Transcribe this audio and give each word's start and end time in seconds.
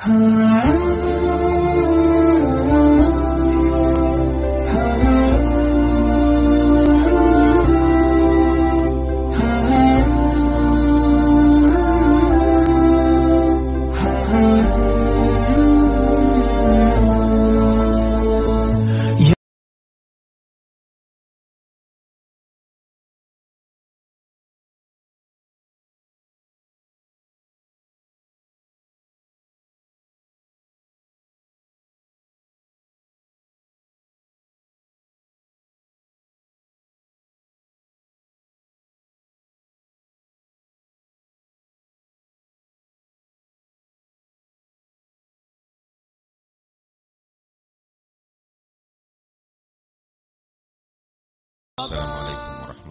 Ah. 0.00 0.57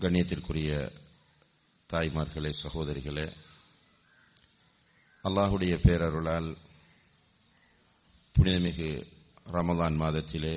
கண்ணியத்திற்குரிய 0.00 0.70
தாய்மார்களே 1.90 2.50
சகோதரிகளே 2.60 3.26
அல்லாஹுடைய 5.24 5.74
பேரருளால் 5.84 6.48
புனிதமிகு 8.36 8.90
ரமலான் 9.46 9.98
மாதத்திலே 10.02 10.54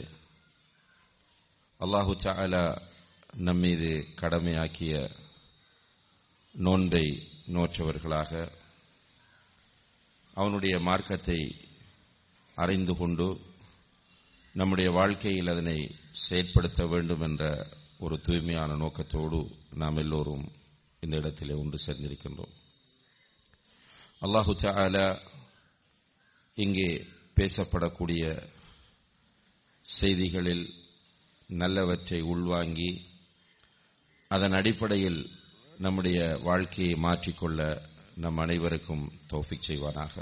அல்லாஹு 1.80 2.14
சாலா 2.24 2.66
நம்மீது 3.42 3.90
கடமையாக்கிய 4.22 4.94
நோன்பை 6.56 7.06
நோற்றவர்களாக 7.52 8.32
அவனுடைய 10.34 10.76
மார்க்கத்தை 10.80 11.40
அறிந்து 12.58 12.94
கொண்டு 12.94 13.28
நம்முடைய 14.56 14.92
வாழ்க்கையில் 14.92 15.48
அதனை 15.48 15.78
செயற்படுத்த 16.12 16.88
வேண்டும் 16.88 17.22
என்ற 17.22 17.44
ஒரு 18.00 18.16
தூய்மையான 18.22 18.76
நோக்கத்தோடு 18.76 19.40
நாம் 19.82 19.98
எல்லோரும் 19.98 20.52
இந்த 21.00 21.16
இடத்திலே 21.18 21.54
ஒன்று 21.54 21.78
சேர்ந்திருக்கின்றோம். 21.86 22.54
அல்லாஹு 24.22 24.54
சாலா 24.64 25.08
இங்கே 26.58 26.90
பேசப்படக்கூடிய 27.36 28.24
செய்திகளில் 29.86 30.66
நல்லவற்றை 31.50 32.22
உள்வாங்கி 32.22 32.92
அதன் 34.28 34.52
அடிப்படையில் 34.52 35.22
நம்முடைய 35.78 36.20
வாழ்க்கையை 36.44 36.96
மாற்றிக்கொள்ள 36.96 37.90
நம் 38.16 38.38
அனைவருக்கும் 38.38 39.06
தோஃபிக் 39.30 39.68
செய்வானாக. 39.68 40.16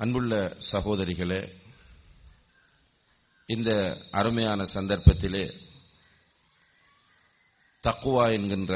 அன்புள்ள 0.00 0.56
சகோதரிகளே 0.72 1.40
இந்த 3.46 3.70
அருமையான 4.10 4.64
சந்தர்ப்பத்திலே 4.64 5.44
தக்குவா 7.82 8.32
என்கின்ற 8.32 8.74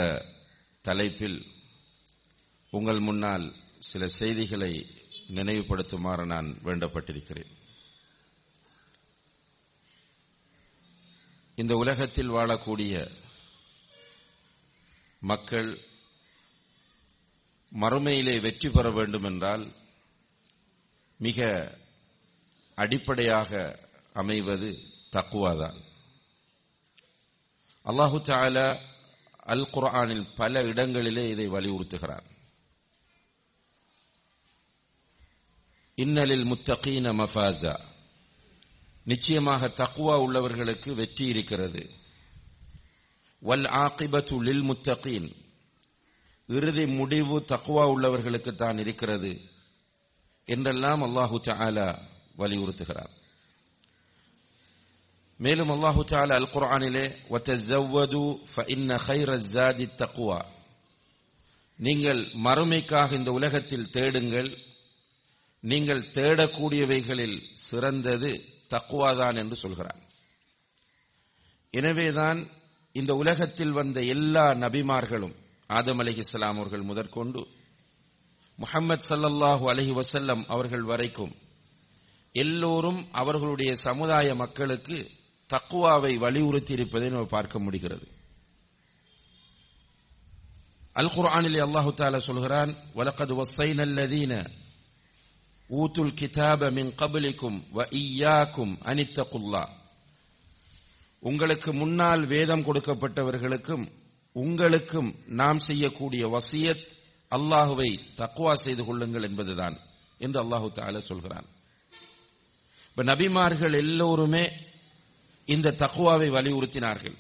தலைப்பில் 0.83 1.47
உங்கள் 2.71 2.99
முன்னால் 2.99 3.55
சில 3.79 4.07
செய்திகளை 4.07 4.87
நினைவுபடுத்துமாறு 5.29 6.25
நான் 6.25 6.61
வேண்டப்பட்டிருக்கிறேன். 6.65 7.51
இந்த 11.55 11.77
உலகத்தில் 11.77 12.31
வாழக்கூடிய 12.31 12.95
மக்கள் 15.19 15.71
மறுமையிலே 17.73 18.41
வெற்றி 18.41 18.71
பெற 18.71 18.91
வேண்டும் 18.91 19.25
என்றால் 19.25 19.65
மிக 21.25 21.39
அடிப்படையாக 22.79 23.51
அமைவது 24.21 24.71
தக்குவாதான். 25.15 25.79
அல்லாஹு 27.85 28.19
தாலா 28.31 28.67
அல் 29.53 29.67
குர்ஆனில் 29.75 30.27
பல 30.37 30.63
இடங்களிலே 30.71 31.25
இதை 31.29 31.47
வலியுறுத்துகிறார் 31.49 32.27
இன்னலில் 35.99 36.45
முத்தகீன 36.51 37.07
மஃபாசா 37.21 37.75
நிச்சயமாக 39.11 39.69
தக்குவா 39.81 40.15
உள்ளவர்களுக்கு 40.25 40.91
வெற்றி 41.01 41.25
இருக்கிறது. 41.27 41.83
வல் 43.43 43.67
ஆகிபத்து 43.85 44.37
லில் 44.49 44.65
முத்தகீன். 44.71 45.31
இறுதி 46.49 46.85
முடிவு 46.99 47.37
தக்குவா 47.53 47.85
உள்ளவர்களுக்கு 47.95 48.53
தான் 48.55 48.79
இருக்கிறது. 48.79 49.33
என்றெல்லாம் 50.45 51.03
அல்லாஹு 51.03 51.41
சாலா 51.43 51.99
வலியுறுத்துகிறார். 52.39 53.11
மேலும் 55.37 55.71
அல்லாஹு 55.71 56.03
சாலா 56.07 56.35
அல் 56.35 56.51
குரானிலே 56.51 57.05
தக்குவா 59.97 60.41
நீங்கள் 61.77 62.21
மறுமைக்காக 62.25 63.13
இந்த 63.13 63.33
உலகத்தில் 63.33 63.91
தேடுங்கள் 63.91 64.59
நீங்கள் 65.61 66.11
தேடக்கூடியவைகளில் 66.11 67.43
சிறந்தது 67.53 68.45
தக்குவாதான் 68.71 69.37
என்று 69.37 69.57
சொல்கிறார். 69.57 70.01
எனவேதான் 71.71 72.51
இந்த 72.93 73.15
உலகத்தில் 73.15 73.73
வந்த 73.73 74.03
எல்லா 74.03 74.51
நபிமார்களும் 74.55 75.35
ஆதம் 75.67 76.01
அலிஹிஸ்லாம் 76.01 76.57
அவர்கள் 76.57 76.83
முதற்கொண்டு 76.83 77.49
முகமது 78.59 79.05
சல்லல்லாஹு 79.09 79.65
அலஹி 79.73 79.93
வசல்லம் 79.93 80.43
அவர்கள் 80.49 80.83
வரைக்கும் 80.83 81.33
எல்லோரும் 82.35 83.01
அவர்களுடைய 83.13 83.71
சமுதாய 83.87 84.35
மக்களுக்கு 84.35 84.97
தக்குவாவை 85.51 86.13
வலியுறுத்தி 86.19 86.73
இருப்பதை 86.73 87.09
நம்ம 87.11 87.27
பார்க்க 87.27 87.59
முடிகிறது. 87.59 88.07
அல் 90.97 91.13
குர்ஆனில் 91.15 91.59
அல்லாஹு 91.67 91.91
தாலா 91.97 92.19
சொல்கிறான் 92.21 92.73
வலக்கது 92.95 93.35
வசைன் 93.35 93.81
அல்லதீன 93.81 94.33
ஊத்துல் 95.71 96.15
கிதாப 96.15 96.71
மின் 96.71 96.91
கபலிக்கும் 96.95 97.59
வ 97.75 97.87
ஈயாக்கும் 98.01 98.75
அனித்தகுல்லா 98.85 99.65
உங்களுக்கு 101.23 101.71
முன்னால் 101.73 102.23
வேதம் 102.27 102.65
கொடுக்கப்பட்டவர்களுக்கும் 102.65 103.85
உங்களுக்கும் 104.37 105.11
நாம் 105.33 105.59
செய்யக்கூடிய 105.59 106.23
வசியத் 106.29 106.85
அல்லாஹுவை 107.37 107.91
தக்குவா 108.17 108.55
செய்து 108.55 108.85
கொள்ளுங்கள் 108.85 109.23
என்பதுதான் 109.23 109.77
என்று 110.19 110.39
அல்லாஹு 110.45 110.69
தால 110.75 110.99
சொல்கிறான். 110.99 111.47
இப்ப 112.91 113.05
நபிமார்கள் 113.05 113.75
எல்லோருமே 113.77 114.45
இந்த 115.45 115.75
தக்குவாவை 115.79 116.29
வலியுறுத்தினார்கள். 116.31 117.17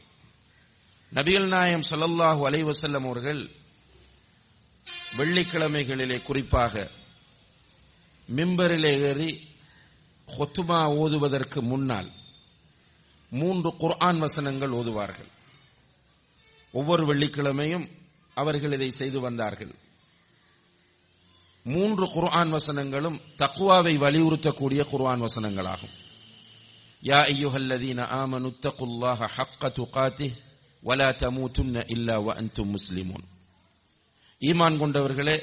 நபிகள் 1.13 1.47
நாயம் 1.47 1.87
சல்லல்லாஹு 1.91 2.43
அலைவசல்லம் 2.49 3.07
அவர்கள் 3.09 3.43
வெள்ளிக்கிழமைகளிலே 5.17 6.23
குறிப்பாக 6.23 6.91
மிம்பரிலே 8.29 8.93
ஏறி 9.01 9.31
ஹொத்துமா 10.29 10.81
ஓதுவதற்கு 11.03 11.61
முன்னால் 11.63 12.11
மூன்று 13.31 13.71
குர்ஆன் 13.77 14.19
வசனங்கள் 14.19 14.71
ஓதுவார்கள். 14.71 15.31
ஒவ்வொரு 16.73 17.03
வெள்ளிக்கிழமையும் 17.07 17.87
அவர்கள் 18.35 18.73
இதை 18.73 18.91
செய்து 18.91 19.21
வந்தார்கள். 19.21 19.75
மூன்று 21.67 22.07
குர்ஆன் 22.07 22.51
வசனங்களும் 22.51 23.21
தக்குவாவை 23.39 23.95
வலியுறுத்தக்கூடிய 23.99 24.85
குர்ஆன் 24.91 25.21
வசனங்களாகும். 25.21 25.93
யா 27.03 27.21
ஐயுஹல்லதீன 27.33 28.01
ஆமனு 28.07 28.51
தகுல்லாஹ 28.67 29.29
ஹக்க 29.37 29.71
துகாத்திஹ் 29.79 30.35
வலா 30.85 31.09
தமூதுன்ன 31.23 31.85
இல்லா 31.89 32.17
வ 32.19 32.35
அன்தும் 32.35 32.77
முஸ்லிமூன். 32.77 33.25
ஈமான் 34.41 34.79
கொண்டவர்களே 34.79 35.37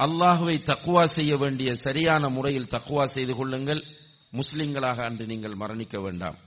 அல்லாஹுவை 0.00 0.56
தக்குவா 0.62 1.04
செய்ய 1.04 1.36
வேண்டிய 1.36 1.74
சரியான 1.74 2.28
முறையில் 2.28 2.72
தக்குவா 2.74 3.04
செய்து 3.04 3.36
கொள்ளுங்கள். 3.36 3.82
முஸ்லிம்களாக 4.32 5.04
அன்று 5.04 5.26
நீங்கள் 5.26 5.54
மரணிக்க 5.54 6.00
வேண்டாம். 6.00 6.38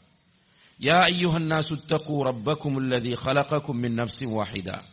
யா 0.79 0.99
ஐயுஹன்னா 1.11 1.59
சுத்தகு 1.69 2.15
ரப்பக்கும் 2.29 2.73
உள்ளதி 2.73 3.13
ஹலகக்கும் 3.13 3.81
மின் 3.83 3.97
நப்சி 3.97 4.25
வாஹிதா. 4.37 4.83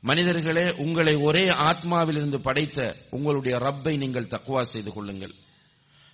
மனிதர்களே 0.00 0.76
உங்களை 0.76 1.14
ஒரே 1.14 1.48
ஆத்மாவிலிருந்து 1.48 2.38
படைத்த 2.38 2.96
உங்களுடைய 3.10 3.58
ரப்பை 3.58 3.96
நீங்கள் 3.96 4.24
தக்குவா 4.24 4.60
செய்து 4.60 4.92
கொள்ளுங்கள். 4.92 5.34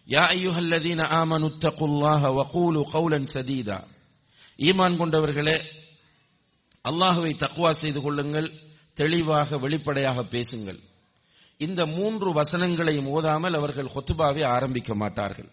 யா 0.09 0.23
ஐயுஹல்லதீன 0.37 1.03
ஆமனு 1.21 1.51
தக்குல்லாஹ 1.59 2.23
வகூலு 2.39 2.83
கௌலன் 2.93 3.29
சதீதா. 3.35 3.85
ஈமான் 4.59 4.97
கொண்டவர்களே 4.97 5.65
அல்லாஹுவை 6.89 7.33
தக்குவா 7.37 7.71
செய்து 7.71 8.01
கொள்ளுங்கள் 8.03 8.53
தெளிவாக 8.95 9.59
வெளிப்படையாக 9.59 10.25
பேசுங்கள். 10.25 10.81
இந்த 11.57 11.87
மூன்று 11.87 12.43
வசனங்களையும் 12.43 13.07
ஓதாமல் 13.07 13.55
அவர்கள் 13.55 13.93
ஹொத்துபாவை 13.95 14.47
ஆரம்பிக்க 14.47 14.95
மாட்டார்கள். 14.95 15.51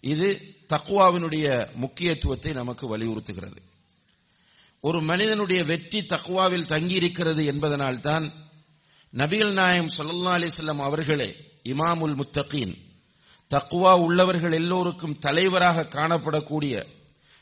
இது 0.00 0.56
தக்குவாவினுடைய 0.68 1.68
முக்கியத்துவத்தை 1.74 2.52
நமக்கு 2.52 2.98
வலியுறுத்துகிறது. 2.98 3.60
ஒரு 4.84 5.00
மனிதனுடைய 5.02 5.64
வெற்றி 5.64 6.00
தக்குவாவில் 6.06 6.70
தங்கியிருக்கிறது 6.72 7.42
என்பதனால்தான் 7.52 8.24
நபிகள் 9.14 9.52
நாயம் 9.52 9.90
சொல்லல்லா 9.98 10.32
அலிஸ்லாம் 10.38 10.82
அவர்களே 10.82 11.28
இமாமுல் 11.62 12.14
முத்தகீன் 12.14 12.74
தக்குவா 13.50 13.92
உள்ளவர்கள் 13.94 14.52
எல்லோருக்கும் 14.52 15.18
தலைவராக 15.18 15.86
காணப்படக்கூடிய 15.86 16.74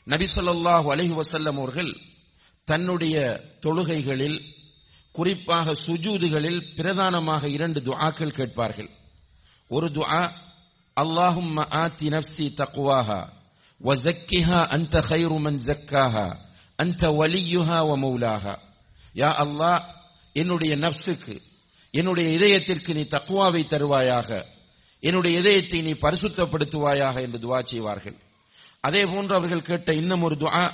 நபி 0.07 0.27
சொல்லாஹு 0.35 0.87
அலஹி 0.93 1.13
வசல்லம் 1.13 1.57
அவர்கள் 1.57 1.91
தன்னுடைய 2.67 3.15
தொழுகைகளில் 3.59 4.39
குறிப்பாக 5.11 5.75
சுஜூதுகளில் 5.75 6.73
பிரதானமாக 6.75 7.43
இரண்டு 7.47 7.79
துஆக்கள் 7.81 8.29
கேட்பார்கள். 8.29 8.89
ஒரு 9.71 9.87
துஆ 9.87 10.21
அல்லாஹும் 10.97 11.57
ஆத்தி 11.81 12.07
நப்சி 12.09 12.45
தக்குவாஹா 12.61 13.19
வ 13.81 13.95
ஜக்கிஹா 14.05 14.59
அந்த 14.67 15.01
ஹைருமன் 15.09 15.59
ஜக்காஹா 15.67 16.27
அந்த 16.81 17.01
வலியுஹா 17.19 17.79
வ 17.89 17.93
மௌலாஹா. 18.05 18.53
யா 19.21 19.29
அல்லாஹ் 19.43 19.81
என்னுடைய 20.41 20.73
நப்சுக்கு 20.85 21.35
என்னுடைய 21.93 22.27
இதயத்திற்கு 22.37 22.91
நீ 22.97 23.03
தக்குவாவை 23.15 23.63
தருவாயாக 23.73 24.29
என்னுடைய 25.03 25.33
இதயத்தை 25.41 25.79
நீ 25.87 25.93
பரிசுத்தப்படுத்துவாயாக 26.05 27.15
என்று 27.25 27.39
துவா 27.45 27.59
செய்வார்கள். 27.71 28.17
அதே 28.87 29.01
போன்று 29.11 29.33
அவர்கள் 29.37 29.67
கேட்ட 29.69 29.89
இன்னும் 30.01 30.23
ஒரு 30.27 30.35
துவா 30.43 30.65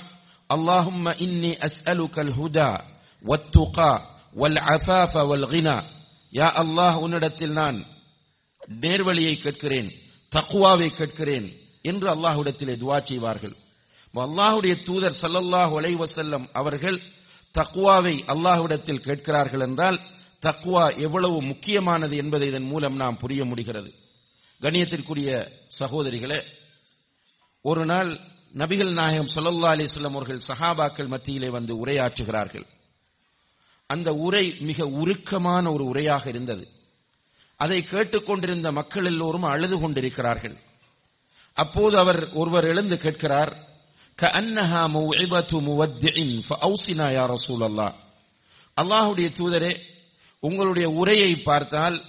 அல்லாஹும் 0.50 1.06
இன்னி 1.26 1.52
அஸ் 1.66 1.80
அலு 1.92 2.04
ஹுதா 2.38 2.70
வத்துகா 3.24 3.92
வல் 4.40 4.60
அசாஃப 4.74 5.14
வல் 5.30 5.46
கினா. 5.52 5.76
யா 6.32 6.48
அல்லாஹ் 6.62 6.96
உன்னிடத்தில் 7.04 7.54
நான் 7.60 7.78
நேர்வழியை 8.84 9.34
கேட்கிறேன் 9.44 9.88
தக்குவாவை 10.32 10.88
கேட்கிறேன் 11.00 11.48
என்று 11.90 12.06
அல்லாஹ்விடத்திலே 12.14 12.74
துவா 12.82 12.98
செய்வார்கள். 13.10 13.56
அல்லாஹுடைய 14.14 14.82
தூதர் 14.82 15.16
சல்லல்லாஹ் 15.22 15.72
அலைஹி 15.80 16.48
அவர்கள் 16.52 17.02
தக்குவாவை 17.58 18.24
அல்லாஹ்விடத்தில் 18.26 19.00
கேட்கிறார்கள் 19.00 19.60
என்றால் 19.60 20.00
தக்குவா 20.42 20.96
எவ்வளவு 20.96 21.42
முக்கியமானது 21.42 22.16
என்பதை 22.16 22.48
இதன் 22.48 22.62
மூலம் 22.62 22.96
நாம் 22.96 23.16
புரிய 23.16 23.44
முடிகிறது. 23.44 23.94
கணியத்திற்குரிய 24.60 25.50
சகோதரிகளே 25.78 26.44
ஒரு 27.60 27.84
நாள் 27.84 28.18
நபிகள் 28.54 28.92
நாயகம் 28.92 29.30
சொல்லல்லா 29.34 29.68
அலிஸ்லாம் 29.74 30.10
அவர்கள் 30.10 30.40
சஹாபாக்கள் 30.48 31.06
மத்தியிலே 31.06 31.48
வந்து 31.48 31.86
உரையாற்றுகிறார்கள். 31.86 32.66
அந்த 33.86 34.14
உரை 34.14 34.56
மிக 34.60 34.86
உருக்கமான 34.86 35.72
ஒரு 35.72 35.84
உரையாக 35.84 36.26
இருந்தது. 36.26 36.68
அதை 37.56 37.84
கேட்டுக்கொண்டிருந்த 37.84 38.72
மக்கள் 38.72 39.04
எல்லோரும் 39.04 39.42
அழுது 39.42 39.78
கொண்டிருக்கிறார்கள். 39.78 40.56
அப்போது 41.52 41.98
அவர் 41.98 42.32
ஒருவர் 42.32 42.64
எழுந்து 42.64 42.98
கேட்கிறார் 42.98 43.67
கஅன்னஹா 44.22 44.82
மௌஇபத்து 44.94 45.56
முவத்திஇன் 45.60 46.42
ஃபஅவ்சினா 46.48 47.06
யா 47.18 47.34
ரசூலல்லாஹ் 47.34 47.94
அல்லாஹ்வுடைய 48.76 49.28
தூதரே 49.38 49.80
உங்களுடைய 50.40 50.90
உரையை 50.90 51.36
பார்த்தால் 51.36 52.04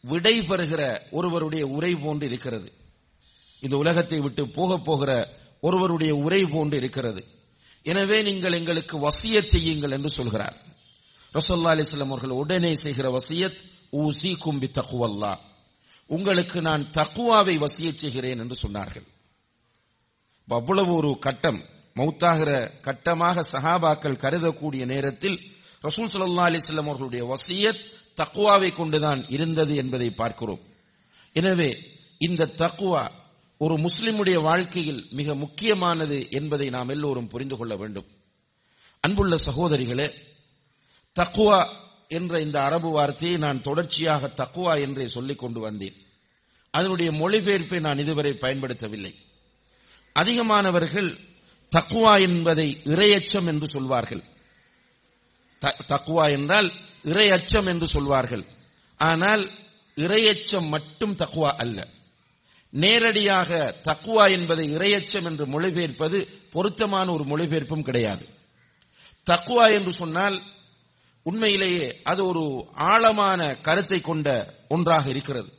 விடை 0.00 0.42
பெறுகிற 0.42 1.02
ஒருவருடைய 1.10 1.66
உரை 1.66 1.96
போன்று 1.96 2.26
இருக்கிறது. 2.26 2.72
இந்த 3.60 3.76
உலகத்தை 3.76 4.20
விட்டு 4.20 4.48
போக 4.48 4.78
போகிற 4.78 5.28
ஒருவருடைய 5.60 6.14
உரை 6.14 6.46
போன்று 6.46 6.76
இருக்கிறது. 6.76 7.24
எனவே 7.82 8.22
நீங்கள் 8.22 8.52
எங்களுக்கு 8.52 8.98
வசியத் 8.98 9.46
செய்யுங்கள் 9.46 9.90
என்று 9.90 10.10
சொல்கிறார். 10.10 10.56
ரசோல்லா 11.34 11.72
அலிஸ்லாம் 11.74 12.06
அவர்கள் 12.06 12.30
உடனே 12.30 12.76
செய்கிற 12.76 13.18
வசியத் 13.18 13.60
ஊசி 13.90 14.34
கும்பி 14.34 14.70
தக்குவல்லா 14.70 15.38
உங்களுக்கு 16.06 16.62
நான் 16.62 16.90
தக்குவாவை 16.90 17.58
வசியச் 17.58 17.98
செய்கிறேன் 17.98 18.38
என்று 18.38 18.56
சொன்னார்கள். 18.68 19.06
அவ்வளவு 20.48 20.94
ஒரு 20.94 21.18
கட்டம் 21.18 21.64
மௌத்தாகிற 21.96 22.70
கட்டமாக 22.82 23.40
சஹாபாக்கள் 23.52 24.18
கருதக்கூடிய 24.18 24.86
நேரத்தில் 24.86 25.40
ரசூல் 25.82 26.10
சல்லா 26.14 26.42
அலிஸ்லாம் 26.42 26.80
அவர்களுடைய 26.80 27.34
வசியத் 27.34 27.80
தக்குவாவை 28.16 28.72
கொண்டுதான் 28.72 29.28
இருந்தது 29.28 29.74
என்பதை 29.74 30.10
பார்க்கிறோம். 30.10 30.60
எனவே 31.32 31.78
இந்த 32.18 32.46
தக்குவா 32.46 33.10
ஒரு 33.58 33.76
முஸ்லிமுடைய 33.76 34.42
வாழ்க்கையில் 34.42 35.06
மிக 35.10 35.34
முக்கியமானது 35.34 36.30
என்பதை 36.30 36.68
நாம் 36.68 36.88
எல்லோரும் 36.88 37.28
புரிந்து 37.28 37.56
கொள்ள 37.56 37.76
வேண்டும். 37.76 38.06
அன்புள்ள 39.00 39.36
சகோதரிகளே 39.36 40.12
தக்குவா 41.20 41.68
என்ற 42.08 42.40
இந்த 42.40 42.62
அரபு 42.62 42.90
வார்த்தையை 42.90 43.38
நான் 43.38 43.62
தொடர்ச்சியாக 43.62 44.32
தக்குவா 44.36 44.80
என்றே 44.80 45.08
சொல்லிக் 45.08 45.38
கொண்டு 45.38 45.60
வந்தேன். 45.60 45.94
அதனுடைய 46.70 47.10
மொழிபெயர்ப்பை 47.10 47.80
நான் 47.80 47.98
இதுவரை 47.98 48.30
பயன்படுத்தவில்லை. 48.30 49.14
அதிகமானவர்கள் 50.20 51.10
தக்குவா 51.72 52.12
என்பதை 52.26 52.68
இறையச்சம் 52.92 53.48
என்று 53.52 53.66
சொல்வார்கள். 53.66 54.22
தக்குவா 55.92 56.24
என்றால் 56.36 56.68
இறையச்சம் 57.12 57.68
என்று 57.72 57.86
சொல்வார்கள். 57.86 58.44
ஆனால் 59.00 59.42
இறையச்சம் 59.96 60.68
மட்டும் 60.74 61.14
தக்குவா 61.22 61.50
அல்ல. 61.64 61.78
நேரடியாக 62.72 63.50
தக்குவா 63.84 64.24
என்பதை 64.36 64.64
இறையச்சம் 64.76 65.26
என்று 65.30 65.44
மொழிபெயர்ப்பது 65.46 66.18
பொருத்தமான 66.54 67.06
ஒரு 67.12 67.24
மொழிபெயர்ப்பும் 67.24 67.86
கிடையாது. 67.88 68.24
தக்குவா 69.26 69.66
என்று 69.78 69.92
சொன்னால் 69.92 70.36
உண்மையிலேயே 71.26 71.86
அது 72.10 72.20
ஒரு 72.24 72.42
ஆழமான 72.90 73.40
கருத்தை 73.66 73.98
கொண்ட 74.00 74.28
ஒன்றாக 74.68 75.04
இருக்கிறது. 75.08 75.50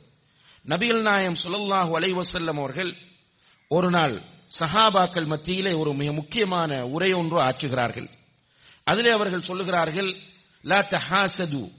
நபிகள் 0.64 1.02
நாயம் 1.02 1.38
சுல்லாஹூ 1.44 1.92
அலைவசல்லம் 1.98 2.58
அவர்கள் 2.62 2.92
ஒரு 3.70 3.90
நாள் 3.90 4.14
சஹாபாக்கள் 4.58 5.26
மத்தியிலே 5.26 5.72
ஒரு 5.72 5.94
மிக 5.94 6.12
முக்கியமான 6.12 6.86
உரை 6.86 7.12
ஒன்று 7.12 7.40
ஆற்றுகிறார்கள். 7.40 8.08
அதிலே 8.84 9.10
அவர்கள் 9.10 9.48
சொல்லுகிறார்கள் 9.48 10.16
லா 10.62 10.78
தஹாசது. 10.78 11.72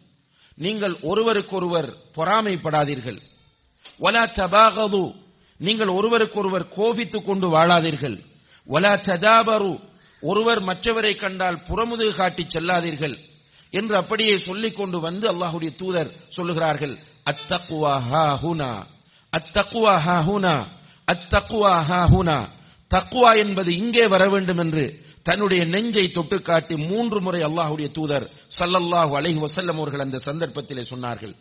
நீங்கள் 0.55 0.99
ஒருவருக்கொருவர் 1.01 1.95
பொறாமைப்படாதீர்கள். 2.15 3.19
வலா 3.99 4.23
தபாகது. 4.31 5.15
நீங்கள் 5.57 5.87
ஒருவருக்கொருவர் 5.87 6.67
கோபித்துக் 6.67 7.25
கொண்டு 7.25 7.51
வாழாதீர்கள். 7.51 8.23
ஒலா 8.65 8.93
ததாபரு. 8.93 9.89
ஒருவர் 10.21 10.63
மற்றவரை 10.63 11.15
கண்டால் 11.15 11.55
புறமுதுகு 11.55 12.15
காட்டி 12.15 12.47
செல்லாதீர்கள். 12.53 13.29
என்று 13.69 13.95
அப்படியே 13.95 14.37
சொல்லிக் 14.37 14.75
கொண்டு 14.75 14.99
வந்து 14.99 15.31
அல்லாஹுடைய 15.31 15.75
தூதர் 15.75 16.15
சொல்லுகிறார்கள் 16.37 16.97
அத்தக்குவா 17.25 17.99
ஹா 17.99 18.39
ஹுனா 18.43 18.85
அத்தக்குவா 19.37 19.95
ஹா 19.99 20.19
ஹுனா 20.27 20.67
அத்தக்குவா 21.11 21.81
ஹா 21.81 22.05
ஹுனா 22.05 22.59
தக்குவா 22.93 23.31
என்பது 23.37 23.75
இங்கே 23.75 24.05
வர 24.07 24.23
வேண்டும் 24.29 24.57
என்று 24.57 24.83
தன்னுடைய 25.23 25.65
நெஞ்சை 25.65 26.05
தொட்டு 26.11 26.41
காட்டி 26.41 26.75
மூன்று 26.77 27.21
முறை 27.21 27.41
அல்லாஹுடைய 27.41 27.91
தூதர் 27.91 28.25
சல்லல்லாஹு 28.59 29.13
அலஹி 29.19 29.39
வசல்லம் 29.45 29.79
அவர்கள் 29.81 29.99
அந்த 29.99 30.21
சந்தர்ப்பத்திலே 30.25 30.83
சொன்னார்கள். 30.91 31.33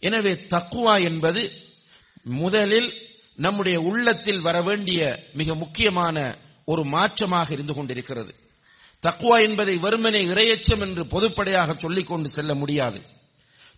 எனவே 0.00 0.32
தக்குவா 0.54 0.94
என்பது 1.02 1.42
முதலில் 2.24 2.88
நம்முடைய 3.34 3.80
உள்ளத்தில் 3.80 4.40
வர 4.40 4.56
வேண்டிய 4.62 5.00
மிக 5.34 5.54
முக்கியமான 5.54 6.16
ஒரு 6.64 6.82
மாற்றமாக 6.84 7.48
இருந்து 7.52 7.74
கொண்டிருக்கிறது. 7.74 8.32
தக்குவா 9.02 9.36
என்பதை 9.42 9.74
வெறுமனே 9.76 10.20
இரையச்சம் 10.26 10.80
என்று 10.80 11.04
பொதுப்படையாக 11.04 11.78
சொல்லிக் 11.78 12.06
கொண்டு 12.06 12.28
செல்ல 12.28 12.54
முடியாது. 12.54 13.00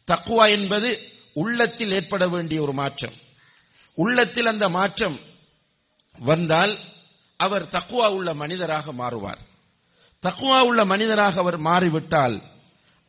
தக்குவா 0.08 0.46
என்பது 0.50 0.88
உள்ளத்தில் 1.32 1.92
ஏற்பட 1.92 2.24
வேண்டிய 2.28 2.62
ஒரு 2.62 2.72
மாற்றம். 2.72 3.16
உள்ளத்தில் 3.98 4.46
அந்த 4.46 4.68
மாற்றம் 4.68 5.16
வந்தால் 6.18 6.74
அவர் 7.43 7.65
தக்குவா 7.75 8.07
உள்ள 8.15 8.29
மனிதராக 8.35 8.91
மாறுவார் 8.93 9.41
தக்குவா 10.23 10.59
உள்ள 10.69 10.81
மனிதராக 10.85 11.35
அவர் 11.39 11.59
மாறிவிட்டால் 11.67 12.37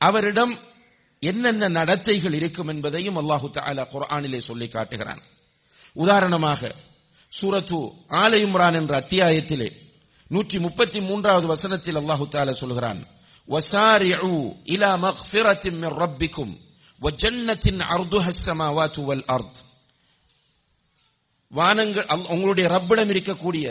அவரிடம் 0.00 0.54
என்னென்ன 1.23 1.68
நடத்தைகள் 1.76 2.37
இருக்கும் 2.37 2.70
என்பதையும் 2.75 3.18
அல்லாஹு 3.20 3.49
தாலா 3.56 3.85
குர்ஆனிலே 3.90 4.40
சொல்லி 4.42 4.68
காட்டுகிறான் 4.68 5.23
உதாரணமாக 5.97 6.61
சூரத்து 7.32 7.78
ஆலை 8.20 8.38
இம்ரான் 8.44 8.78
என்ற 8.80 8.92
அத்தியாயத்திலே 9.00 9.68
நூற்றி 10.30 10.59
முப்பத்தி 10.61 10.99
மூன்றாவது 11.02 11.47
வசனத்தில் 11.52 12.00
அல்லாஹு 12.02 12.26
தாலா 12.32 12.54
சொல்கிறான் 12.62 13.02
وسارعوا 13.49 14.40
إلى 14.68 14.90
مغفرة 14.99 15.64
من 15.75 15.90
ربكم 16.02 16.49
வஜன்னத்தின் 17.00 17.80
அர்துஹ 17.90 18.26
ஸமாவாத்து 18.40 19.00
வல் 19.09 19.26
அர்த் 19.28 19.59
வானங்கள் 21.52 22.06
அல்- 22.06 22.28
உங்களுடைய 22.28 22.66
ரப்பிடம் 22.68 23.11
இருக்கக்கூடிய 23.11 23.66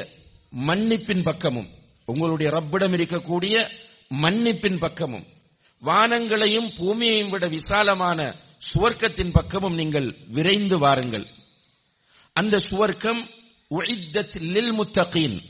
மன்னிப்பின் 0.55 1.23
பக்கமும் 1.23 1.69
உங்களுடைய 2.05 2.53
ரப்பிடம் 2.53 2.95
இருக்கக்கூடிய 2.95 3.71
மன்னிப்பின் 4.09 4.79
பக்கமும் 4.79 5.27
வானங்களையும் 5.83 6.75
பூமியையும் 6.75 7.29
விட 7.29 7.49
விசாலமான 7.49 8.35
சுவர்க்கத்தின் 8.75 9.33
பக்கமும் 9.33 9.75
நீங்கள் 9.75 10.17
விரைந்து 10.29 10.79
வாருங்கள். 10.79 11.27
அந்த 12.33 12.61
சுவர்க்கம் 12.71 13.43
லில் 14.35 14.73
முத்தகீன் 14.73 15.43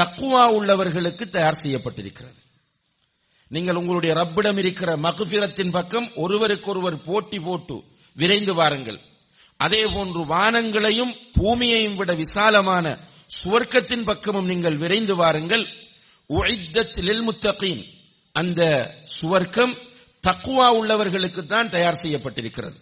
தக்குவா 0.00 0.44
உள்ளவர்களுக்கு 0.56 1.28
தயார் 1.28 1.60
செய்யப்பட்டிருக்கிறது. 1.62 2.38
நீங்கள் 3.48 3.74
உங்களுடைய 3.74 4.14
ரப்பிடம் 4.14 4.58
இருக்கிற 4.58 4.96
மகுபிரத்தின் 4.96 5.70
பக்கம் 5.70 6.12
ஒருவருக்கொருவர் 6.14 7.00
போட்டி 7.00 7.40
போட்டு 7.40 7.82
விரைந்து 8.12 8.54
வாருங்கள். 8.54 9.00
அதே 9.56 9.84
போன்று 9.84 10.26
வானங்களையும் 10.26 11.16
பூமியையும் 11.32 11.96
விட 11.96 12.14
விசாலமான 12.14 12.98
சுவர்க்கத்தின் 13.30 14.04
பக்கமும் 14.04 14.46
நீங்கள் 14.46 14.76
விரைந்து 14.76 15.16
வாருங்கள். 15.16 15.64
முத்தகீன் 17.28 17.82
அந்த 18.32 18.62
சுவர்க்கம் 19.20 19.74
தக்குவா 20.26 20.68
உள்ளவர்களுக்கு 20.78 21.42
தான் 21.46 21.68
தயார் 21.68 22.02
செய்யப்பட்டிருக்கிறது. 22.02 22.78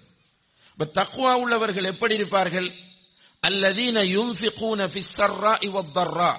தக்குவா 0.98 1.32
உள்ளவர்கள் 1.32 1.84
எப்படி 1.84 2.14
இருப்பார்கள்? 2.14 2.68
அல்லதீன 3.42 3.96
யுன்ஃபிகூன 4.16 4.80
ஃபிஸ்ஸர்ரா 4.92 5.52
இவத்தர்ரா 5.68 6.32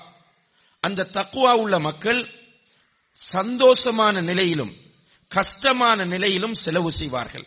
அந்த 0.80 1.08
தக்குவா 1.18 1.52
உள்ள 1.64 1.80
மக்கள் 1.80 2.22
சந்தோஷமான 3.34 4.22
நிலையிலும் 4.22 4.74
கஷ்டமான 5.28 6.06
நிலையிலும் 6.06 6.54
செலவு 6.54 6.92
செய்வார்கள். 6.92 7.46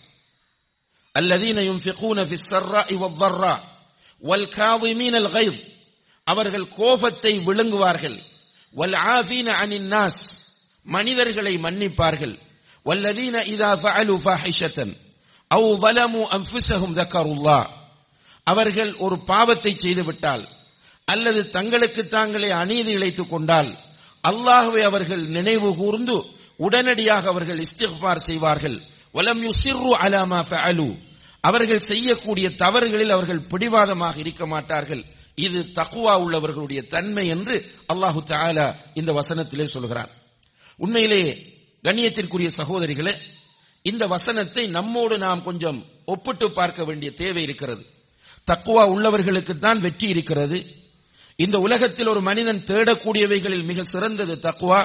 அல்லதீன 1.15 1.59
யுன்ஃபிகூன 1.71 2.19
ஃபிஸ்ஸர்ரா 2.31 2.83
இவத்தர்ரா 2.97 3.55
வல் 4.19 4.49
காதிமீன் 4.59 5.17
அல் 5.21 5.31
அவர்கள் 6.33 6.69
கோபத்தை 6.69 7.33
விழுங்குவார்கள். 7.39 8.19
வல் 8.77 8.97
ஆஃபீன 9.11 9.49
அனின்னாஸ் 9.63 10.23
மனிதர்களை 10.85 11.57
மன்னிப்பார்கள். 11.57 12.35
வல்லதீன 12.85 13.37
இதா 13.55 13.71
ஃபஅலு 13.83 14.15
ஃபாஹிஷத்தன் 14.25 14.93
அவ் 15.49 15.85
வலமு 15.85 16.23
அன்ஃபுசஹும் 16.37 16.97
தக்கருல்லா. 16.97 17.61
அவர்கள் 18.45 18.95
ஒரு 18.95 19.25
பாவத்தை 19.25 19.77
செய்துவிட்டால் 19.79 20.45
அல்லது 21.05 21.51
தங்களுக்கு 21.51 22.09
தாங்களே 22.09 22.51
அநீதி 22.51 22.93
இழைத்துக் 22.93 23.31
கொண்டால் 23.31 23.77
அல்லாஹுவை 24.29 24.83
அவர்கள் 24.83 25.29
நினைவு 25.29 25.77
கூர்ந்து 25.77 26.25
உடனடியாக 26.57 27.29
அவர்கள் 27.29 27.59
இஸ்திஃபார் 27.59 28.17
செய்வார்கள். 28.17 28.83
வலம் 29.13 29.43
யுசிர்ரு 29.43 29.93
அலாமா 30.05 30.41
ஃபஅலு. 30.51 30.89
அவர்கள் 31.41 31.81
செய்யக்கூடிய 31.81 32.49
தவறுகளில் 32.49 33.11
அவர்கள் 33.11 33.47
பிடிவாதமாக 33.47 34.19
இருக்க 34.19 34.47
மாட்டார்கள். 34.47 35.05
இது 35.47 35.61
தக்குவா 35.75 36.14
உள்ளவர்களுடைய 36.25 36.80
தன்மை 36.87 37.26
என்று 37.26 37.57
அல்லாஹு 37.92 38.21
தாலா 38.26 38.66
இந்த 38.95 39.12
வசனத்திலே 39.12 39.64
சொல்கிறார். 39.64 40.11
உண்மையிலே 40.76 41.23
கண்ணியத்திற்குரிய 41.85 42.50
சகோதரிகளே 42.61 43.14
இந்த 43.83 44.07
வசனத்தை 44.07 44.66
நம்மோடு 44.66 45.18
நாம் 45.18 45.42
கொஞ்சம் 45.42 45.78
ஒப்பிட்டு 46.04 46.47
பார்க்க 46.50 46.85
வேண்டிய 46.85 47.11
தேவை 47.12 47.42
இருக்கிறது. 47.42 47.83
தக்குவா 48.50 48.85
உள்ளவர்களுக்கு 48.95 49.59
தான் 49.59 49.80
வெற்றி 49.80 50.09
இருக்கிறது. 50.09 50.59
இந்த 51.37 51.57
உலகத்தில் 51.61 52.07
ஒரு 52.07 52.21
மனிதன் 52.21 52.64
தேடக்கூடியவைகளில் 52.64 53.64
மிக 53.64 53.85
சிறந்தது 53.85 54.35
தக்குவா. 54.37 54.80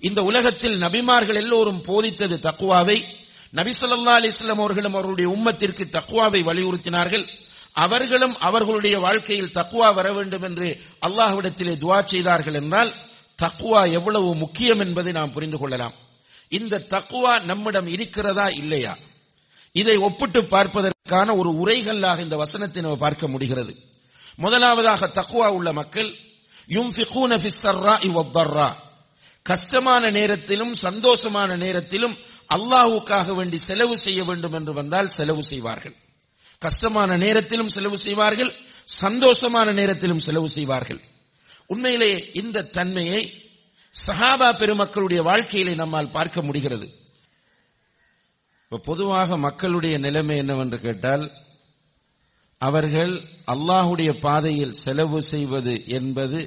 இந்த 0.00 0.22
உலகத்தில் 0.22 0.76
நபிமார்கள் 0.80 1.40
எல்லோரும் 1.42 1.82
போதித்தது 1.88 2.36
தக்குவாவை. 2.48 2.98
நபிசல்லா 3.54 4.14
அலிஸ்லாம் 4.18 4.62
அவர்களும் 4.64 4.94
அவருடைய 4.94 5.28
உம்மத்திற்கு 5.36 5.84
தக்குவாவை 5.96 6.40
வலியுறுத்தினார்கள். 6.48 7.24
அவர்களும் 7.72 8.38
அவர்களுடைய 8.38 8.98
வாழ்க்கையில் 8.98 9.46
தக்குவா 9.46 9.94
வர 9.94 10.12
வேண்டும் 10.12 10.42
என்று 10.42 10.80
அல்லாஹ்விடத்திலே 11.06 11.76
துவா 11.76 12.04
செய்தார்கள் 12.04 12.54
என்றால் 12.54 12.94
தக்குவா 13.42 13.90
எவ்வளவு 13.90 14.34
முக்கியம் 14.34 14.80
என்பதை 14.80 15.12
நாம் 15.12 15.32
புரிந்து 15.32 15.58
கொள்ளலாம். 15.58 15.92
இந்த 16.48 16.78
தக்குவா 16.78 17.42
நம்மிடம் 17.42 17.86
இருக்கிறதா 17.86 18.48
இல்லையா? 18.48 18.96
இதை 19.72 19.96
ஒப்பிட்டு 19.96 20.44
பார்ப்பதற்கான 20.44 21.34
ஒரு 21.34 21.50
உரைகல்லாக 21.50 22.18
இந்த 22.18 22.36
வசனத்தை 22.36 22.82
நம்ம 22.82 22.96
பார்க்க 22.96 23.28
முடிகிறது. 23.28 23.76
முதலாவதாக 24.36 25.06
தக்குவா 25.06 25.50
உள்ள 25.50 25.72
மக்கள் 25.72 26.16
யுன்ஃபிகூன 26.68 27.50
கஷ்டமான 29.42 30.10
நேரத்திலும் 30.10 30.74
சந்தோஷமான 30.74 31.56
நேரத்திலும் 31.56 32.18
அல்லாஹுக்காக 32.54 33.34
வேண்டி 33.34 33.58
செலவு 33.58 33.96
செய்ய 33.96 34.24
வேண்டும் 34.24 34.52
என்று 34.52 34.72
வந்தால் 34.72 35.08
செலவு 35.08 35.42
செய்வார்கள். 35.42 35.94
கஷ்டமான 36.64 37.16
நேரத்திலும் 37.16 37.68
செலவு 37.68 37.98
செய்வார்கள் 37.98 38.52
சந்தோஷமான 39.00 39.68
நேரத்திலும் 39.72 40.24
செலவு 40.26 40.48
செய்வார்கள். 40.48 41.00
உண்மையிலே 41.66 42.12
இந்த 42.32 42.66
தன்மையை 42.76 43.22
சஹாபா 43.94 44.48
பெருமக்களுடைய 44.58 45.20
வாழ்க்கையிலே 45.22 45.74
நம்மால் 45.74 46.14
பார்க்க 46.16 46.42
முடிகிறது. 46.42 46.86
இப்ப 48.64 48.80
பொதுவாக 48.90 49.36
மக்களுடைய 49.36 49.94
நிலைமை 49.98 50.36
என்னவென்று 50.36 50.78
கேட்டால் 50.80 51.24
அவர்கள் 52.60 53.12
அல்லாஹுடைய 53.46 54.10
பாதையில் 54.20 54.78
செலவு 54.84 55.20
செய்வது 55.22 55.74
என்பது 55.98 56.40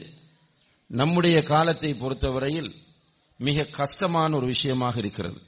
நம்முடைய 0.90 1.38
காலத்தை 1.44 1.92
பொறுத்தவரையில் 1.94 2.72
மிக 3.40 3.68
கஷ்டமான 3.80 4.36
ஒரு 4.36 4.46
விஷயமாக 4.46 4.96
இருக்கிறது. 4.98 5.40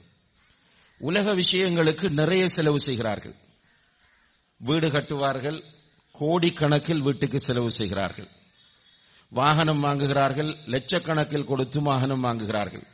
உலக 1.00 1.34
விஷயங்களுக்கு 1.34 2.06
நிறைய 2.20 2.44
செலவு 2.48 2.80
செய்கிறார்கள். 2.80 3.36
வீடு 4.58 4.88
கட்டுவார்கள் 4.90 5.62
கோடிக்கணக்கில் 6.14 7.02
வீட்டுக்கு 7.02 7.40
செலவு 7.40 7.70
செய்கிறார்கள். 7.70 8.28
வாகனம் 9.32 9.84
வாங்குகிறார்கள் 9.84 10.56
லட்சக்கணக்கில் 10.66 11.44
கொடுத்து 11.44 11.80
வாகனம் 11.82 12.24
வாங்குகிறார்கள். 12.24 12.86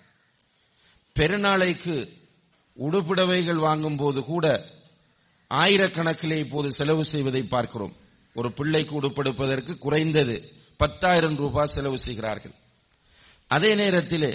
பெருநாளைக்கு 1.16 1.96
உடுப்புடவைகள் 2.78 3.56
வாங்கும் 3.56 3.96
போது 3.96 4.22
கூட 4.24 4.46
ஆயிரக்கணக்கிலே 5.50 6.38
இப்போது 6.38 6.72
செலவு 6.72 7.04
செய்வதை 7.04 7.42
பார்க்கிறோம். 7.44 7.94
ஒரு 8.34 8.52
பிள்ளைக்கு 8.52 9.00
உடுப்பெடுப்பதற்கு 9.00 9.78
குறைந்தது 9.78 10.52
பத்தாயிரம் 10.76 11.36
ரூபாய் 11.36 11.66
செலவு 11.66 11.98
செய்கிறார்கள். 11.98 12.54
அதே 13.46 13.74
நேரத்திலே 13.74 14.32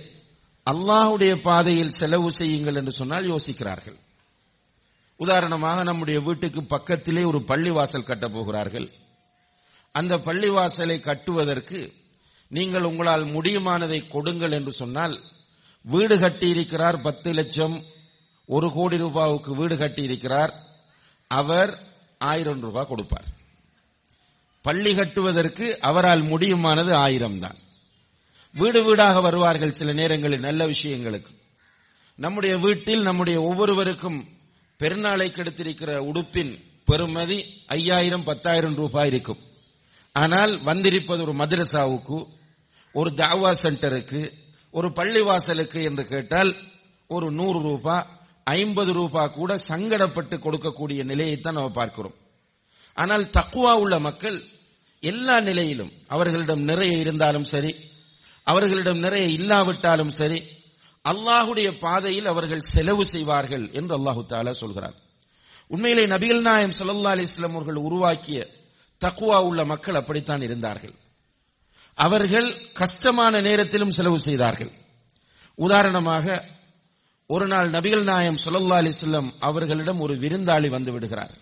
அல்லாஹுடைய 0.66 1.36
பாதையில் 1.42 1.92
செலவு 1.92 2.32
செய்யுங்கள் 2.32 2.76
என்று 2.76 2.92
சொன்னால் 2.92 3.30
யோசிக்கிறார்கள். 3.30 3.98
உதாரணமாக 5.24 5.84
நம்முடைய 5.84 6.20
வீட்டுக்கு 6.20 6.64
பக்கத்திலே 6.64 7.24
ஒரு 7.24 7.40
பள்ளிவாசல் 7.40 8.04
கட்டப் 8.04 8.34
போகிறார்கள். 8.34 8.92
அந்த 9.92 10.18
பள்ளிவாசலை 10.18 11.00
கட்டுவதற்கு 11.00 11.94
நீங்கள் 12.48 12.84
உங்களால் 12.84 13.24
முடியுமானதை 13.24 14.08
கொடுங்கள் 14.08 14.52
என்று 14.52 14.74
சொன்னால் 14.74 15.20
வீடு 15.82 16.16
கட்டியிருக்கிறார் 16.20 17.02
பத்து 17.02 17.34
லட்சம் 17.34 17.84
ஒரு 18.46 18.72
கோடி 18.72 18.98
ரூபாவுக்கு 18.98 19.56
வீடு 19.56 19.76
கட்டியிருக்கிறார் 19.76 20.54
அவர் 21.28 21.84
ஆயிரம் 22.18 22.62
ரூபாய் 22.62 22.88
கொடுப்பார். 22.88 23.28
பள்ளி 24.62 24.96
கட்டுவதற்கு 24.96 25.82
அவரால் 25.82 26.22
முடியுமானது 26.22 26.94
ஆயிரம் 26.94 27.40
தான் 27.40 27.58
வீடு 28.52 28.84
வீடாக 28.84 29.22
வருவார்கள் 29.22 29.72
சில 29.72 29.94
நேரங்களில் 29.94 30.40
நல்ல 30.40 30.68
விஷயங்களுக்கு. 30.68 31.32
நம்முடைய 32.16 32.58
வீட்டில் 32.58 33.02
நம்முடைய 33.02 33.42
ஒவ்வொருவருக்கும் 33.42 34.20
பெருநாளை 34.80 35.28
கெடுத்திருக்கிற 35.32 35.92
உடுப்பின் 36.10 36.52
பெறுமதி 36.92 37.38
ஐயாயிரம் 37.68 38.24
பத்தாயிரம் 38.24 38.76
ரூபாய் 38.76 39.08
இருக்கும். 39.08 39.40
ஆனால் 40.16 40.62
வந்திருப்பது 40.64 41.22
ஒரு 41.24 41.34
மதரசாவுக்கு 41.34 42.18
ஒரு 42.94 43.10
தாவா 43.16 43.52
சென்டருக்கு 43.64 44.22
ஒரு 44.72 44.88
பள்ளிவாசலுக்கு 44.88 45.84
என்று 45.84 46.06
கேட்டால் 46.06 46.52
ஒரு 47.08 47.32
நூறு 47.32 47.60
ரூபாய் 47.60 48.08
ஐம்பது 48.44 48.94
ரூபாய் 48.94 49.30
கூட 49.30 49.60
சங்கடப்பட்டு 49.68 50.36
கொடுக்கக்கூடிய 50.38 51.02
நிலையைத்தான் 51.04 51.58
நம்ம 51.58 51.70
பார்க்கிறோம். 51.70 52.16
ஆனால் 52.94 53.26
தக்குவா 53.38 53.74
உள்ள 53.74 54.00
மக்கள் 54.00 54.38
எல்லா 55.00 55.40
நிலையிலும் 55.40 55.92
அவர்களிடம் 56.08 56.62
நிறைய 56.62 56.98
இருந்தாலும் 56.98 57.44
சரி 57.44 57.72
அவர்களிடம் 58.44 59.00
நிறைய 59.00 59.28
இல்லாவிட்டாலும் 59.28 60.10
சரி 60.10 60.40
அல்லாஹுடைய 61.04 61.80
பாதையில் 61.80 62.26
அவர்கள் 62.26 62.62
செலவு 62.62 63.06
செய்வார்கள் 63.06 63.72
என்று 63.72 64.00
அல்லாஹு 64.00 64.26
தாலா 64.28 64.52
சொல்கிறார் 64.52 64.94
உண்மையிலே 65.68 66.08
நபிகள் 66.08 66.42
நாயம் 66.42 66.72
சல்லா 66.72 67.12
அலிஸ்லாம் 67.16 67.52
அவர்கள் 67.52 67.76
உருவாக்கிய 67.76 68.58
தக்குவா 69.06 69.44
உள்ள 69.44 69.66
மக்கள் 69.66 69.96
அப்படித்தான் 69.96 70.42
இருந்தார்கள். 70.42 70.94
அவர்கள் 71.94 72.72
கஷ்டமான 72.72 73.42
நேரத்திலும் 73.42 73.90
செலவு 73.90 74.20
செய்தார்கள். 74.20 74.72
உதாரணமாக 75.56 76.46
ஒரு 77.28 77.48
நாள் 77.48 77.70
நபிகள் 77.70 78.04
நாயம் 78.04 78.38
சொல்லல்லா 78.46 78.78
அலிஸ்லம் 78.82 79.32
அவர்களிடம் 79.40 80.00
ஒரு 80.00 80.16
விருந்தாளி 80.16 80.70
வந்து 80.70 80.92
விடுகிறார். 80.92 81.38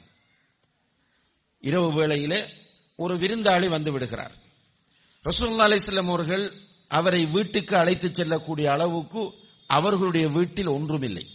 இரவு 1.60 1.94
வேளையிலே 1.94 2.50
ஒரு 2.96 3.16
விருந்தாளி 3.16 3.70
வந்து 3.70 3.92
விடுகிறார். 3.92 4.32
ரசூல்லா 5.24 5.66
அலிஸ்லம் 5.68 6.08
அவர்கள் 6.08 6.54
அவரை 6.88 7.26
வீட்டுக்கு 7.26 7.78
அழைத்துச் 7.78 8.14
செல்லக்கூடிய 8.14 8.72
அளவுக்கு 8.72 9.34
அவர்களுடைய 9.68 10.30
வீட்டில் 10.30 10.68
ஒன்றுமில்லை. 10.68 11.28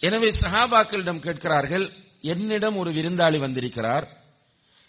எனவே 0.00 0.28
சஹாபாக்களிடம் 0.28 1.18
கேட்கிறார்கள் 1.18 1.92
என்னிடம் 2.20 2.76
ஒரு 2.76 2.92
விருந்தாளி 2.92 3.38
வந்திருக்கிறார். 3.38 4.20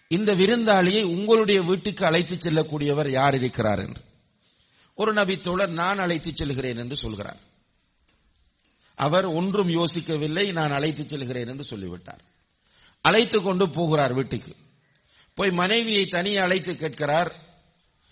இந்த 0.07 0.35
விருந்தாளியை 0.35 1.03
உங்களுடைய 1.03 1.61
வீட்டுக்கு 1.61 2.05
அழைத்து 2.05 2.35
செல்லக்கூடியவர் 2.35 3.09
யார் 3.09 3.35
இருக்கிறார்? 3.35 3.79
என்று. 3.79 4.01
ஒரு 4.95 5.13
நபி 5.13 5.39
தோழர் 5.39 5.69
நான் 5.69 5.99
அழைத்து 5.99 6.31
செல்கிறேன் 6.33 6.77
என்று 6.77 6.95
சொல்கிறார். 6.95 7.37
அவர் 8.95 9.25
ஒன்றும் 9.25 9.69
யோசிக்கவில்லை 9.69 10.51
நான் 10.51 10.71
அழைத்து 10.71 11.07
செல்கிறேன் 11.07 11.47
என்று 11.47 11.63
சொல்லிவிட்டார். 11.63 12.21
அழைத்து 13.01 13.41
கொண்டு 13.41 13.69
போகிறார் 13.69 14.13
வீட்டுக்கு. 14.13 14.55
போய் 15.33 15.51
மனைவியை 15.51 16.05
தனியே 16.05 16.37
அழைத்து 16.37 16.75
கேட்கிறார். 16.75 17.35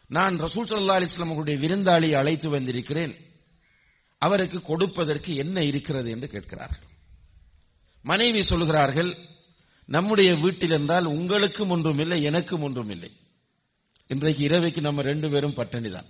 நான் 0.08 0.42
ரசூல் 0.42 0.70
சல்லா 0.70 1.00
அலிஸ்லாம் 1.02 1.30
அவர்களுடைய 1.30 1.68
விருந்தாளியை 1.68 2.14
அழைத்து 2.14 2.50
வந்திருக்கிறேன். 2.50 3.31
அவருக்கு 4.22 4.62
கொடுப்பதற்கு 4.62 5.36
என்ன 5.36 5.64
இருக்கிறது 5.64 6.10
என்று 6.12 6.28
கேட்கிறார்கள். 6.28 6.88
மனைவி 8.06 8.42
சொல்கிறார்கள் 8.42 9.12
நம்முடைய 9.86 10.36
வீட்டில் 10.36 10.72
என்றால் 10.72 11.06
உங்களுக்கும் 11.06 11.70
ஒன்றும் 11.70 12.00
இல்லை 12.00 12.24
எனக்கும் 12.24 12.62
ஒன்றும் 12.62 12.90
இல்லை. 12.90 13.12
இன்றைக்கு 14.08 14.42
இரவைக்கு 14.48 14.82
நம்ம 14.82 15.02
ரெண்டு 15.02 15.28
பேரும் 15.30 15.58
பட்டணிதான் 15.60 16.10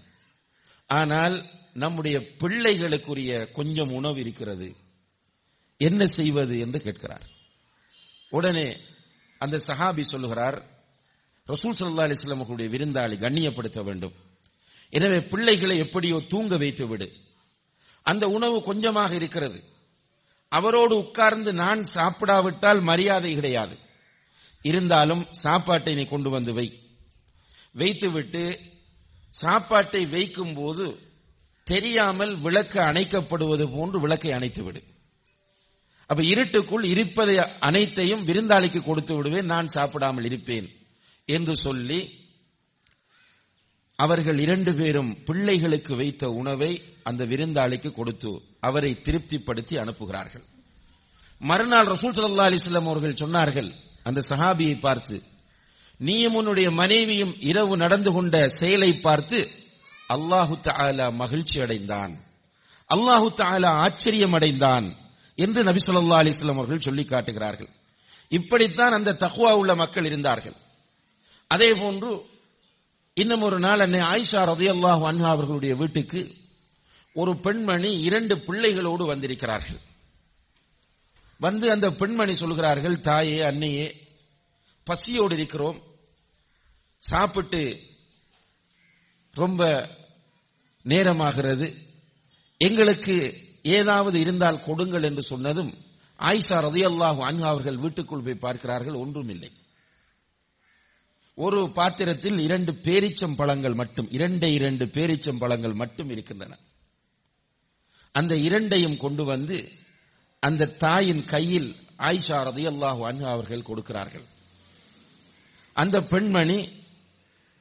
ஆனால் 0.89 1.35
நம்முடைய 1.73 2.17
பிள்ளைகளுக்குரிய 2.41 3.51
கொஞ்சம் 3.51 3.91
உணவு 3.91 4.19
இருக்கிறது. 4.19 4.69
என்ன 5.77 6.07
செய்வது 6.07 6.55
என்று 6.59 6.79
கேட்கிறார். 6.81 7.25
உடனே 8.29 8.67
அந்த 9.37 9.59
சஹாபி 9.67 10.03
சொல்லுகிறார் 10.13 10.57
ரசூல் 11.47 11.77
சல்லா 11.77 12.07
அலிஸ்லாம் 12.07 12.41
அவர்களுடைய 12.41 12.69
விருந்தாளி 12.73 13.15
கண்ணியப்படுத்த 13.23 13.79
வேண்டும். 13.83 14.15
எனவே 14.89 15.19
பிள்ளைகளை 15.31 15.77
எப்படியோ 15.77 16.17
தூங்க 16.27 16.57
வைத்து 16.57 16.85
விடு. 16.87 17.07
அந்த 18.03 18.27
உணவு 18.27 18.63
கொஞ்சமாக 18.63 19.15
இருக்கிறது. 19.15 19.63
அவரோடு 20.49 20.97
உட்கார்ந்து 20.97 21.53
நான் 21.53 21.83
சாப்பிடாவிட்டால் 21.83 22.81
மரியாதை 22.81 23.33
கிடையாது. 23.33 23.79
இருந்தாலும் 24.61 25.27
சாப்பாட்டை 25.31 25.95
நீ 25.95 26.05
கொண்டு 26.05 26.29
வந்து 26.29 26.53
வை. 26.53 26.81
வைத்துவிட்டு 27.71 28.59
சாப்பாட்டை 29.29 30.05
வைக்கும் 30.05 30.53
போது 30.53 30.99
தெரியாமல் 31.63 32.39
விளக்கு 32.39 32.79
அணைக்கப்படுவது 32.79 33.75
போன்று 33.75 33.99
விளக்கை 33.99 34.31
அணைத்து 34.31 34.63
விடு. 34.63 34.83
அப்ப 36.05 36.23
இருட்டுக்குள் 36.23 36.83
இருப்பதை 36.83 37.37
அனைத்தையும் 37.59 38.27
விருந்தாளிக்கு 38.27 38.83
கொடுத்து 38.83 39.15
விடுவேன் 39.15 39.45
நான் 39.45 39.67
சாப்பிடாமல் 39.67 40.23
இருப்பேன் 40.23 40.75
என்று 41.25 41.55
சொல்லி 41.55 42.20
அவர்கள் 44.03 44.39
இரண்டு 44.45 44.71
பேரும் 44.79 45.11
பிள்ளைகளுக்கு 45.27 45.93
வைத்த 46.01 46.23
உணவை 46.41 46.71
அந்த 47.09 47.21
விருந்தாளிக்கு 47.31 47.89
கொடுத்து 47.91 48.31
அவரை 48.67 48.91
திருப்திப்படுத்தி 49.05 49.75
அனுப்புகிறார்கள். 49.83 50.45
மறுநாள் 51.41 51.91
ரசூல் 51.93 52.15
சல்லா 52.15 52.47
அலிஸ்லாம் 52.49 52.89
அவர்கள் 52.91 53.21
சொன்னார்கள் 53.23 53.69
அந்த 54.07 54.19
சஹாபியை 54.29 54.75
பார்த்து 54.79 55.17
நீயும் 56.07 56.37
உன்னுடைய 56.39 56.67
மனைவியும் 56.81 57.33
இரவு 57.49 57.73
நடந்து 57.83 58.11
கொண்ட 58.11 58.35
செயலை 58.59 58.91
பார்த்து 59.07 59.39
அல்லாஹு 60.15 60.55
தாலா 60.67 61.07
மகிழ்ச்சி 61.21 61.57
அடைந்தான். 61.65 62.13
அல்லாஹு 62.89 63.27
தாலா 63.41 63.69
ஆச்சரியம் 63.85 64.35
அடைந்தான் 64.37 64.87
என்று 65.37 65.61
நபி 65.69 65.81
சொல்லா 65.85 66.17
அலிஸ்லாம் 66.21 66.59
அவர்கள் 66.61 66.85
சொல்லி 66.87 67.03
காட்டுகிறார்கள். 67.05 67.71
இப்படித்தான் 68.31 68.93
அந்த 68.97 69.17
தகுவா 69.23 69.51
உள்ள 69.61 69.71
மக்கள் 69.75 70.05
இருந்தார்கள். 70.05 70.57
அதே 71.51 71.69
போன்று 71.81 72.11
இன்னும் 73.13 73.41
ஒரு 73.41 73.59
நாள் 73.59 73.79
அன்னை 73.79 73.99
ஆயிஷா 73.99 74.41
ரதையல்லாஹ் 74.51 75.01
அன்ஹா 75.07 75.29
அவர்களுடைய 75.29 75.75
வீட்டுக்கு 75.75 76.35
ஒரு 77.13 77.39
பெண்மணி 77.39 77.99
இரண்டு 77.99 78.39
பிள்ளைகளோடு 78.39 79.05
வந்திருக்கிறார்கள். 79.05 79.79
வந்து 81.39 81.71
அந்த 81.71 81.91
பெண்மணி 81.91 82.33
சொல்கிறார்கள் 82.33 82.99
தாயே 82.99 83.41
அன்னையே 83.41 83.87
பசியோடு 84.83 85.35
இருக்கிறோம். 85.35 85.79
சாப்பிட்டு 86.97 87.79
ரொம்ப 89.35 89.89
நேரமாகிறது. 90.85 91.67
எங்களுக்கு 92.57 93.15
ஏதாவது 93.63 94.19
இருந்தால் 94.19 94.63
கொடுங்கள் 94.63 95.03
என்று 95.03 95.23
சொன்னதும் 95.23 95.73
ஆயிஷா 96.19 96.57
ரதையல்லாஹ் 96.67 97.19
அன்ஹா 97.29 97.47
அவர்கள் 97.53 97.77
வீட்டுக்குள் 97.77 98.23
போய் 98.23 98.43
பார்க்கிறார்கள். 98.45 98.93
ஒன்றும் 98.93 99.29
இல்லை. 99.29 99.51
ஒரு 101.35 101.69
பாத்திரத்தில் 101.69 102.39
இரண்டு 102.39 102.71
பேரிச்சம் 102.71 103.35
பழங்கள் 103.35 103.73
மட்டும் 103.73 104.07
இரண்டே 104.11 104.53
இரண்டு 104.53 104.85
பேரிச்சம் 104.85 105.37
பழங்கள் 105.37 105.73
மட்டும் 105.73 106.09
இருக்கின்றன. 106.09 106.57
அந்த 108.11 108.35
இரண்டையும் 108.35 108.97
கொண்டு 108.97 109.23
வந்து 109.23 109.71
அந்த 110.39 110.67
தாயின் 110.67 111.25
கையில் 111.25 111.75
ஆயிஷா 111.97 112.37
ரதி 112.47 112.65
அல்லாஹு 112.67 113.01
அன்ஹு 113.09 113.23
அவர்கள் 113.23 113.61
கொடுக்கிறார்கள். 113.61 114.23
அந்த 115.73 116.03
பெண்மணி 116.03 116.69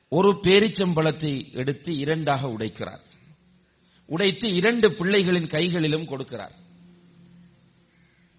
ஒரு 0.09 0.39
பேரிச்சம்பழத்தை 0.43 1.53
எடுத்து 1.53 1.97
இரண்டாக 1.97 2.47
உடைக்கிறார். 2.47 3.01
உடைத்து 4.07 4.55
இரண்டு 4.55 4.89
பிள்ளைகளின் 4.89 5.47
கைகளிலும் 5.47 6.09
கொடுக்கிறார். 6.09 6.53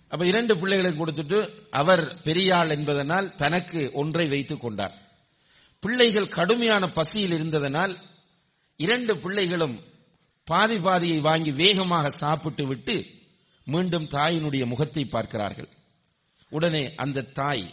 அப்ப 0.08 0.26
இரண்டு 0.26 0.58
பிள்ளைகளுக்கு 0.58 1.06
கொடுத்துட்டு 1.06 1.50
அவர் 1.70 2.22
பெரியாள் 2.24 2.70
என்பதனால் 2.70 3.36
தனக்கு 3.36 3.89
ஒன்றை 3.94 4.28
வைத்துக் 4.28 4.62
கொண்டார். 4.62 5.11
பிள்ளைகள் 5.84 6.34
கடுமையான 6.38 6.84
பசியில் 6.98 7.36
இருந்ததனால் 7.38 7.94
இரண்டு 8.80 9.13
பிள்ளைகளும் 9.17 9.78
பாதி 10.48 10.78
பாதியை 10.80 11.20
வாங்கி 11.20 11.52
வேகமாக 11.52 12.10
சாப்பிட்டு 12.10 12.63
விட்டு 12.67 12.96
மீண்டும் 13.67 14.08
தாயினுடைய 14.08 14.65
முகத்தை 14.65 15.04
பார்க்கிறார்கள். 15.06 15.70
உடனே 16.52 16.84
அந்த 16.96 17.28
தாய் 17.39 17.65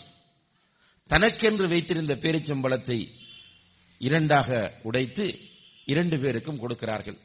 தனக்கென்று 1.11 1.66
வைத்திருந்த 1.68 2.14
பேரிச்சம்பளத்தை 2.14 2.99
இரண்டாக 4.01 4.79
உடைத்து 4.83 5.27
இரண்டு 5.85 6.16
பேருக்கும் 6.18 6.61
கொடுக்கிறார்கள். 6.61 7.18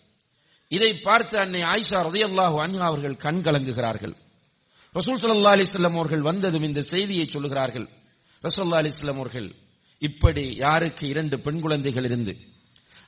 இதை 0.68 0.92
பார்த்து 0.98 1.36
அன்னை 1.40 1.62
ஆயிஷா 1.62 2.00
ரதையல்லாஹு 2.08 2.58
அன்ஹா 2.66 2.86
அவர்கள் 2.92 3.22
கண் 3.26 3.42
கலங்குகிறார்கள். 3.46 4.16
ரசூல் 4.96 5.20
சல்லா 5.20 5.54
அலிஸ்லாம் 5.58 6.00
அவர்கள் 6.00 6.28
வந்ததும் 6.30 6.64
இந்த 6.64 6.82
செய்தியை 6.94 7.26
சொல்லுகிறார்கள். 7.30 7.88
ரசூல்லா 8.44 8.80
அலிஸ்லாம் 8.84 9.20
அவர்கள் 9.22 9.50
இப்படி 10.08 10.44
யாருக்கு 10.64 11.04
இரண்டு 11.14 11.36
பெண் 11.46 11.62
குழந்தைகள் 11.64 12.08
இருந்து 12.10 12.34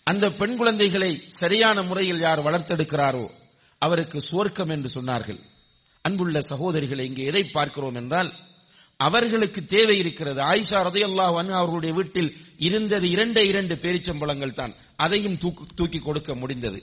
அந்த 0.09 0.25
பெண் 0.39 0.55
குழந்தைகளை 0.59 1.11
சரியான 1.41 1.77
முறையில் 1.89 2.23
யார் 2.25 2.41
வளர்த்தெடுக்கிறாரோ 2.47 3.25
அவருக்கு 3.81 4.17
சுவர்க்கம் 4.29 4.71
என்று 4.75 4.89
சொன்னார்கள். 4.97 5.39
அன்புள்ள 6.05 6.39
சகோதரிகளை 6.49 7.03
இங்கே 7.09 7.23
எதை 7.31 7.43
பார்க்கிறோம் 7.55 7.97
என்றால் 8.01 8.29
அவர்களுக்கு 8.99 9.61
தேவை 9.73 9.95
இருக்கிறது. 10.03 10.39
ஆயிஷா 10.51 10.79
ரதையல்லா 10.87 11.25
அவர்களுடைய 11.59 11.93
வீட்டில் 11.99 12.31
இருந்தது 12.67 13.05
இரண்டே 13.15 13.43
இரண்டு 13.51 13.75
பேரிச்சம்பழங்கள் 13.83 14.57
தான். 14.59 14.73
அதையும் 15.05 15.39
தூக்கி 15.79 15.99
கொடுக்க 15.99 16.31
முடிந்தது. 16.41 16.79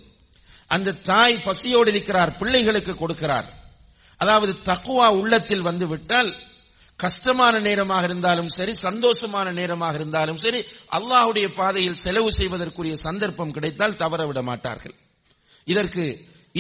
அந்த 0.75 0.99
தாய் 1.11 1.37
பசியோடு 1.47 1.91
இருக்கிறார் 1.95 2.33
பிள்ளைகளுக்கு 2.41 2.93
கொடுக்கிறார். 2.95 3.49
அதாவது 4.21 4.53
தக்குவா 4.71 5.07
உள்ளத்தில் 5.21 5.67
வந்து 5.69 5.87
விட்டால் 5.93 6.31
கஷ்டமான 7.03 7.55
நேரமாக 7.67 8.05
இருந்தாலும் 8.09 8.51
சரி 8.57 8.73
சந்தோஷமான 8.87 9.47
நேரமாக 9.61 9.95
இருந்தாலும் 10.01 10.41
சரி 10.45 10.61
அல்லாஹுடைய 10.99 11.47
பாதையில் 11.59 12.03
செலவு 12.05 12.31
செய்வதற்குரிய 12.39 12.95
சந்தர்ப்பம் 13.07 13.55
கிடைத்தால் 13.57 13.99
தவற 14.03 14.21
விட 14.29 14.41
மாட்டார்கள். 14.49 14.95
இதற்கு 15.67 16.05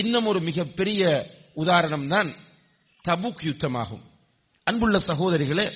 இன்னும் 0.02 0.28
ஒரு 0.30 0.40
மிகப்பெரிய 0.48 1.02
உதாரணம் 1.62 2.06
தான் 2.12 2.30
தபுக் 3.04 3.42
யுத்தமாகும். 3.48 4.04
அன்புள்ள 4.66 4.98
சகோதரிகளே 5.10 5.66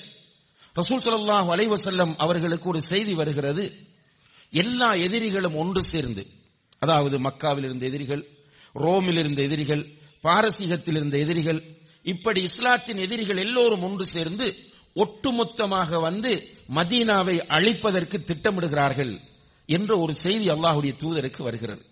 ரசூல் 0.77 1.03
சல்லாஹூ 1.05 1.49
அலைவசல்லம் 1.57 2.15
அவர்களுக்கு 2.25 2.67
ஒரு 2.73 2.81
செய்தி 2.93 3.13
வருகிறது. 3.21 3.65
எல்லா 4.53 4.89
எதிரிகளும் 5.07 5.57
ஒன்று 5.63 5.83
சேர்ந்து 5.93 6.23
அதாவது 6.85 7.17
மக்காவில் 7.27 7.67
இருந்த 7.69 7.85
எதிரிகள் 7.91 8.23
ரோமில் 8.75 9.19
இருந்த 9.23 9.41
எதிரிகள் 9.49 9.83
பாரசீகத்தில் 10.25 10.99
இருந்த 10.99 11.17
எதிரிகள் 11.25 11.61
இப்படி 12.07 12.41
இஸ்லாத்தின் 12.43 12.97
எதிரிகள் 12.97 13.37
எல்லோரும் 13.37 13.83
ஒன்று 13.83 14.07
சேர்ந்து 14.07 14.57
ஒட்டுமொத்தமாக 14.95 16.01
வந்து 16.01 16.33
மதீனாவை 16.75 17.37
அழிப்பதற்கு 17.57 18.17
திட்டமிடுகிறார்கள் 18.25 19.21
என்ற 19.67 19.99
ஒரு 19.99 20.17
செய்தி 20.17 20.49
அல்லாஹுடைய 20.49 20.93
தூதருக்கு 21.03 21.43
வருகிறது. 21.43 21.85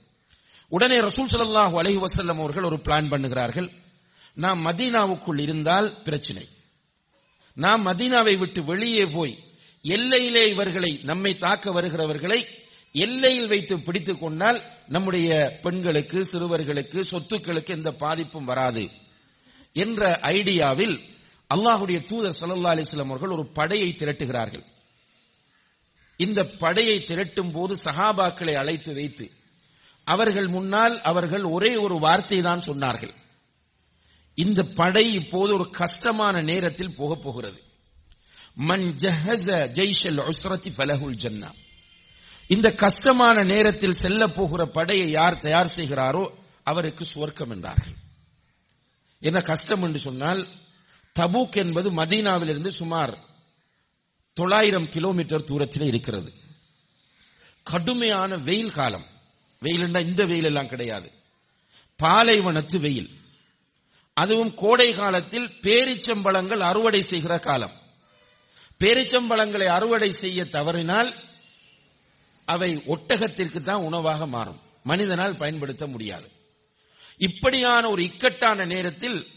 உடனே 0.68 0.98
ரசூல் 0.98 1.33
சல்லாஹூ 1.33 1.74
அலஹி 1.81 2.05
வசல்லம் 2.05 2.40
அவர்கள் 2.42 2.62
ஒரு 2.62 2.77
பிளான் 2.77 3.11
பண்ணுகிறார்கள். 3.11 3.68
நாம் 4.35 4.66
மதீனாவுக்குள் 4.66 5.40
இருந்தால் 5.40 6.03
பிரச்சனை. 6.03 6.48
நாம் 7.55 7.87
மதீனாவை 7.87 8.38
விட்டு 8.38 8.64
வெளியே 8.64 9.07
போய் 9.07 9.38
எல்லையிலே 9.83 10.48
இவர்களை 10.48 11.00
நம்மை 11.03 11.38
தாக்க 11.38 11.70
வருகிறவர்களை 11.70 12.46
எல்லையில் 12.92 13.48
வைத்து 13.48 13.81
பிடித்துக் 13.81 14.20
கொண்டால் 14.20 14.62
நம்முடைய 14.88 15.59
பெண்களுக்கு 15.62 16.27
சிறுவர்களுக்கு 16.33 17.05
சொத்துக்களுக்கு 17.11 17.68
எந்த 17.68 17.92
பாதிப்பும் 17.92 18.44
வராது. 18.44 18.85
என்ற 19.82 20.20
ஐடியாவில் 20.22 20.96
அல்லாஹுடைய 21.50 21.98
தூதர் 22.10 22.38
சல்லா 22.40 22.72
அலிஸ்லாம் 22.74 23.12
அவர்கள் 23.12 23.34
ஒரு 23.37 23.46
படையை 23.46 23.90
திரட்டுகிறார்கள். 23.98 24.64
இந்த 26.16 26.40
படையை 26.46 27.04
திரட்டும் 27.04 27.50
போது 27.50 27.74
சஹாபாக்களை 27.84 28.54
அழைத்து 28.54 28.94
வைத்து 28.94 29.26
அவர்கள் 30.06 30.48
முன்னால் 30.48 30.94
அவர்கள் 31.10 31.44
ஒரே 31.44 31.72
ஒரு 31.76 31.96
வார்த்தை 31.98 32.38
தான் 32.42 32.62
சொன்னார்கள். 32.66 33.14
இந்த 34.34 34.60
படை 34.80 35.04
இப்போது 35.14 35.50
ஒரு 35.54 35.70
கஷ்டமான 35.70 36.42
நேரத்தில் 36.42 36.96
போக 36.96 37.14
போகிறது. 37.14 37.60
மன் 38.54 38.87
ஜஹஸ 39.02 39.48
ஜெய்ஷல் 39.78 40.20
உஸ்ரதி 40.30 40.70
ஃபலஹுல் 40.76 41.18
ஜன்னா. 41.24 41.50
இந்த 42.46 42.68
கஷ்டமான 42.74 43.37
நேரத்தில் 43.44 44.00
செல்ல 44.04 44.28
போகிற 44.28 44.62
படையை 44.66 45.10
யார் 45.10 45.38
தயார் 45.38 45.74
செய்கிறாரோ 45.76 46.24
அவருக்கு 46.64 47.04
சுவர்க்கம் 47.14 47.50
என்றார்கள். 47.50 47.96
என்ன 49.24 49.40
கஷ்டம் 49.40 49.82
என்று 49.82 50.00
சொன்னால் 50.00 50.48
தபூக் 51.18 51.52
என்பது 51.52 51.92
மதீனாவிலிருந்து 51.92 52.68
சுமார் 52.68 53.18
தொள்ளாயிரம் 54.32 54.88
கிலோமீட்டர் 54.88 55.44
தூரத்தில் 55.44 55.82
இருக்கிறது. 55.82 56.32
கடுமையான 57.62 58.37
வெயில் 58.37 58.70
காலம். 58.70 59.04
வெயில் 59.60 59.94
இந்த 59.94 60.26
வெயில் 60.26 60.44
எல்லாம் 60.44 60.68
கிடையாது. 60.68 61.12
பாலைவனத்து 62.02 62.80
வெயில். 62.80 63.10
அதுவும் 64.12 64.54
கோடை 64.54 64.94
காலத்தில் 64.94 65.48
பேரிச்சம்பழங்கள் 65.48 66.58
அறுவடை 66.58 67.00
செய்கிற 67.00 67.38
காலம். 67.38 67.82
பேரிச்சம்பழங்களை 68.78 69.66
அறுவடை 69.66 70.10
செய்ய 70.10 70.44
தவறினால் 70.44 71.14
அவை 72.44 72.76
ஒட்டகத்திற்கு 72.76 73.62
தான் 73.62 73.82
உணவாக 73.82 74.26
மாறும். 74.26 74.60
மனிதனால் 74.82 75.37
பயன்படுத்த 75.37 75.87
முடியாது. 75.87 76.33
இப்படியான 77.16 77.88
ஒரு 77.88 78.03
இக்கட்டான 78.03 78.64
நேரத்தில் 78.64 79.29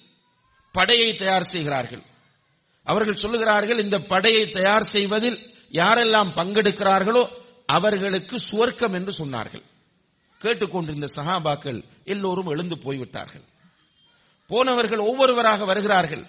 படையை 0.71 1.15
தயார் 1.15 1.43
செய்கிறார்கள். 1.43 2.01
அவர்கள் 2.83 3.21
சொல்லுகிறார்கள் 3.21 3.79
இந்த 3.79 4.01
படையை 4.01 4.49
தயார் 4.49 4.83
செய்வதில் 4.83 5.53
யாரெல்லாம் 5.71 6.33
பங்கெடுக்கிறார்களோ 6.35 7.29
அவர்களுக்கு 7.65 8.39
சுவர்க்கம் 8.51 8.93
என்று 8.93 9.25
சொன்னார்கள். 9.25 9.63
கேட்டுக்கொண்டிருந்த 10.37 11.07
சஹாபாக்கள் 11.15 11.83
எல்லோரும் 12.05 12.47
எழுந்து 12.47 12.77
போய்விட்டார்கள். 12.77 13.43
போனவர்கள் 14.47 14.99
ஒவ்வொருவராக 14.99 15.65
வருகிறார்கள். 15.65 16.27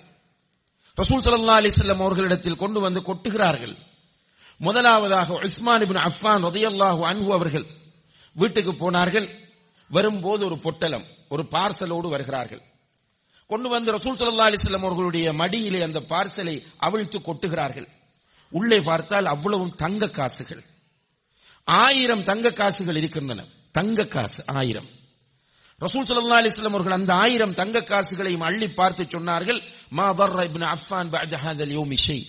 ரசூல் 0.96 1.24
சல்லா 1.24 1.58
அலிஸ்லாம் 1.60 2.04
அவர்களிடத்தில் 2.04 2.56
கொண்டு 2.56 2.80
வந்து 2.80 3.00
கொட்டுகிறார்கள். 3.00 3.76
முதலாவதாக 4.58 5.34
உஸ்மான் 5.34 5.82
இபின் 5.82 6.10
அஃபான் 6.10 6.44
ரதியல்லாஹு 6.44 7.02
அன்பு 7.02 7.32
அவர்கள் 7.32 7.66
வீட்டுக்கு 8.32 8.74
போனார்கள். 8.74 9.47
வரும்போது 9.88 10.44
ஒரு 10.44 10.58
பொட்டலம் 10.58 11.06
ஒரு 11.28 11.42
பார்சலோடு 11.50 12.08
வருகிறார்கள். 12.08 12.62
கொண்டு 13.46 13.68
வந்து 13.68 13.92
ரசூல் 13.92 14.18
சல்லா 14.18 14.48
அலிஸ்லாம் 14.48 14.86
அவர்களுடைய 14.86 15.32
மடியிலே 15.32 15.82
அந்த 15.82 16.00
பார்சலை 16.00 16.62
அவிழ்த்து 16.76 17.20
கொட்டுகிறார்கள். 17.20 17.88
உள்ளே 18.50 18.80
பார்த்தால் 18.80 19.26
அவ்வளவும் 19.26 19.74
தங்க 19.74 20.10
காசுகள். 20.10 20.64
ஆயிரம் 21.64 22.24
தங்க 22.24 22.52
காசுகள் 22.52 22.96
இருக்கின்றன. 22.96 23.44
தங்க 23.72 24.06
காசு 24.06 24.44
ஆயிரம். 24.46 24.88
ரசூல் 25.80 26.06
சல்லா 26.06 26.40
அலிஸ்லாம் 26.42 26.76
அவர்கள் 26.76 26.92
அந்த 26.92 27.14
ஆயிரம் 27.14 27.54
தங்க 27.54 27.80
காசுகளையும் 27.80 28.40
அள்ளி 28.40 28.68
பார்த்து 28.68 29.02
சொன்னார்கள் 29.04 29.62
மா 29.88 30.14
வர்ற 30.14 30.44
இப்னு 30.44 30.76
அஃபான் 30.76 31.10
பஅத 31.10 31.66
யௌமி 31.66 31.96
ஷை 32.06 32.26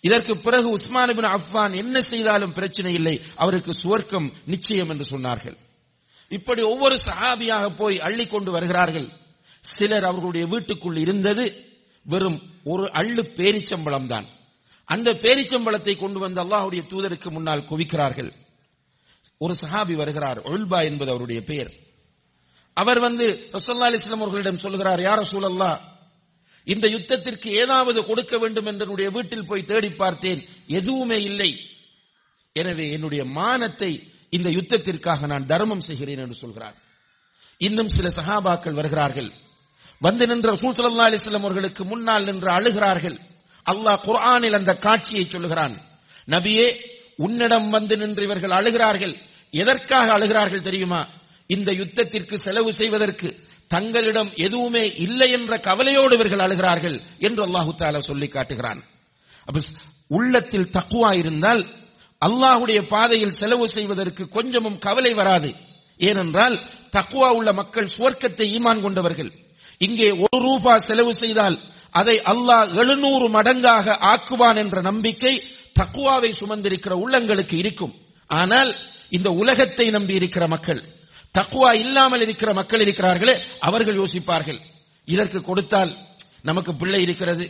இதற்கு 0.00 0.36
பிறகு 0.36 0.68
உஸ்மான் 0.70 1.08
இப்னு 1.08 1.38
அஃபான் 1.38 1.76
என்ன 1.76 2.02
செய்தாலும் 2.02 2.52
பிரச்சனை 2.52 2.94
இல்லை 2.94 3.20
அவருக்கு 3.34 3.72
சுவர்க்கம் 3.82 4.32
நிச்சயம் 4.44 4.88
என்று 4.88 5.18
சொன்னார்கள். 5.18 5.56
இப்படி 6.30 6.62
ஒவ்வொரு 6.72 6.96
சஹாபியாக 7.08 7.64
போய் 7.80 7.96
அள்ளி 8.06 8.24
கொண்டு 8.26 8.50
வருகிறார்கள். 8.56 9.08
சிலர் 9.64 10.06
அவர்களுடைய 10.10 10.44
வீட்டுக்குள் 10.52 10.98
இருந்தது 11.04 11.44
வெறும் 12.06 12.38
ஒரு 12.72 12.84
அள்ளு 13.00 13.22
பேரிச்சம்பளம் 13.38 14.10
தான் 14.12 14.26
அந்த 14.88 15.08
பேரிச்சம்பளத்தை 15.24 15.94
கொண்டு 16.02 16.18
வந்து 16.24 16.40
அல்லாஹுடைய 16.44 16.82
தூதருக்கு 16.92 17.28
முன்னால் 17.36 17.68
குவிக்கிறார்கள். 17.70 18.30
ஒரு 19.44 19.54
சஹாபி 19.62 19.94
வருகிறார் 20.02 20.38
ஒல்பா 20.52 20.78
என்பது 20.90 21.10
அவருடைய 21.14 21.40
பெயர். 21.50 21.70
அவர் 22.76 23.00
வந்து 23.06 23.26
ரசல்லா 23.56 23.88
அலிஸ்லாம் 23.88 24.22
அவர்களிடம் 24.22 24.64
சொல்கிறார் 24.64 25.00
யார 25.08 25.20
சூழல்லா 25.32 25.70
இந்த 26.66 26.86
யுத்தத்திற்கு 26.94 27.48
ஏதாவது 27.62 27.98
கொடுக்க 28.10 28.34
வேண்டும் 28.42 28.68
என்று 28.70 28.84
என்னுடைய 28.86 29.08
வீட்டில் 29.16 29.48
போய் 29.50 29.68
தேடி 29.70 29.90
பார்த்தேன் 30.02 30.40
எதுவுமே 30.78 31.18
இல்லை. 31.30 31.50
எனவே 32.56 32.86
என்னுடைய 32.96 33.22
மானத்தை 33.38 33.90
இந்த 34.36 34.48
யுத்தத்திற்காக 34.56 35.26
நான் 35.32 35.48
தர்மம் 35.52 35.86
செய்கிறேன் 35.88 36.22
என்று 36.24 36.36
சொல்கிறார். 36.42 36.76
இன்னும் 37.66 37.90
சில 37.96 38.06
சகாபாக்கள் 38.18 38.78
வருகிறார்கள். 38.80 39.30
வந்து 40.00 40.24
நின்ற 40.26 40.46
ரசூல் 40.52 40.76
சல்லா 40.78 41.06
அலிஸ்லாம் 41.10 41.46
அவர்களுக்கு 41.48 41.82
முன்னால் 41.84 42.26
நின்று 42.28 42.50
அழுகிறார்கள். 42.58 43.16
அல்லாஹ் 43.70 44.02
குர்ஆனில் 44.06 44.58
அந்த 44.60 44.72
காட்சியை 44.86 45.24
சொல்லுகிறான். 45.28 45.74
நபியே 46.34 46.66
உன்னிடம் 47.24 47.68
வந்து 47.70 47.94
நின்று 47.96 48.22
இவர்கள் 48.22 48.56
அழுகிறார்கள். 48.58 49.14
எதற்காக 49.50 50.06
அழுகிறார்கள் 50.16 50.66
தெரியுமா? 50.68 51.00
இந்த 51.54 51.70
யுத்தத்திற்கு 51.72 52.36
செலவு 52.46 52.70
செய்வதற்கு 52.80 53.28
தங்களிடம் 53.74 54.30
எதுவுமே 54.46 54.84
இல்லை 55.04 55.28
என்ற 55.36 55.52
கவலையோடு 55.68 56.14
இவர்கள் 56.14 56.44
அழுகிறார்கள் 56.46 56.96
என்று 57.26 57.42
அல்லாஹு 57.46 57.72
தாலா 57.78 58.00
சொல்லி 58.10 58.28
காட்டுகிறான். 58.28 58.80
உள்ளத்தில் 60.18 60.72
தக்குவா 60.76 61.10
இருந்தால் 61.22 61.62
அல்லாஹுடைய 62.22 62.80
பாதையில் 62.86 63.38
செலவு 63.40 63.66
செய்வதற்கு 63.68 64.28
கொஞ்சமும் 64.28 64.78
கவலை 64.78 65.12
வராது. 65.14 65.50
ஏனென்றால் 66.00 66.56
தக்குவா 66.96 67.28
உள்ள 67.38 67.50
மக்கள் 67.52 67.94
சுவர்க்கத்தை 67.96 68.46
ஈமான் 68.56 68.82
கொண்டவர்கள். 68.84 69.30
இங்கே 69.78 70.08
ஒரு 70.24 70.38
ரூபா 70.46 70.74
செலவு 70.78 71.12
செய்தால் 71.14 71.56
அதை 71.90 72.16
அல்லாஹ் 72.32 72.72
எழுநூறு 72.80 73.26
மடங்காக 73.36 73.96
ஆக்குவான் 74.12 74.58
என்ற 74.62 74.80
நம்பிக்கை 74.80 75.34
தக்குவாவை 75.80 76.30
சுமந்திருக்கிற 76.40 76.92
உள்ளங்களுக்கு 77.04 77.56
இருக்கும். 77.62 77.94
ஆனால் 78.30 78.70
இந்த 79.16 79.28
உலகத்தை 79.30 79.86
நம்பி 79.90 80.14
இருக்கிற 80.20 80.44
மக்கள் 80.54 80.80
தக்குவா 81.38 81.70
இல்லாமல் 81.84 82.22
இருக்கிற 82.26 82.50
மக்கள் 82.54 82.82
இருக்கிறார்களே 82.84 83.34
அவர்கள் 83.68 84.00
யோசிப்பார்கள். 84.02 84.60
இதற்கு 85.08 85.40
கொடுத்தால் 85.42 85.92
நமக்கு 86.42 86.72
பிள்ளை 86.74 87.00
இருக்கிறது. 87.02 87.46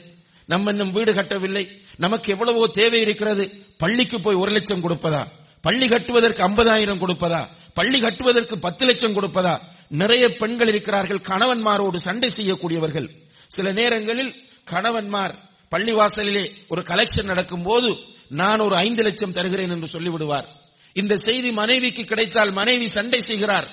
நம்ம 0.46 0.70
இன்னும் 0.70 0.92
வீடு 0.92 1.14
கட்டவில்லை. 1.14 1.64
நமக்கு 1.96 2.32
எவ்வளவோ 2.32 2.66
தேவை 2.66 3.00
இருக்கிறது. 3.00 3.44
பள்ளிக்கு 3.76 4.20
போய் 4.20 4.34
ஒரு 4.34 4.50
லட்சம் 4.50 4.84
கொடுப்பதா? 4.84 5.22
பள்ளி 5.60 5.88
கட்டுவதற்கு 5.88 6.42
ஐம்பதாயிரம் 6.48 7.00
கொடுப்பதா? 7.02 7.46
பள்ளி 7.74 8.00
கட்டுவதற்கு 8.00 8.58
பத்து 8.58 8.84
லட்சம் 8.86 9.16
கொடுப்பதா? 9.16 9.54
நிறைய 9.88 10.36
பெண்கள் 10.36 10.68
இருக்கிறார்கள். 10.68 11.18
கணவன்மாரோடு 11.18 11.96
சண்டை 11.96 12.30
செய்யக்கூடியவர்கள். 12.36 13.08
சில 13.48 13.72
நேரங்களில் 13.72 14.32
கணவன்மார் 14.70 15.34
பள்ளிவாசலிலே 15.72 16.44
ஒரு 16.68 16.82
கலெக்ஷன் 16.82 17.30
நடக்கும் 17.32 17.62
போது 17.62 17.96
நான் 18.28 18.60
ஒரு 18.60 18.76
ஐந்து 18.76 19.02
லட்சம் 19.02 19.32
தருகிறேன் 19.32 19.70
என்று 19.70 19.88
சொல்லிவிடுவார். 19.92 20.46
இந்த 20.92 21.16
செய்தி 21.16 21.52
மனைவிக்கு 21.52 22.04
கிடைத்தால் 22.04 22.52
மனைவி 22.52 22.88
சண்டை 22.88 23.20
செய்கிறார். 23.20 23.68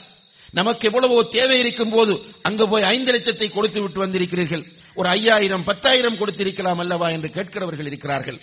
நமக்கு 0.51 0.87
எவ்வளவோ 0.87 1.23
தேவை 1.23 1.59
இருக்கும் 1.59 1.89
போது 1.89 2.13
அங்க 2.41 2.67
போய் 2.67 2.83
ஐந்து 2.83 3.11
லட்சத்தை 3.13 3.47
கொடுத்து 3.49 3.81
விட்டு 3.81 3.99
வந்திருக்கிறீர்கள். 4.05 4.63
ஒரு 4.99 5.07
ஐயாயிரம் 5.17 5.67
பத்தாயிரம் 5.69 6.19
கொடுத்திருக்கலாம் 6.19 6.81
அல்லவா 6.83 7.07
என்று 7.15 7.29
கேட்கிறவர்கள் 7.37 7.89
இருக்கிறார்கள். 7.91 8.39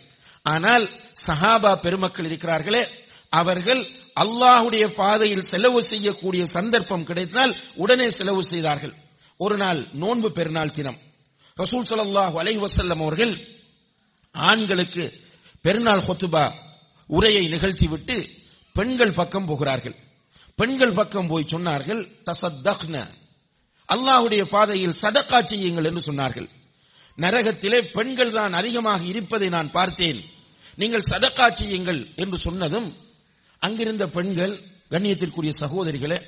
ஆனால் 0.53 0.85
சஹாபா 1.27 1.73
பெருமக்கள் 1.85 2.29
இருக்கிறார்களே 2.31 2.83
அவர்கள் 3.41 3.83
அல்லாஹுடைய 4.23 4.85
பாதையில் 5.01 5.49
செலவு 5.51 5.81
செய்யக்கூடிய 5.91 6.43
சந்தர்ப்பம் 6.57 7.07
கிடைத்தால் 7.09 7.53
உடனே 7.83 8.09
செலவு 8.19 8.43
செய்தார்கள். 8.53 8.95
ஒரு 9.41 9.57
நாள் 9.63 9.81
நோன்பு 10.03 10.29
பெருநாள் 10.39 10.77
தினம். 10.79 10.99
ரசூல் 11.57 11.89
சல்லாஹூ 11.91 12.37
அலை 12.43 12.55
வசல்லம் 12.65 13.03
அவர்கள் 13.05 13.35
ஆண்களுக்கு 14.35 15.05
பெருநாள் 15.65 16.05
ஹொத்துபா 16.09 16.45
உரையை 17.11 17.45
நிகழ்த்திவிட்டு 17.55 18.17
பெண்கள் 18.77 19.17
பக்கம் 19.21 19.49
போகிறார்கள். 19.51 19.97
பெண்கள் 20.59 20.97
பக்கம் 20.99 21.31
போய் 21.31 21.51
சொன்னார்கள் 21.53 22.03
தசத்தக்ன 22.27 22.97
அல்லாஹுடைய 23.94 24.42
பாதையில் 24.44 24.98
சதக்கா 25.03 25.38
செய்யுங்கள் 25.44 25.85
என்று 25.85 26.03
சொன்னார்கள். 26.07 26.48
நரகத்திலே 27.18 27.81
பெண்கள் 27.96 28.33
தான் 28.33 28.53
அதிகமாக 28.53 29.03
இருப்பதை 29.05 29.48
நான் 29.48 29.70
பார்த்தேன். 29.70 30.20
நீங்கள் 30.76 31.09
சதக்கா 31.11 31.46
செய்யுங்கள் 31.53 32.00
என்று 32.16 32.38
சொன்னதும் 32.38 32.88
அங்கிருந்த 33.62 34.05
பெண்கள் 34.09 34.55
கண்ணியத்திற்குரிய 34.90 35.53
சகோதரிகளே 35.62 36.18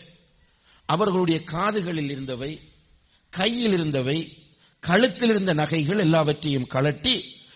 அவர்களுடைய 0.88 1.38
காதுகளில் 1.44 2.10
இருந்தவை 2.10 2.50
கையில் 3.32 3.72
இருந்தவை 3.72 4.18
கழுத்தில் 4.80 5.28
இருந்த 5.28 5.52
நகைகள் 5.54 5.98
எல்லாவற்றையும் 5.98 6.68
கலட்டி 6.74 7.14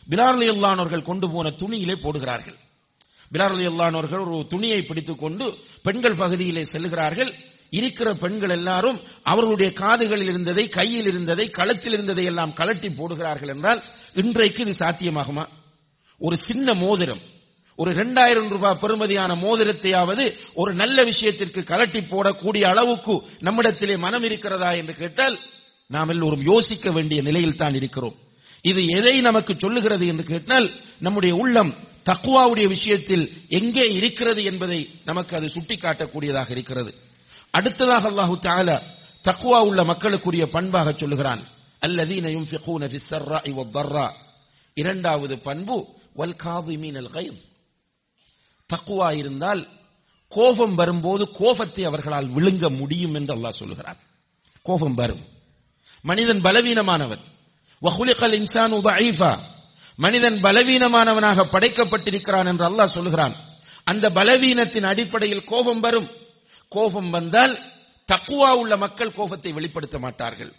பிலார்லி 0.09 0.47
அல்லானோர்கள் 0.55 1.03
கொண்டு 1.03 1.27
போன 1.31 1.51
துணியிலே 1.51 1.97
போடுகிறார்கள். 2.05 2.57
பிலார்லி 3.33 3.65
அல்லானோர்கள் 3.67 4.23
ஒரு 4.27 4.47
துணியை 4.47 4.81
பிடித்துக் 4.83 5.19
கொண்டு 5.19 5.47
பெண்கள் 5.83 6.17
பகுதியிலே 6.17 6.63
செல்லுகிறார்கள் 6.73 7.33
இருக்கிற 7.71 8.15
பெண்கள் 8.15 8.51
எல்லாரும் 8.51 9.01
அவர்களுடைய 9.23 9.73
காதுகளில் 9.73 10.29
இருந்ததை 10.29 10.69
கையில் 10.69 11.07
இருந்ததை 11.07 11.51
கழுத்தில் 11.51 11.93
இருந்ததை 11.93 12.25
எல்லாம் 12.25 12.55
கலட்டி 12.57 12.91
போடுகிறார்கள் 12.95 13.49
என்றால் 13.49 13.83
இன்றைக்கு 14.15 14.67
இது 14.67 14.73
சாத்தியமாகுமா? 14.79 15.47
ஒரு 16.19 16.37
சின்ன 16.37 16.75
மோதிரம் 16.75 17.21
ஒரு 17.75 17.91
இரண்டாயிரம் 17.91 18.49
ரூபாய் 18.49 18.79
பெறுமதியான 18.83 19.35
மோதிரத்தையாவது 19.35 20.35
ஒரு 20.55 20.75
நல்ல 20.75 21.05
விஷயத்திற்கு 21.05 21.61
கலட்டி 21.61 22.01
போடக்கூடிய 22.11 22.63
அளவுக்கு 22.63 23.29
நம்மிடத்திலே 23.39 23.97
மனம் 23.97 24.23
இருக்கிறதா 24.23 24.73
என்று 24.73 24.95
கேட்டால் 24.95 25.39
நாம் 25.87 26.09
எல்லோரும் 26.09 26.43
யோசிக்க 26.43 26.91
வேண்டிய 26.91 27.23
நிலையில் 27.23 27.57
தான் 27.57 27.75
இருக்கிறோம். 27.75 28.15
இது 28.63 28.87
எதை 28.87 29.21
நமக்கு 29.21 29.55
சொல்லுகிறது 29.59 30.07
என்று 30.07 30.25
கேட்டால் 30.25 30.71
நம்முடைய 30.99 31.35
உள்ளம் 31.35 31.77
தக்குவாவுடைய 32.05 32.67
விஷயத்தில் 32.67 33.33
எங்கே 33.49 33.85
இருக்கிறது 33.85 34.45
என்பதை 34.45 34.91
நமக்கு 35.05 35.37
அது 35.37 35.47
சுட்டிக்காட்டக்கூடியதாக 35.47 36.51
இருக்கிறது. 36.51 36.95
அடுத்ததாக 37.51 38.11
அல்லாஹு 38.11 38.39
தால 38.41 38.83
தக்குவா 39.23 39.59
உள்ள 39.61 39.85
மக்களுக்குரிய 39.85 40.47
பண்பாக 40.47 40.93
சொல்லுகிறான். 40.97 41.41
அல்லதீனையும் 41.87 42.47
இரண்டாவது 44.75 45.39
பண்பு 45.39 45.87
வல் 46.17 46.37
காதிமீனல் 46.45 47.37
தக்குவா 48.73 49.17
இருந்தால் 49.17 49.69
கோபம் 50.29 50.75
வரும்போது 50.75 51.31
கோபத்தை 51.31 51.85
அவர்களால் 51.85 52.29
விழுங்க 52.29 52.77
முடியும் 52.77 53.15
என்று 53.15 53.35
அல்லாஹ் 53.35 53.49
சொல்லுகிறார் 53.49 53.97
கோபம் 54.63 54.95
வரும். 54.95 55.25
மனிதன் 56.03 56.41
பலவீனமானவன். 56.41 57.21
வஹுலிகல் 57.83 58.33
இன்சானு 58.33 58.81
தஈஃபா 58.81 59.39
மனிதன் 59.97 60.35
பலவீனமானவனாக 60.35 61.45
படைக்கப்பட்டிருக்கிறான் 61.45 62.47
என்று 62.47 62.69
அல்லாஹ் 62.69 62.87
சொல்கிறான் 62.87 63.37
அந்த 63.85 64.09
பலவீனத்தின் 64.09 64.85
அடிப்படையில் 64.85 65.45
கோபம் 65.45 65.81
வரும். 65.81 66.11
கோபம் 66.69 67.11
வந்தால் 67.11 67.55
தக்குவா 68.09 68.51
உள்ள 68.53 68.77
மக்கள் 68.77 69.17
கோபத்தை 69.19 69.53
வெளிப்படுத்த 69.53 69.99
மாட்டார்கள். 69.99 70.53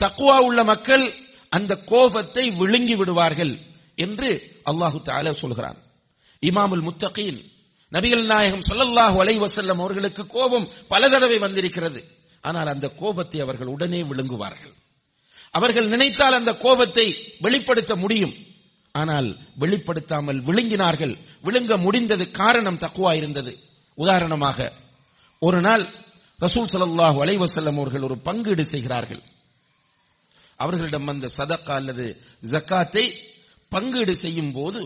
தக்குவா 0.00 0.36
உள்ள 0.48 0.64
மக்கள் 0.64 1.04
அந்த 1.48 1.72
கோபத்தை 1.92 2.44
விழுங்கி 2.50 2.94
விடுவார்கள் 2.96 3.54
என்று 3.94 4.30
அல்லாஹு 4.70 4.98
தாலா 5.04 5.32
சொல்கிறான். 5.34 5.78
இமாமுல் 6.42 6.84
முத்தகீன் 6.88 7.40
நபிகள் 7.92 8.24
நாயகம் 8.24 8.66
சொல்லல்லாஹு 8.70 9.16
அலைஹி 9.22 9.40
அவர்களுக்கு 9.70 10.22
கோபம் 10.26 10.68
பல 10.88 11.08
தடவை 11.08 11.38
வந்திருக்கிறது. 11.38 12.00
ஆனால் 12.44 12.66
அந்த 12.66 12.86
கோபத்தை 13.02 13.40
அவர்கள் 13.40 13.66
உடனே 13.66 14.00
விழுங்குவார்கள். 14.02 14.72
அவர்கள் 15.50 15.88
நினைத்தால் 15.88 16.32
அந்த 16.32 16.52
கோபத்தை 16.56 17.06
வெளிப்படுத்த 17.40 17.92
முடியும். 17.96 18.34
ஆனால் 18.94 19.28
வெளிப்படுத்தாமல் 19.58 20.40
விழுங்கினார்கள். 20.42 21.14
விழுங்க 21.44 21.76
முடிந்தது 21.76 22.30
காரணம் 22.30 22.80
தக்குவா 22.84 23.12
இருந்தது. 23.14 23.52
உதாரணமாக 23.98 24.72
ஒரு 25.42 25.60
நாள் 25.60 25.84
ரசூல் 26.40 26.70
ஸல்லல்லாஹு 26.72 27.18
அலைவசல்லம் 27.24 27.78
அவர்கள் 27.80 28.02
ஒரு 28.02 28.16
பங்கீடு 28.18 28.64
செய்கிறார்கள். 28.64 29.22
அவர்களிடம் 30.56 31.06
அந்த 31.06 31.30
சதக்கா 31.38 31.74
அல்லது 31.80 32.06
ஜக்காத்தை 32.52 33.04
பங்கீடு 33.68 34.14
செய்யும் 34.16 34.52
போது 34.52 34.82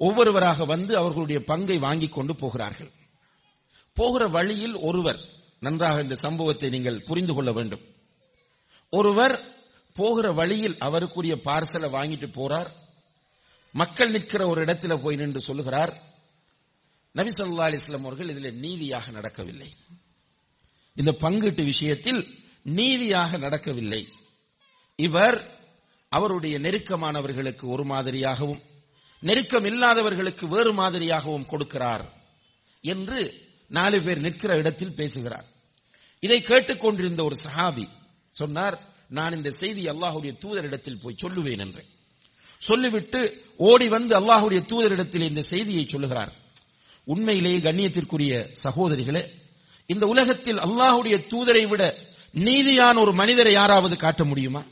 ஒவ்வொருவராக 0.00 0.64
வந்து 0.64 0.92
அவர்களுடைய 0.96 1.40
பங்கை 1.44 1.78
வாங்கி 1.78 2.08
கொண்டு 2.08 2.34
போகிறார்கள். 2.36 2.90
போகிற 3.96 4.22
வழியில் 4.26 4.76
ஒருவர் 4.88 5.20
நன்றாக 5.58 6.00
இந்த 6.00 6.14
சம்பவத்தை 6.14 6.68
நீங்கள் 6.70 7.04
புரிந்து 7.08 7.34
கொள்ள 7.34 7.50
வேண்டும். 7.52 7.82
ஒருவர் 8.92 9.34
போகிற 9.96 10.26
வழியில் 10.32 10.76
அவருக்குரிய 10.86 11.34
பார்சலை 11.48 11.88
வாங்கிட்டு 11.98 12.28
போறார். 12.38 12.70
மக்கள் 13.74 14.10
நிற்கிற 14.10 14.42
ஒரு 14.48 14.60
இடத்துல 14.64 14.94
போய் 15.02 15.16
நின்று 15.16 15.40
சொல்லுகிறார். 15.40 15.92
நபி 17.12 17.30
சொல்லா 17.30 17.64
அலிஸ்லாம் 17.68 18.04
அவர்கள் 18.04 18.28
இதில் 18.28 18.58
நீதியாக 18.58 19.10
நடக்கவில்லை. 19.10 19.70
இந்த 20.94 21.12
பங்கீட்டு 21.12 21.64
விஷயத்தில் 21.64 22.38
நீதியாக 22.62 23.36
நடக்கவில்லை. 23.36 24.08
இவர் 24.96 25.60
அவருடைய 26.08 26.58
நெருக்கமானவர்களுக்கு 26.58 27.62
ஒரு 27.62 27.84
மாதிரியாகவும் 27.84 28.60
நெருக்கம் 29.20 29.64
இல்லாதவர்களுக்கு 29.64 30.48
வேறு 30.48 30.72
மாதிரியாகவும் 30.72 31.48
கொடுக்கிறார் 31.48 32.04
என்று 32.80 33.50
நாலு 33.68 34.02
பேர் 34.02 34.20
நிற்கிற 34.20 34.56
இடத்தில் 34.56 34.94
பேசுகிறார். 34.94 35.46
இதை 36.20 36.42
கேட்டுக்கொண்டிருந்த 36.42 37.24
ஒரு 37.24 37.36
சஹாபி 37.44 37.88
சொன்னார் 38.30 38.94
நான் 39.08 39.36
இந்த 39.36 39.50
செய்தி 39.50 39.86
அல்லாஹுடைய 39.88 40.32
தூதரிடத்தில் 40.44 41.00
போய் 41.02 41.22
சொல்லுவேன் 41.22 41.58
என்று. 41.58 41.84
சொல்லிவிட்டு 42.58 43.20
ஓடி 43.56 43.88
வந்து 43.88 44.20
அல்லாஹுடைய 44.20 44.60
தூதரிடத்தில் 44.72 45.28
இந்த 45.28 45.42
செய்தியை 45.42 45.86
சொல்லுகிறார். 45.88 46.32
உண்மையிலேயே 47.06 47.58
கண்ணியத்திற்குரிய 47.58 48.50
சகோதரிகளே 48.64 49.22
இந்த 49.90 50.06
உலகத்தில் 50.06 50.58
அல்லாஹுடைய 50.58 51.16
தூதரை 51.32 51.68
விட 51.68 51.82
நீதியான 52.34 52.98
ஒரு 52.98 53.12
மனிதரை 53.12 53.52
யாராவது 53.52 53.96
காட்ட 53.96 54.24
முடியுமா? 54.24 54.62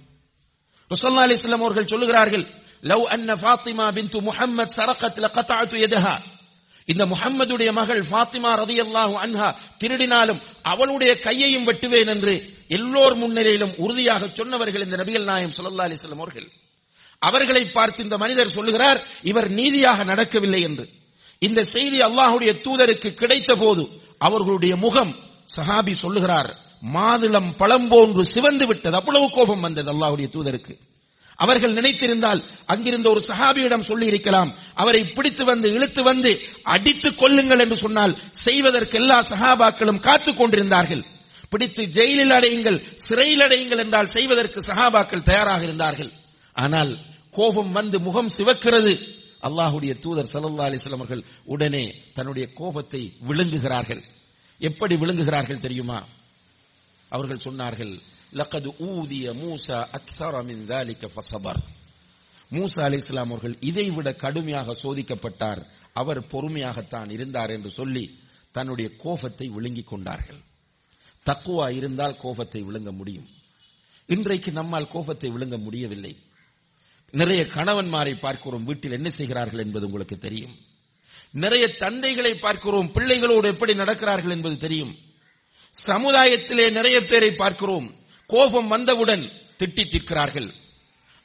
ருசல்லா 0.91 1.25
அலிஸ்லாம் 1.27 1.65
அவர்கள் 1.65 1.85
சொல்லுகிறார்கள் 1.85 2.45
லவ் 2.83 3.05
அன்ன 3.05 3.35
ஃபாத்திமா 3.35 3.93
பின்து 3.93 4.21
முஹம்மத் 4.21 4.75
சரகத் 4.77 5.19
லகதஅது 5.25 5.77
யதஹா. 5.85 6.15
இந்த 6.89 7.07
முகம்மதுடைய 7.07 7.73
மகள் 7.73 8.03
ஃபாத்திமா 8.03 8.51
ரதியல்லாஹு 8.55 9.15
அன்ஹா 9.25 9.49
திருடினாலும் 9.81 10.41
அவளுடைய 10.63 11.19
கையையும் 11.19 11.67
வெட்டுவேன் 11.67 12.07
என்று 12.07 12.35
எல்லோர் 12.69 13.15
முன்னிலையிலும் 13.15 13.75
உறுதியாக 13.77 14.29
சொன்னவர்கள் 14.29 14.83
இந்த 14.83 14.97
நபிகள் 14.97 15.25
நாயம் 15.25 15.51
ஸல்லல்லாஹு 15.51 15.89
அலிஸ்லாம் 15.91 16.17
அவர்கள். 16.17 16.49
அவர்களை 17.19 17.65
பார்த்து 17.67 18.03
இந்த 18.03 18.19
மனிதர் 18.19 18.49
சொல்லுகிறார் 18.49 19.07
இவர் 19.23 19.51
நீதியாக 19.51 20.05
நடக்கவில்லை 20.05 20.63
என்று. 20.63 21.00
இந்த 21.43 21.65
செய்தி 21.65 21.97
அல்லாஹுடைய 21.97 22.51
தூதருக்கு 22.65 23.15
கிடைத்த 23.15 23.57
போது 23.57 23.89
அவர்களுடைய 24.19 24.77
முகம் 24.77 25.17
சஹாபி 25.57 25.93
சொல்லுகிறார் 25.95 26.51
மாதுளம் 26.95 27.57
பழம் 27.57 27.89
போன்று 27.89 28.25
சிவந்து 28.25 28.67
விட்டது. 28.67 28.97
அவ்வளவு 28.97 29.31
கோபம் 29.31 29.61
வந்தது 29.61 29.93
அல்லாஹுடைய 29.93 30.29
தூதருக்கு. 30.37 30.75
அவர்கள் 31.37 31.73
நினைத்திருந்தால் 31.73 32.45
அங்கிருந்த 32.67 33.11
ஒரு 33.11 33.21
சஹாபியிடம் 33.27 33.81
சொல்லி 33.81 34.07
இருக்கலாம் 34.07 34.55
அவரை 34.75 35.05
பிடித்து 35.05 35.45
வந்து 35.45 35.73
இழுத்து 35.73 36.03
வந்து 36.03 36.41
அடித்துக் 36.63 37.19
கொள்ளுங்கள் 37.19 37.59
என்று 37.59 37.77
சொன்னால் 37.77 38.19
செய்வதற்கு 38.31 38.99
எல்லா 38.99 39.19
சஹாபாக்களும் 39.21 39.99
காத்துக் 39.99 40.37
கொண்டிருந்தார்கள். 40.37 41.05
பிடித்து 41.49 41.85
ஜெயிலில் 41.85 42.31
அடையுங்கள் 42.31 42.83
சிறையில் 42.97 43.41
அடையுங்கள் 43.41 43.79
என்றால் 43.79 44.09
செய்வதற்கு 44.09 44.61
சஹாபாக்கள் 44.61 45.23
தயாராக 45.23 45.63
இருந்தார்கள். 45.63 46.13
ஆனால் 46.53 46.99
கோபம் 47.31 47.73
வந்து 47.73 48.01
முகம் 48.01 48.29
சிவக்கிறது. 48.29 48.93
அல்லாஹுடைய 49.43 49.99
தூதர் 49.99 50.31
சல்லா 50.33 50.67
அலிஸ்லாம் 50.69 51.03
அவர்கள் 51.03 51.25
உடனே 51.45 51.95
தன்னுடைய 52.13 52.53
கோபத்தை 52.53 53.13
விழுங்குகிறார்கள். 53.29 54.03
எப்படி 54.59 54.95
விழுங்குகிறார்கள் 54.95 55.59
தெரியுமா? 55.59 56.05
அவர்கள் 57.09 57.45
சொன்னார்கள் 57.45 58.01
லக்கது 58.33 58.71
ஊதிய 58.79 59.33
மூசா 59.33 59.79
அக்ஸர 59.99 60.67
தாலிக்க 60.67 61.09
ஃபசபர் 61.09 61.61
மூசா 62.51 62.81
அலி 62.81 62.97
இஸ்லாம் 62.97 63.29
அவர்கள் 63.29 63.57
இதைவிட 63.61 64.13
கடுமையாக 64.13 64.73
சோதிக்கப்பட்டார். 64.73 65.67
அவர் 65.93 66.27
பொறுமையாகத்தான் 66.27 67.11
இருந்தார் 67.11 67.51
என்று 67.51 67.71
சொல்லி 67.71 68.19
தன்னுடைய 68.53 68.91
கோபத்தை 68.97 69.49
விழுங்கிக் 69.49 69.87
கொண்டார்கள். 69.87 70.41
தக்குவா 71.27 71.75
இருந்தால் 71.75 72.17
கோபத்தை 72.17 72.63
விழுங்க 72.63 72.91
முடியும். 72.93 73.29
இன்றைக்கு 74.07 74.53
நம்மால் 74.53 74.89
கோபத்தை 74.89 75.31
விழுங்க 75.31 75.59
முடியவில்லை. 75.59 76.17
நிறைய 77.13 77.47
கணவன்மாரை 77.55 78.19
பார்க்கிறோம். 78.19 78.65
வீட்டில் 78.65 78.93
என்ன 78.93 79.11
செய்கிறார்கள் 79.11 79.65
என்பது 79.65 79.87
உங்களுக்கு 79.87 80.19
தெரியும். 80.19 80.57
நிறைய 81.33 81.77
தந்தைகளை 81.77 82.35
பார்க்கிறோம். 82.35 82.93
பிள்ளைகளோடு 82.93 83.49
எப்படி 83.49 83.75
நடக்கிறார்கள் 83.75 84.31
என்பது 84.31 84.57
தெரியும். 84.57 84.99
சமுதாயத்திலே 85.87 86.71
நிறைய 86.71 87.07
பேரை 87.07 87.33
பார்க்கிறோம். 87.33 87.95
கோபம் 88.27 88.69
வந்தவுடன் 88.69 89.33
திட்டி 89.59 89.81
தீர்க்கிறார்கள். 89.81 90.51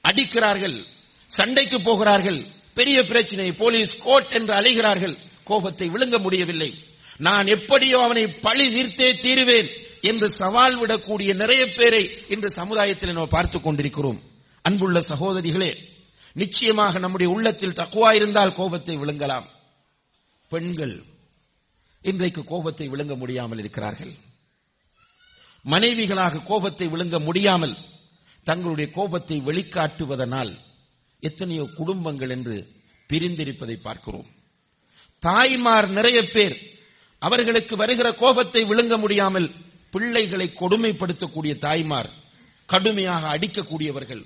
அடிக்கிறார்கள். 0.01 0.85
சண்டைக்கு 1.27 1.81
போகிறார்கள். 1.81 2.43
பெரிய 2.73 3.05
பிரச்சனை. 3.05 3.51
போலீஸ் 3.51 3.97
கோர்ட் 3.97 4.31
என்று 4.31 4.53
அலைகிறார்கள். 4.53 5.17
கோபத்தை 5.43 5.89
விழுங்க 5.89 6.21
முடியவில்லை. 6.21 6.73
நான் 7.17 7.45
எப்படியோ 7.45 8.03
அவனை 8.03 8.27
பழி 8.27 8.73
தீர்த்தே 8.73 9.17
தீருவேன் 9.17 9.69
என்று 10.01 10.29
சவால் 10.29 10.85
விடக்கூடிய 10.85 11.33
நிறைய 11.33 11.73
பேரை 11.73 12.11
இன்று 12.27 12.49
சமுதாயத்தில் 12.49 13.13
நாம் 13.13 13.27
பார்த்துக் 13.27 13.63
கொண்டிருக்கிறோம். 13.63 14.33
அன்புள்ள 14.67 14.99
சகோதரிகளே 15.11 15.71
நிச்சயமாக 16.35 16.99
நம்முடைய 16.99 17.33
உள்ளத்தில் 17.33 17.77
தக்குவா 17.79 18.09
இருந்தால் 18.13 18.55
கோபத்தை 18.59 18.95
விழுங்கலாம். 18.97 19.47
பெண்கள் 20.51 20.95
இன்றைக்கு 22.01 22.41
கோபத்தை 22.43 22.85
விழுங்க 22.89 23.13
முடியாமல் 23.15 23.61
இருக்கிறார்கள். 23.63 24.13
மனைவிகளாக 25.65 26.43
கோபத்தை 26.43 26.87
விழுங்க 26.87 27.19
முடியாமல் 27.19 27.75
தங்களுடைய 28.43 28.87
கோபத்தை 28.91 29.37
வெளிக்காட்டுவதனால் 29.47 30.53
எத்தனையோ 31.19 31.63
குடும்பங்கள் 31.77 32.29
என்று 32.29 32.57
பிரிந்திருப்பதை 33.09 33.77
பார்க்கிறோம். 33.81 34.27
தாய்மார் 35.23 35.87
நிறைய 35.89 36.19
பேர் 36.27 36.55
அவர்களுக்கு 37.21 37.73
வருகிற 37.75 38.07
கோபத்தை 38.13 38.61
விழுங்க 38.71 38.95
முடியாமல் 38.97 39.47
பிள்ளைகளை 39.93 40.47
கொடுமைப்படுத்தக்கூடிய 40.61 41.53
தாய்மார் 41.65 42.09
கடுமையாக 42.69 43.27
அடிக்கக்கூடியவர்கள். 43.35 44.23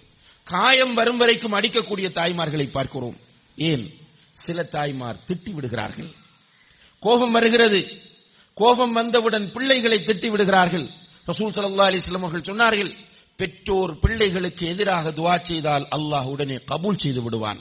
காயம் 0.50 0.94
வரும் 0.94 1.18
வரைக்கும் 1.18 1.54
அடிக்கக்கூடிய 1.54 2.12
தாய்மார்களை 2.12 2.70
பார்க்கிறோம். 2.70 3.18
ஏன்? 3.56 3.94
சில 4.32 4.64
தாய்மார் 4.64 5.24
திட்டி 5.28 5.52
விடுகிறார்கள். 5.52 6.12
கோபம் 7.00 7.32
வருகிறது. 7.32 7.88
கோபம் 8.54 8.92
வந்தவுடன் 8.92 9.52
பிள்ளைகளை 9.52 9.98
திட்டி 9.98 10.28
விடுகிறார்கள். 10.28 10.86
ரசூல் 11.26 11.52
சல்லா 11.52 11.92
அலிஸ்லாம் 11.92 12.24
அவர்கள் 12.24 12.56
சொன்னார்கள் 12.56 12.96
பெற்றோர் 13.36 14.00
பிள்ளைகளுக்கு 14.00 14.68
எதிராக 14.68 15.10
துவா 15.10 15.42
செய்தால் 15.42 15.88
அல்லாஹ் 15.92 16.26
உடனே 16.26 16.56
கபூல் 16.56 16.98
செய்து 16.98 17.22
விடுவான். 17.22 17.60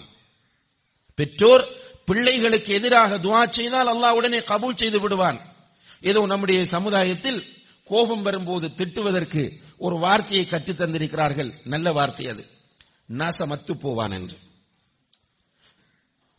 பெற்றோர் 1.15 1.69
பிள்ளைகளுக்கு 2.05 2.73
எதிராக 2.73 3.19
துவா 3.19 3.49
செய்தால் 3.49 3.89
அல்லாஹ் 3.89 4.11
உடனே 4.11 4.39
கபூல் 4.39 4.77
செய்து 4.77 5.01
விடுவான். 5.01 5.41
ஏதோ 6.01 6.27
நம்முடைய 6.27 6.65
சமுதாயத்தில் 6.65 7.45
கோபம் 7.85 8.23
வரும்போது 8.23 8.69
திட்டுவதற்கு 8.69 9.61
ஒரு 9.79 9.97
வார்த்தையை 9.97 10.47
கற்றுத் 10.47 10.81
தந்திருக்கிறார்கள். 10.81 11.53
நல்ல 11.65 11.93
வார்த்தை 11.93 12.29
அது. 12.29 12.57
நாசமத்து 13.09 13.73
போவான் 13.73 14.11
என்று 14.11 14.37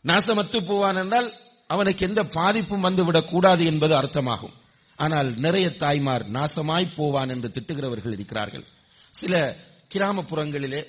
நாசமத்து 0.04 0.66
போவான் 0.66 0.96
என்றால் 0.96 1.34
அவனுக்கு 1.66 2.06
எந்த 2.06 2.24
பாதிப்பும் 2.24 2.84
வந்துவிடக் 2.84 3.28
கூடாது 3.28 3.64
என்பது 3.64 3.94
அர்த்தமாகும். 3.94 4.52
ஆனால் 4.96 5.34
நிறைய 5.34 5.76
தாய்மார் 5.76 6.30
நாசமாய் 6.30 6.94
போவான் 6.94 7.28
என்று 7.28 7.48
திட்டுகிறவர்கள் 7.48 8.12
இருக்கிறார்கள். 8.12 8.64
சில 9.10 9.56
கிராமப்புறங்களிலே 9.94 10.84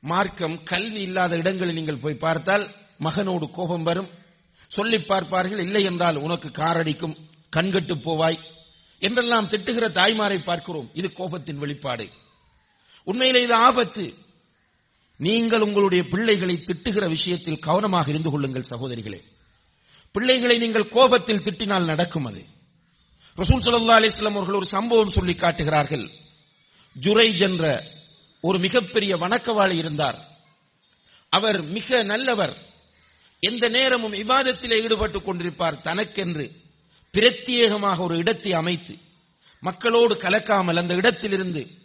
மார்க்கம் 0.00 0.62
கல்வி 0.62 1.00
இல்லாத 1.00 1.36
இடங்களில் 1.36 1.74
நீங்கள் 1.74 1.96
போய் 1.96 2.14
பார்த்தால் 2.14 2.68
மகனோடு 3.00 3.50
கோபம் 3.50 3.82
வரும். 3.82 4.10
சொல்லி 4.68 5.00
பார்ப்பார்கள் 5.00 5.58
இல்லை 5.58 5.84
என்றால் 5.84 6.16
உனக்கு 6.16 6.48
காரடிக்கும் 6.48 7.16
கண்கட்டு 7.56 7.94
போவாய் 7.94 8.38
என்றெல்லாம் 8.98 9.48
திட்டுகிற 9.48 9.88
தாய்மாரை 9.88 10.44
பார்க்கிறோம். 10.44 10.90
இது 10.94 11.12
கோபத்தின் 11.14 11.56
வெளிப்பாடு. 11.56 12.08
உண்மையிலே 13.04 13.42
இது 13.42 13.54
ஆபத்து. 13.54 14.14
நீங்கள் 15.16 15.60
உங்களுடைய 15.60 16.04
பிள்ளைகளை 16.04 16.62
திட்டுகிற 16.66 17.08
விஷயத்தில் 17.08 17.58
கவனமாக 17.58 18.10
இருந்து 18.10 18.30
கொள்ளுங்கள் 18.30 18.64
சகோதரிகளே. 18.70 19.22
பிள்ளைகளை 20.12 20.58
நீங்கள் 20.58 20.88
கோபத்தில் 20.88 21.42
திட்டினால் 21.42 21.84
நடக்கும் 21.84 22.24
அது. 22.24 22.44
ரசூல் 23.36 23.62
சல்லா 23.62 23.98
அலிஸ்லாம் 23.98 24.30
அவர்கள் 24.30 24.54
ஒரு 24.54 24.66
சம்பவம் 24.66 25.08
சொல்லி 25.08 25.34
காட்டுகிறார்கள். 25.34 26.10
ஜுரைஜ் 27.00 27.40
என்ற 27.40 27.84
ஒரு 28.40 28.58
மிகப்பெரிய 28.58 29.16
வணக்கவாளி 29.16 29.76
இருந்தார். 29.76 30.28
அவர் 31.28 31.62
மிக 31.62 32.02
நல்லவர். 32.02 32.68
எந்த 33.40 33.68
நேரமும் 33.68 34.12
விவாதத்திலே 34.12 34.82
ஈடுபட்டுக் 34.82 35.28
கொண்டிருப்பார் 35.28 35.80
தனக்கென்று. 35.80 36.52
பிரத்யேகமாக 37.12 37.98
ஒரு 37.98 38.16
இடத்தை 38.16 38.52
அமைத்து 38.52 38.96
மக்களோடு 39.60 40.14
கலக்காமல் 40.14 40.76
அந்த 40.76 40.94
இடத்திலிருந்து 40.94 41.79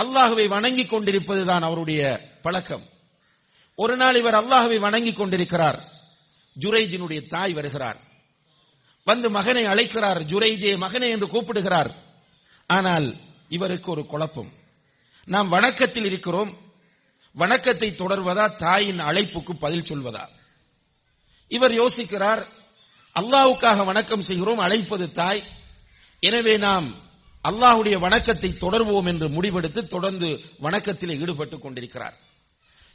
அல்லாஹுவை 0.00 0.48
வணங்கிக் 0.48 0.94
கொண்டிருப்பதுதான் 0.94 1.62
அவருடைய 1.62 2.20
பழக்கம். 2.42 2.88
ஒரு 3.74 3.96
நாள் 3.96 4.14
இவர் 4.14 4.34
அல்லாஹுவை 4.34 4.78
வணங்கிக் 4.78 5.16
கொண்டிருக்கிறார். 5.16 5.92
ஜுரைஜினுடைய 6.60 7.26
தாய் 7.26 7.52
வருகிறார். 7.52 7.96
வந்து 9.04 9.30
மகனை 9.30 9.64
அழைக்கிறார். 9.64 10.22
ஜுரைஜே 10.22 10.76
மகனே 10.76 11.08
என்று 11.10 11.28
கூப்பிடுகிறார். 11.28 11.94
ஆனால் 12.66 13.16
இவருக்கு 13.48 13.90
ஒரு 13.90 14.06
குழப்பம். 14.06 14.52
நாம் 15.24 15.48
வணக்கத்தில் 15.48 16.04
இருக்கிறோம். 16.04 16.58
வணக்கத்தை 17.32 17.90
தொடர்வதா 17.90 18.56
தாயின் 18.56 19.00
அழைப்புக்கு 19.00 19.52
பதில் 19.52 19.82
சொல்வதா? 19.82 20.28
இவர் 21.48 21.72
யோசிக்கிறார் 21.72 22.46
அல்லாவுக்காக 23.14 23.84
வணக்கம் 23.84 24.20
செய்கிறோம் 24.20 24.58
அழைப்பது 24.58 25.10
தாய். 25.10 25.44
எனவே 26.20 26.56
நாம் 26.56 27.09
அல்லாஹுடைய 27.44 27.98
வணக்கத்தை 27.98 28.50
தொடர்வோம் 28.52 29.06
என்று 29.06 29.28
முடிவெடுத்து 29.28 29.86
தொடர்ந்து 29.86 30.40
வணக்கத்தில் 30.58 31.20
ஈடுபட்டுக் 31.20 31.62
கொண்டிருக்கிறார். 31.62 32.16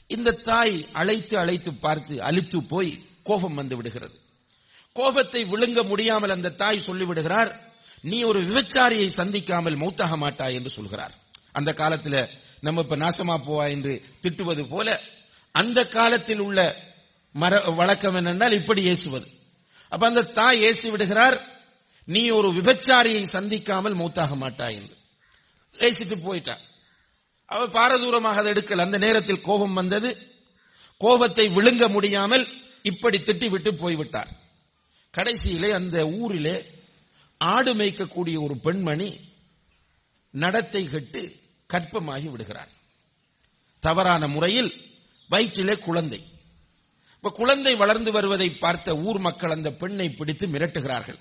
இந்த 0.08 0.32
தாய் 0.32 0.88
அழைத்து 0.92 1.38
அழைத்து 1.38 1.74
பார்த்து 1.74 2.24
அழித்து 2.24 2.64
போய் 2.64 2.92
கோபம் 3.24 3.54
வந்து 3.54 3.76
விடுகிறது. 3.76 4.20
கோபத்தை 4.94 5.46
விழுங்க 5.46 5.84
முடியாமல் 5.84 6.30
அந்த 6.30 6.50
தாய் 6.50 6.86
சொல்லிவிடுகிறார் 6.88 7.52
நீ 8.02 8.24
ஒரு 8.24 8.40
விபச்சாரியை 8.42 9.10
சந்திக்காமல் 9.18 9.80
மௌத்தாக 9.82 10.18
மாட்டாய் 10.18 10.56
என்று 10.56 10.70
சொல்கிறார். 10.70 11.14
அந்த 11.52 11.74
காலத்தில் 11.74 12.30
நம்ம 12.62 12.82
இப்ப 12.82 12.96
நாசமா 12.96 13.36
போவா 13.48 13.70
என்று 13.70 14.02
திட்டுவது 14.22 14.64
போல 14.70 15.02
அந்த 15.52 15.88
காலத்தில் 15.88 16.40
உள்ள 16.40 16.60
மர 17.32 17.60
வழக்கம் 17.60 18.16
என்னென்றால் 18.16 18.52
இப்படி 18.52 18.84
ஏசுவது. 18.84 19.28
அப்ப 19.90 20.08
அந்த 20.08 20.22
தாய் 20.22 20.62
ஏசி 20.62 20.88
விடுகிறார் 20.90 21.55
நீ 22.06 22.30
ஒரு 22.30 22.50
விபச்சாரியை 22.50 23.24
சந்திக்காமல் 23.34 23.96
மூத்தாக 23.96 24.36
மாட்டாய் 24.36 24.76
என்று. 24.76 24.96
பேசிட்டு 25.74 26.16
போயிட்டார் 26.16 26.64
அவர் 27.46 27.70
பாரதூரமாக 27.70 28.36
அதை 28.36 28.52
எடுக்கல. 28.52 28.78
அந்த 28.78 28.98
நேரத்தில் 28.98 29.42
கோபம் 29.42 29.74
வந்தது. 29.74 30.34
கோபத்தை 30.98 31.48
விழுங்க 31.48 31.90
முடியாமல் 31.90 32.48
இப்படி 32.82 33.18
திட்டிவிட்டு 33.18 33.72
போய்விட்டார். 33.72 34.32
கடைசியிலே 35.18 35.70
அந்த 35.72 36.08
ஊரிலே 36.08 36.66
ஆடு 37.38 37.76
மேய்க்கக்கூடிய 37.76 38.44
ஒரு 38.44 38.58
பெண்மணி 38.58 39.20
நடத்தை 40.32 40.90
கெட்டு 40.90 41.36
கற்பமாகி 41.74 42.30
விடுகிறார். 42.30 42.70
தவறான 43.80 44.28
முறையில் 44.28 44.74
வயிற்றிலே 45.30 45.78
குழந்தை. 45.78 46.24
இப்ப 47.16 47.30
குழந்தை 47.30 47.74
வளர்ந்து 47.74 48.12
வருவதை 48.12 48.50
பார்த்த 48.50 48.98
ஊர் 48.98 49.20
மக்கள் 49.20 49.52
அந்த 49.52 49.72
பெண்ணை 49.72 50.10
பிடித்து 50.10 50.48
மிரட்டுகிறார்கள். 50.48 51.20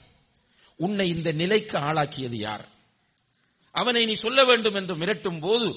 உன்னை 0.77 1.09
இந்த 1.09 1.33
நிலைக்கு 1.33 1.79
ஆளாக்கியது 1.79 2.37
யார்? 2.37 2.69
அவனை 3.71 4.07
நீ 4.07 4.15
சொல்ல 4.15 4.45
வேண்டும் 4.45 4.75
என்று 4.75 4.97
மிரட்டும் 4.97 5.41
போது 5.41 5.75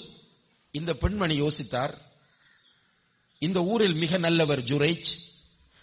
இந்த 0.72 0.94
பெண்மணி 0.94 1.42
யோசித்தார். 1.42 1.94
இந்த 3.40 3.64
ஊரில் 3.64 3.94
மிக 3.94 4.18
நல்லவர் 4.18 4.60
ஜுரைஜ். 4.60 5.18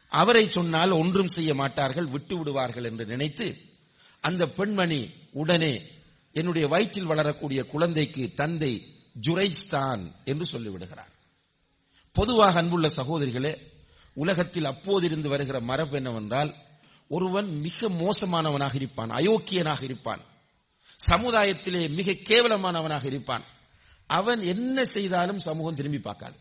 அவரை 0.08 0.50
சொன்னால் 0.50 0.90
ஒன்றும் 0.90 1.28
செய்ய 1.28 1.54
மாட்டார்கள் 1.54 2.06
விட்டு 2.06 2.38
விடுவார்கள் 2.38 2.84
என்று 2.84 3.06
நினைத்து 3.06 3.56
அந்த 4.20 4.48
பெண்மணி 4.48 5.10
உடனே 5.32 5.90
என்னுடைய 6.32 6.68
வயிற்றில் 6.68 7.04
வளரக்கூடிய 7.04 7.64
குழந்தைக்கு 7.64 8.32
தந்தை 8.34 8.92
ஜுரைஜ் 9.20 9.68
தான் 9.68 10.14
என்று 10.24 10.58
சொல்லிவிடுகிறார். 10.58 11.12
பொதுவாக 12.12 12.58
அன்புள்ள 12.58 12.88
சகோதரிகளே 12.88 13.58
உலகத்தில் 14.14 14.64
அப்போதிருந்து 14.64 15.28
வருகிற 15.28 15.60
மரபு 15.60 15.96
என்னவென்றால் 15.96 16.54
ஒருவன் 17.08 17.60
மிக 17.60 17.88
மோசமானவனாக 17.88 18.74
இருப்பான் 18.74 19.10
அயோக்கியனாக 19.10 19.82
இருப்பான். 19.82 20.20
சமுதாயத்திலே 21.10 21.88
மிக 21.88 22.12
கேவலமானவனாக 22.12 23.04
இருப்பான். 23.04 23.44
அவன் 24.06 24.42
என்ன 24.42 24.84
செய்தாலும் 24.84 25.38
சமூகம் 25.38 25.74
திரும்பி 25.74 25.98
பார்க்காது. 25.98 26.38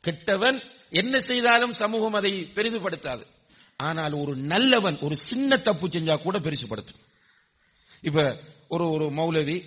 கெட்டவன் 0.00 0.62
என்ன 0.90 1.18
செய்தாலும் 1.18 1.72
சமூகம் 1.72 2.12
அதை 2.12 2.44
பெரிதுபடுத்தாது. 2.54 3.22
ஆனால் 3.76 4.12
ஒரு 4.12 4.36
நல்லவன் 4.36 4.98
ஒரு 4.98 5.16
சின்ன 5.16 5.56
தப்பு 5.56 5.88
செஞ்சா 5.88 6.22
கூட 6.22 6.38
பெருசுபடுத்தும். 6.38 7.00
இப்ப 8.00 8.38
ஒரு 8.68 8.90
ஒரு 8.90 9.06
மௌலவி 9.10 9.64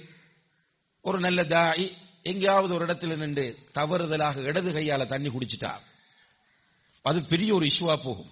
ஒரு 1.01 1.19
நல்ல 1.19 1.43
தாய் 1.43 1.97
எங்கேயாவது 2.23 2.73
ஒரு 2.73 2.85
இடத்துல 2.85 3.17
நின்று 3.17 3.57
தவறுதலாக 3.73 4.41
இடது 4.41 4.73
கையால 4.73 5.05
தண்ணி 5.05 5.29
குடிச்சிட்டா 5.29 5.77
அது 7.01 7.25
பெரிய 7.25 7.53
ஒரு 7.53 7.65
இஷ்யூவா 7.65 7.95
போகும். 8.03 8.31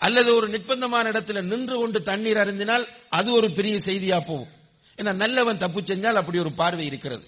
அல்லது 0.00 0.30
ஒரு 0.34 0.46
நிர்பந்தமான 0.48 1.04
இடத்துல 1.12 1.40
நின்று 1.42 1.76
கொண்டு 1.78 1.98
தண்ணீர் 2.02 2.40
அருந்தினால் 2.42 2.84
அது 3.18 3.28
ஒரு 3.32 3.48
பெரிய 3.58 3.76
செய்தியா 3.86 4.18
போகும். 4.26 4.52
ஏன்னா 4.98 5.12
நல்லவன் 5.14 5.62
தப்பு 5.64 5.80
செஞ்சால் 5.80 6.20
அப்படி 6.20 6.38
ஒரு 6.38 6.52
பார்வை 6.60 6.86
இருக்கிறது. 6.86 7.26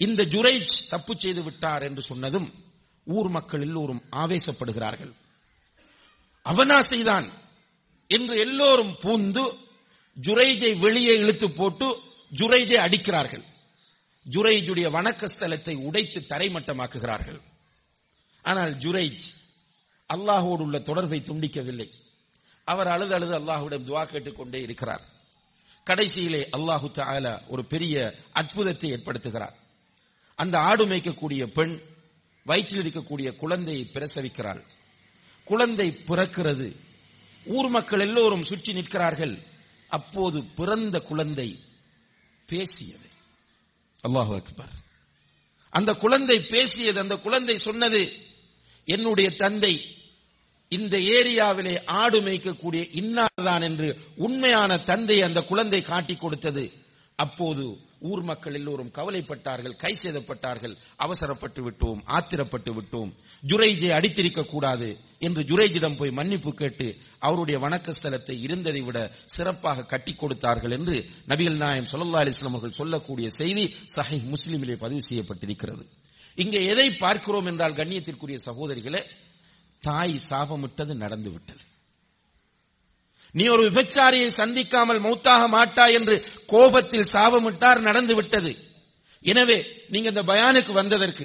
இந்த 0.00 0.22
ஜுரைஜ் 0.24 0.74
தப்பு 0.88 1.12
செய்து 1.18 1.42
விட்டார் 1.42 1.82
என்று 1.82 2.02
சொன்னதும் 2.02 2.48
ஊர் 3.06 3.28
மக்கள் 3.28 3.60
எல்லோரும் 3.60 4.02
ஆவேசப்படுகிறார்கள். 4.22 5.12
அவனா 6.46 6.78
செய்தான் 6.82 7.26
என்று 8.10 8.34
எல்லோரும் 8.38 8.92
பூந்து 9.04 9.44
ஜுரைஜை 10.16 10.72
வெளியே 10.78 11.14
இழுத்து 11.18 11.48
போட்டு 11.50 11.86
ஜுரைஜை 12.32 12.78
அடிக்கிறார்கள். 12.86 13.44
ஜுரைஜுடைய 14.26 14.86
வணக்க 14.96 15.28
ஸ்தலத்தை 15.34 15.74
உடைத்து 15.88 16.20
தரைமட்டமாக்குகிறார்கள். 16.28 17.40
ஆனால் 18.44 18.72
ஜுரைஜ் 18.76 19.26
அல்லாஹோடு 20.14 20.62
உள்ள 20.62 20.78
தொடர்பை 20.78 21.22
துண்டிக்கவில்லை. 21.24 21.90
அவர் 22.64 22.88
அழுது 22.88 23.14
அழுது 23.14 23.38
அல்லாஹுடன் 23.38 23.84
துவா 23.84 24.06
கேட்டுக்கொண்டே 24.06 24.60
இருக்கிறார். 24.60 25.08
கடைசியிலே 25.86 26.46
அல்லாஹு 26.56 26.90
தாலா 26.92 27.46
ஒரு 27.48 27.64
பெரிய 27.64 28.14
அற்புதத்தை 28.32 28.92
ஏற்படுத்துகிறார். 28.92 29.52
அந்த 30.34 30.58
ஆடு 30.58 30.86
மேய்க்கக்கூடிய 30.86 31.46
பெண் 31.46 31.80
வயிற்றில் 32.44 32.90
இருக்கக்கூடிய 32.90 33.36
குழந்தையை 33.36 33.90
பிரசவிக்கிறாள். 33.92 34.62
குழந்தை 35.44 35.98
பிறக்கிறது. 36.06 36.76
ஊர் 37.44 37.68
மக்கள் 37.68 38.00
எல்லோரும் 38.00 38.42
சுற்றி 38.42 38.72
நிற்கிறார்கள். 38.72 39.42
அப்போது 39.88 40.42
பிறந்த 40.44 41.00
குழந்தை 41.00 41.58
பேசியது. 42.46 43.08
அல்லாஹு 44.08 44.34
அக்பர். 44.34 44.86
அந்த 45.70 45.94
குழந்தை 45.94 46.40
பேசியது 46.40 47.00
அந்த 47.00 47.16
குழந்தை 47.16 47.58
சொன்னது 47.58 48.26
என்னுடைய 48.94 49.28
தந்தை 49.42 49.74
இந்த 50.72 50.96
ஏரியாவிலே 51.16 51.74
ஆடு 52.00 52.18
மேய்க்கக்கூடிய 52.20 52.82
இன்னார்தான் 53.00 53.64
என்று 53.68 53.88
உண்மையான 54.26 54.78
தந்தை 54.90 55.16
அந்த 55.26 55.40
குழந்தை 55.50 55.80
காட்டி 55.82 56.14
கொடுத்தது. 56.16 56.64
அப்போது 57.18 57.64
ஊர் 58.10 58.22
மக்கள் 58.22 58.56
எல்லோரும் 58.58 58.90
கவலைப்பட்டார்கள் 58.96 59.76
கை 59.76 59.92
சேதப்பட்டார்கள் 60.02 60.74
அவசரப்பட்டு 61.04 61.60
விட்டோம் 61.66 62.00
ஆத்திரப்பட்டு 62.16 62.72
விட்டோம். 62.76 63.10
ஜுரைஜை 63.42 63.90
அடித்திருக்க 63.98 64.42
கூடாது 64.52 64.88
என்று 65.26 65.42
ஜுரைஜிடம் 65.42 65.96
போய் 65.96 66.16
மன்னிப்பு 66.18 66.52
கேட்டு 66.54 66.86
அவருடைய 67.26 67.56
வணக்க 67.64 67.94
ஸ்தலத்தை 67.98 68.36
இருந்ததை 68.46 68.82
விட 68.88 68.98
சிறப்பாக 69.36 69.86
கட்டி 69.92 70.14
கொடுத்தார்கள் 70.14 70.76
என்று 70.78 70.96
நபிகள் 71.28 71.62
நாயம் 71.64 71.90
சொல்லல்லா 71.92 72.22
அலிஸ்லாம் 72.24 72.56
அவர்கள் 72.56 72.78
சொல்லக்கூடிய 72.80 73.30
செய்தி 73.40 73.64
சஹி 73.96 74.20
முஸ்லிமிலே 74.34 74.76
பதிவு 74.84 75.02
செய்யப்பட்டிருக்கிறது. 75.08 75.84
இங்கே 76.42 76.60
எதை 76.72 76.86
பார்க்கிறோம் 77.04 77.48
என்றால் 77.50 77.78
கண்ணியத்திற்குரிய 77.80 78.38
சகோதரிகளே 78.48 79.02
தாய் 79.82 80.16
சாபமிட்டது 80.30 80.92
நடந்து 81.04 81.30
விட்டது 81.30 81.64
நீ 83.34 83.44
ஒரு 83.54 83.62
விபச்சாரியை 83.68 84.28
சந்திக்காமல் 84.40 85.00
மௌத்தாக 85.06 85.42
மாட்டாய் 85.48 85.96
என்று 85.98 86.14
கோபத்தில் 86.46 87.10
சாபமிட்டார் 87.14 87.80
நடந்து 87.88 88.14
விட்டது 88.14 88.52
எனவே 89.24 89.58
நீங்க 89.88 90.08
இந்த 90.08 90.22
பயானுக்கு 90.30 90.72
வந்ததற்கு 90.72 91.24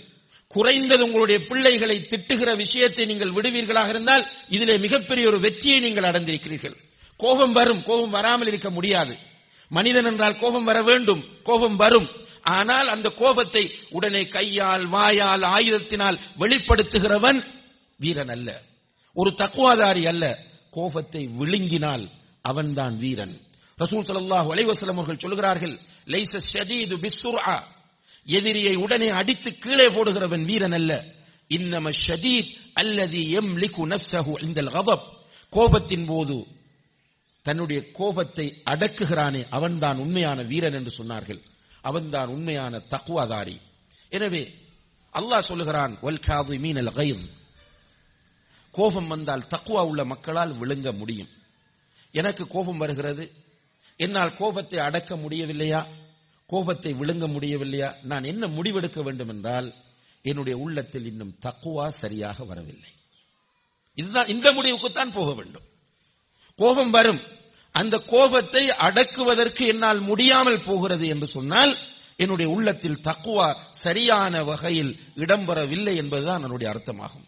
குறைந்தது 0.56 1.04
உங்களுடைய 1.06 1.38
பிள்ளைகளை 1.50 1.96
திட்டுகிற 2.12 2.50
விஷயத்தை 2.56 3.04
நீங்கள் 3.06 3.36
விடுவீர்களாக 3.36 3.90
இருந்தால் 3.90 4.24
இதிலே 4.56 4.76
மிகப்பெரிய 4.78 5.28
ஒரு 5.28 5.40
வெற்றியை 5.46 5.78
நீங்கள் 5.80 6.08
அடைந்திருக்கிறீர்கள். 6.10 6.76
கோபம் 7.20 7.56
வரும் 7.58 7.82
கோபம் 7.84 8.16
வராமல் 8.18 8.50
இருக்க 8.52 8.70
முடியாது. 8.70 9.14
மனிதன் 9.74 10.06
என்றால் 10.06 10.40
கோபம் 10.40 10.64
வர 10.64 10.80
வேண்டும். 10.82 11.22
கோபம் 11.44 11.76
வரும். 11.76 12.10
ஆனால் 12.42 12.88
அந்த 12.88 13.10
கோபத்தை 13.10 13.64
உடனே 13.90 14.22
கையால் 14.28 14.86
வாயால் 14.86 15.46
ஆயுதத்தினால் 15.56 16.18
வெளிப்படுத்துகிறவன் 16.40 17.40
வீரன் 17.98 18.30
அல்ல. 18.30 18.50
ஒரு 19.14 19.30
தக்குவாதாரி 19.38 20.04
அல்ல. 20.08 20.24
கோபத்தை 20.72 21.30
விழுங்கினால் 21.40 22.06
அவன்தான் 22.42 22.96
வீரன். 22.98 23.36
ரசூல் 23.78 24.08
ஸல்லல்லாஹு 24.10 24.50
அலைவசலம் 24.54 24.98
அவர்கள் 24.98 25.24
சொல்கிறார்கள் 25.26 25.76
லைஸ 26.06 26.34
ஷதீது 26.54 26.96
பிஸ்ஸுர்ஆ. 27.04 27.58
எதிரியை 28.26 28.76
உடனே 28.76 29.10
அடித்து 29.10 29.50
கீழே 29.58 29.88
போடுகிறவன் 29.88 30.46
வீரன் 30.46 30.72
அல்ல. 30.72 30.92
இன்னம 31.50 31.92
ஷதீத் 32.08 32.52
அல்லது 32.74 33.20
எம் 33.30 33.54
லிகு 33.58 33.84
நப்சஹு 33.86 34.34
இந்த 34.44 34.60
கோபத்தின் 35.52 36.06
போது 36.06 36.38
தன்னுடைய 37.46 37.92
கோபத்தை 37.92 38.64
அடக்குகிறானே 38.72 39.42
அவன்தான் 39.50 39.98
உண்மையான 39.98 40.42
வீரன் 40.42 40.74
என்று 40.74 40.92
சொன்னார்கள். 40.98 41.42
அவன்தான் 41.82 42.28
உண்மையான 42.28 42.82
தக்குவாதாரி 42.90 43.56
எனவே 44.10 44.44
அல்லாஹ் 45.14 45.50
சொல்லுகிறான் 45.50 45.94
கோபம் 48.72 49.08
வந்தால் 49.08 49.48
தக்குவா 49.50 49.82
உள்ள 49.90 50.06
மக்களால் 50.06 50.54
விழுங்க 50.60 50.98
முடியும். 50.98 51.32
எனக்கு 52.12 52.48
கோபம் 52.48 52.78
வருகிறது. 52.78 53.26
என்னால் 53.98 54.36
கோபத்தை 54.36 54.80
அடக்க 54.80 55.16
முடியவில்லையா? 55.16 55.82
கோபத்தை 56.50 56.94
விழுங்க 56.94 57.26
முடியவில்லையா? 57.36 57.90
நான் 58.04 58.24
என்ன 58.24 58.48
முடிவெடுக்க 58.48 59.04
வேண்டும் 59.04 59.28
என்றால் 59.28 59.68
என்னுடைய 60.22 60.56
உள்ளத்தில் 60.58 61.06
இன்னும் 61.06 61.38
தக்குவா 61.46 61.86
சரியாக 61.88 62.44
வரவில்லை. 62.44 62.92
இதுதான் 63.98 64.28
இந்த 64.28 64.48
முடிவுக்குத்தான் 64.52 65.12
போக 65.12 65.34
வேண்டும். 65.34 65.68
கோபம் 66.56 66.90
வரும். 66.90 67.22
அந்த 67.72 68.00
கோபத்தை 68.00 68.70
அடக்குவதற்கு 68.70 69.66
என்னால் 69.66 70.00
முடியாமல் 70.00 70.64
போகிறது 70.64 71.08
என்று 71.08 71.28
சொன்னால் 71.28 71.78
என்னுடைய 72.18 72.52
உள்ளத்தில் 72.52 73.00
தக்குவா 73.04 73.56
சரியான 73.70 74.44
வகையில் 74.44 75.00
இடம்பெறவில்லை 75.16 75.96
என்பதுதான் 75.96 76.44
என்னுடைய 76.44 76.74
அர்த்தமாகும். 76.74 77.28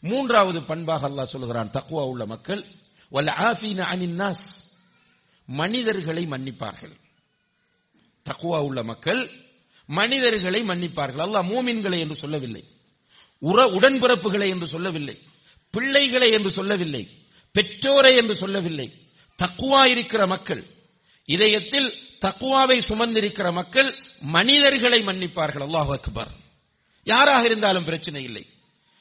மூன்றாவது 0.00 0.62
பண்பாக 0.62 1.08
அல்லாஹ் 1.08 1.24
சொல்கிறான் 1.24 1.70
தக்குவா 1.70 2.04
உள்ள 2.04 2.26
மக்கள் 2.26 2.66
வல்ல 3.08 3.34
ஆஃபீன 3.38 3.80
அனின்னாஸ் 3.94 4.46
மனிதர்களை 5.46 6.26
மன்னிப்பார்கள். 6.26 6.94
தக்குவா 8.26 8.58
உள்ள 8.62 8.82
மக்கள் 8.82 9.30
மனிதர்களை 9.86 10.62
மன்னிப்பார்கள். 10.62 11.24
அல்லாஹ் 11.26 11.50
மூமின்களை 11.52 11.98
என்று 11.98 12.14
சொல்லவில்லை. 12.14 12.64
உற 13.38 13.66
உடன்பிறப்புகளை 13.66 14.48
என்று 14.48 14.66
சொல்லவில்லை. 14.66 15.18
பிள்ளைகளை 15.70 16.32
என்று 16.32 16.50
சொல்லவில்லை. 16.50 17.21
பெற்றோரை 17.52 18.16
என்று 18.16 18.36
சொல்லவில்லை. 18.36 19.06
தக்குவா 19.42 19.86
இருக்கிற 19.86 20.26
மக்கள் 20.26 20.66
இதயத்தில் 21.24 21.94
தக்குவாவை 22.20 22.80
சுமந்திருக்கிற 22.88 23.52
மக்கள் 23.52 23.94
மனிதர்களை 24.20 25.02
மன்னிப்பார்கள். 25.02 25.66
அல்லாஹ் 25.66 25.90
அக்பர். 25.92 26.28
யாராக 27.04 27.44
இருந்தாலும் 27.44 27.84
பிரச்சனை 27.84 28.22
இல்லை. 28.22 28.46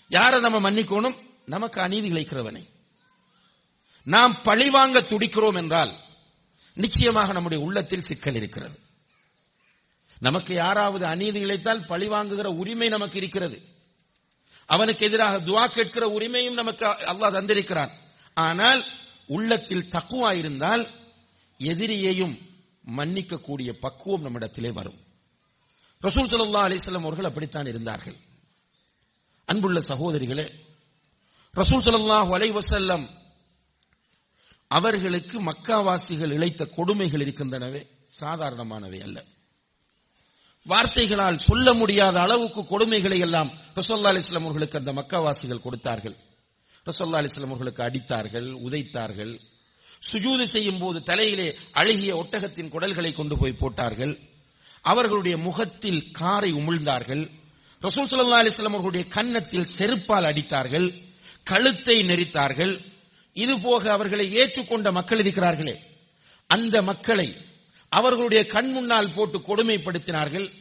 யாரை 0.07 0.39
நம்ம 0.39 0.69
மன்னிக்கணும்? 0.69 1.15
நமக்கு 1.45 1.81
அநீதி 1.81 2.11
இழைக்கிறவனை. 2.11 2.69
நாம் 4.03 4.41
பழிவாங்க 4.41 5.01
துடிக்கிறோம் 5.01 5.55
என்றால் 5.55 5.99
நிச்சயமாக 6.73 7.33
நம்முடைய 7.33 7.63
உள்ளத்தில் 7.63 8.01
சிக்கல் 8.01 8.35
இருக்கிறது. 8.35 8.79
நமக்கு 10.19 10.53
யாராவது 10.53 11.05
அநீதி 11.05 11.39
இழைத்தால் 11.39 11.85
பழி 11.85 12.07
வாங்குகிற 12.07 12.49
உரிமை 12.49 12.87
நமக்கு 12.87 13.17
இருக்கிறது. 13.17 13.61
அவனுக்கு 14.65 15.05
எதிராக 15.05 15.39
துவா 15.39 15.65
கேட்கிற 15.67 16.07
உரிமையும் 16.07 16.53
நமக்கு 16.53 16.85
அல்லாஹ் 16.85 17.35
தந்திருக்கிறான். 17.37 17.91
ஆனால் 18.33 18.85
உள்ளத்தில் 19.27 19.89
தக்குவா 19.89 20.33
இருந்தால் 20.33 20.89
எதிரியையும் 21.59 22.49
மன்னிக்கக்கூடிய 22.97 23.71
பக்குவம் 23.71 24.21
நம்மிடத்திலே 24.21 24.71
வரும். 24.71 24.99
ரசூல் 26.01 26.29
சல்லா 26.31 26.63
அலிஸ்லாம் 26.67 27.03
அவர்கள் 27.03 27.25
அப்படித்தான் 27.25 27.65
இருந்தார்கள். 27.65 28.15
அன்புள்ள 29.45 29.79
சகோதரிகளே 29.79 30.51
ரசூல் 31.53 31.85
சல்லாஹூ 31.85 32.35
அலைவசல்லம் 32.37 33.09
அவர்களுக்கு 34.67 35.41
மக்காவாசிகள் 35.43 36.33
இழைத்த 36.33 36.65
கொடுமைகள் 36.65 37.21
இருக்கின்றனவே 37.21 37.87
சாதாரணமானவை 38.21 39.03
அல்ல. 39.03 39.25
வார்த்தைகளால் 40.63 41.37
சொல்ல 41.37 41.73
முடியாத 41.73 42.21
அளவுக்கு 42.21 42.61
கொடுமைகளை 42.61 43.19
எல்லாம் 43.19 43.49
ரசோல்லா 43.75 44.11
அலிஸ்லாம் 44.11 44.41
அவர்களுக்கு 44.41 44.77
அந்த 44.77 44.93
மக்காவாசிகள் 44.93 45.61
கொடுத்தார்கள். 45.61 46.15
ரசோல்லா 46.85 47.19
அலிஸ்லாம் 47.21 47.53
அவர்களுக்கு 47.53 47.83
அடித்தார்கள் 47.83 48.47
உதைத்தார்கள். 48.51 49.39
சுஜூது 50.11 50.43
செய்யும் 50.43 50.77
போது 50.77 51.03
தலையிலே 51.03 51.55
அழுகிய 51.71 52.15
ஒட்டகத்தின் 52.15 52.71
குடல்களை 52.71 53.13
கொண்டு 53.13 53.37
போய் 53.37 53.53
போட்டார்கள். 53.53 54.19
அவர்களுடைய 54.81 55.37
முகத்தில் 55.37 56.11
காரை 56.11 56.53
உமிழ்ந்தார்கள். 56.53 57.29
ரசூல் 57.81 58.07
சல்லா 58.07 58.41
அலிஸ்லாம் 58.41 58.73
அவர்களுடைய 58.73 59.07
கன்னத்தில் 59.07 59.67
செருப்பால் 59.77 60.27
அடித்தார்கள். 60.31 61.03
கழுத்தை 61.43 62.01
நெரித்தார்கள். 62.01 62.79
இது 63.33 63.59
போக 63.59 63.91
அவர்களை 63.91 64.37
ஏற்றுக்கொண்ட 64.37 64.91
மக்கள் 64.91 65.19
இருக்கிறார்களே. 65.19 65.75
அந்த 66.47 66.81
மக்களை 66.81 67.37
அவர்களுடைய 67.89 68.45
கண் 68.45 68.69
முன்னால் 68.69 69.13
போட்டு 69.13 69.37
கொடுமைப்படுத்தினார்கள். 69.39 70.51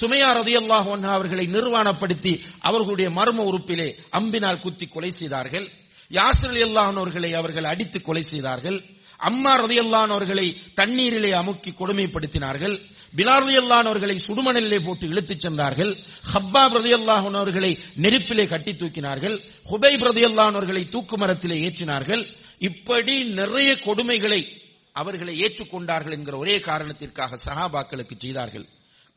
சுமையா 0.00 0.30
ரதியல்லாஹு 0.40 0.88
ஒன்னா 0.94 1.12
அவர்களை 1.12 1.46
நிர்வாணப்படுத்தி 1.46 2.40
அவர்களுடைய 2.60 3.10
மர்ம 3.10 3.38
உறுப்பிலே 3.50 3.94
அம்பினால் 4.12 4.60
குத்தி 4.60 4.86
கொலை 4.86 5.10
செய்தார்கள். 5.10 5.68
யாசர் 6.10 6.48
அலி 6.48 6.72
அவர்களை 6.72 7.34
அவர்கள் 7.34 7.64
அடித்து 7.64 8.02
கொலை 8.02 8.22
செய்தார்கள். 8.22 8.84
அம்மா 9.16 9.64
ரதியல்லான் 9.64 10.08
அவர்களை 10.08 10.56
தண்ணீரிலே 10.74 11.30
அமுக்கி 11.30 11.70
கொடுமைப்படுத்தினார்கள். 11.70 12.80
பிலார் 13.16 13.44
ரதியல்லான் 13.46 13.86
அவர்களை 13.86 14.20
சுடுமணலிலே 14.26 14.84
போட்டு 14.84 15.06
இழுத்துச் 15.06 15.40
சென்றார்கள். 15.40 15.96
ஹப்பா 16.32 16.64
ரதியல்லாஹன் 16.68 17.34
அவர்களை 17.34 17.78
நெருப்பிலே 17.94 18.46
கட்டி 18.46 18.72
தூக்கினார்கள். 18.72 19.40
ஹுபை 19.70 19.96
ரதியல்லான் 19.96 20.54
அவர்களை 20.54 20.88
தூக்கு 20.88 21.16
மரத்திலே 21.16 21.70
ஏற்றினார்கள். 21.70 22.26
இப்படி 22.58 23.24
நிறைய 23.24 23.76
கொடுமைகளை 23.84 24.46
அவர்களை 24.92 25.44
ஏற்றுக்கொண்டார்கள் 25.44 26.10
என்கிற 26.10 26.36
ஒரே 26.36 26.58
காரணத்திற்காக 26.58 27.38
சஹாபாக்களுக்கு 27.44 28.16
செய்தார்கள். 28.18 28.66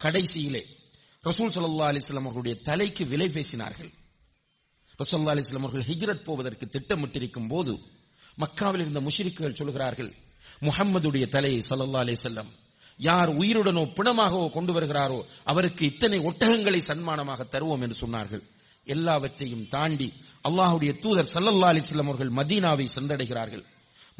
கடைசியிலே 0.02 0.64
ரசூல் 1.24 1.54
சல்லா 1.54 1.88
அலிஸ்லாம் 1.92 2.28
அவர்களுடைய 2.28 2.56
தலைக்கு 2.68 3.04
விலை 3.12 3.28
பேசினார்கள். 3.38 3.92
ரசூல்லா 5.00 5.34
அலிஸ்லாம் 5.34 5.66
அவர்கள் 5.66 5.88
ஹிஜ்ரத் 5.90 6.26
போவதற்கு 6.28 6.66
திட்டமிட்டிருக்கும் 6.76 7.50
போது 7.54 7.74
மக்காவில் 8.44 8.84
இருந்த 8.84 9.02
முஷிரிக்குகள் 9.08 9.60
சொல்கிறார்கள் 9.62 10.12
முகம்மதுடைய 10.68 11.26
தலையை 11.36 11.62
சல்லல்லா 11.70 12.04
அலி 12.04 12.16
செல்லம் 12.24 12.52
யார் 13.00 13.30
உயிருடனோ 13.42 13.84
பிணமாகவோ 13.98 14.48
கொண்டு 14.56 14.72
வருகிறாரோ 14.76 15.20
அவருக்கு 15.52 15.84
இத்தனை 15.92 16.18
ஒட்டகங்களை 16.30 16.82
சன்மானமாக 16.88 17.42
தருவோம் 17.54 17.84
என்று 17.86 17.98
சொன்னார்கள். 18.04 18.44
எல்லாவற்றையும் 18.88 19.68
தாண்டி 19.76 20.10
அல்லாஹுடைய 20.48 20.92
தூதர் 21.04 21.34
சல்லல்லா 21.36 21.70
அலிஸ்லாம் 21.74 22.10
அவர்கள் 22.12 22.36
மதீனாவை 22.40 22.88
சென்றடைகிறார்கள். 22.96 23.64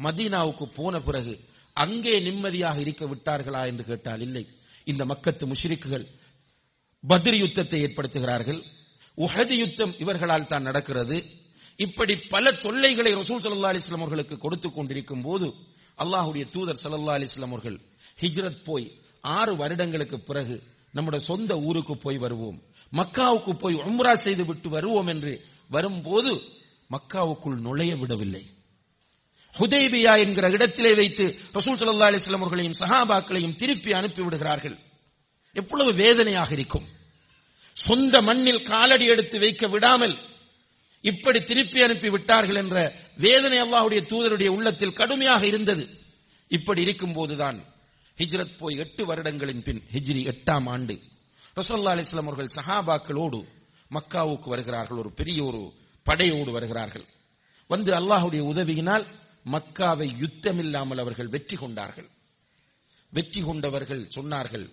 மதீனாவுக்கு 0.06 0.66
போன 0.78 0.94
பிறகு 1.08 1.34
அங்கே 1.76 2.14
நிம்மதியாக 2.26 2.78
இருக்க 2.80 3.04
விட்டார்களா 3.12 3.62
என்று 3.70 3.84
கேட்டால் 3.90 4.24
இல்லை. 4.26 4.44
இந்த 4.84 5.04
மக்கத்து 5.04 5.52
முஷிரிக்குகள் 5.52 6.06
பத்ரி 7.08 7.38
யுத்தத்தை 7.38 7.84
ஏற்படுத்துகிறார்கள். 7.84 8.62
உஹது 9.18 9.50
யுத்தம் 9.50 9.98
இவர்களால் 9.98 10.46
தான் 10.46 10.62
நடக்கிறது. 10.62 11.24
இப்படி 11.76 12.16
பல 12.16 12.52
தொல்லைகளை 12.52 13.14
ரசூல் 13.14 13.42
சல்லா 13.42 13.72
அலிஸ்லாம் 13.72 14.04
அவர்களுக்கு 14.04 14.38
கொடுத்து 14.38 14.72
கொண்டிருக்கும் 14.72 15.22
போது 15.22 15.54
அல்லாஹுடைய 15.98 16.50
தூதர் 16.50 16.80
சல்லா 16.82 17.14
அலிஸ்லாம் 17.18 17.54
அவர்கள் 17.54 17.80
ஹிஜ்ரத் 18.20 18.64
போய் 18.64 19.00
ஆறு 19.20 19.56
வருடங்களுக்கு 19.56 20.20
பிறகு 20.20 20.62
நம்முடைய 20.92 21.24
சொந்த 21.24 21.58
ஊருக்கு 21.58 21.96
போய் 21.96 22.18
வருவோம். 22.18 22.62
மக்காவுக்கு 22.92 23.52
போய் 23.52 23.74
உம்ரா 23.74 24.16
செய்து 24.16 24.44
விட்டு 24.44 24.68
வருவோம் 24.68 25.06
என்று 25.06 25.44
வரும்போது 25.68 26.42
மக்காவுக்குள் 26.90 27.58
நுழைய 27.58 27.96
விடவில்லை. 27.96 28.46
ஹுதேபியா 29.58 30.18
என்கிற 30.18 30.50
இடத்திலே 30.50 30.94
வைத்து 30.94 31.36
ரசூல் 31.54 31.78
சல்லா 31.78 32.08
அலிஸ்லாம் 32.10 32.44
அவர்களையும் 32.44 32.78
சஹாபாக்களையும் 32.80 33.56
திருப்பி 33.56 33.92
அனுப்பி 33.92 34.22
விடுகிறார்கள். 34.22 34.78
எவ்வளவு 35.52 35.92
வேதனையாக 35.92 36.52
இருக்கும். 36.52 36.88
சொந்த 37.72 38.22
மண்ணில் 38.22 38.62
காலடி 38.62 39.04
எடுத்து 39.04 39.38
வைக்க 39.38 39.66
விடாமல் 39.66 40.18
இப்படி 41.00 41.42
திருப்பி 41.42 41.82
அனுப்பி 41.82 42.08
விட்டார்கள் 42.08 42.54
என்ற 42.54 42.94
வேதனை 43.16 43.62
அல்லாஹுடைய 43.62 44.00
தூதருடைய 44.12 44.46
உள்ளத்தில் 44.46 44.92
கடுமையாக 44.92 45.46
இருந்தது. 45.46 45.88
இப்படி 46.48 46.80
இருக்கும் 46.80 47.12
போதுதான் 47.12 47.64
ஹிஜ்ரத் 48.18 48.58
போய் 48.58 48.76
எட்டு 48.76 49.14
வருடங்களின் 49.14 49.62
பின் 49.62 49.82
ஹிஜ்ரி 49.92 50.22
எட்டாம் 50.32 50.68
ஆண்டு 50.68 51.00
ரசோல்லா 51.56 51.92
அலிஸ்லாம் 51.94 52.28
அவர்கள் 52.30 52.50
சஹாபாக்களோடு 52.56 53.44
மக்காவுக்கு 53.94 54.48
வருகிறார்கள். 54.48 54.98
ஒரு 54.98 55.12
பெரிய 55.12 55.44
ஒரு 55.44 55.72
படையோடு 56.02 56.50
வருகிறார்கள். 56.50 57.06
வந்து 57.68 57.92
அல்லாஹுடைய 57.92 58.40
உதவியினால் 58.40 59.06
மக்காவை 59.44 60.08
யுத்தமில்லாமல் 60.22 60.98
அவர்கள் 60.98 61.28
வெற்றி 61.28 61.56
கொண்டார்கள். 61.56 62.08
வெற்றி 63.12 63.40
கொண்டவர்கள் 63.40 64.08
சொன்னார்கள் 64.16 64.70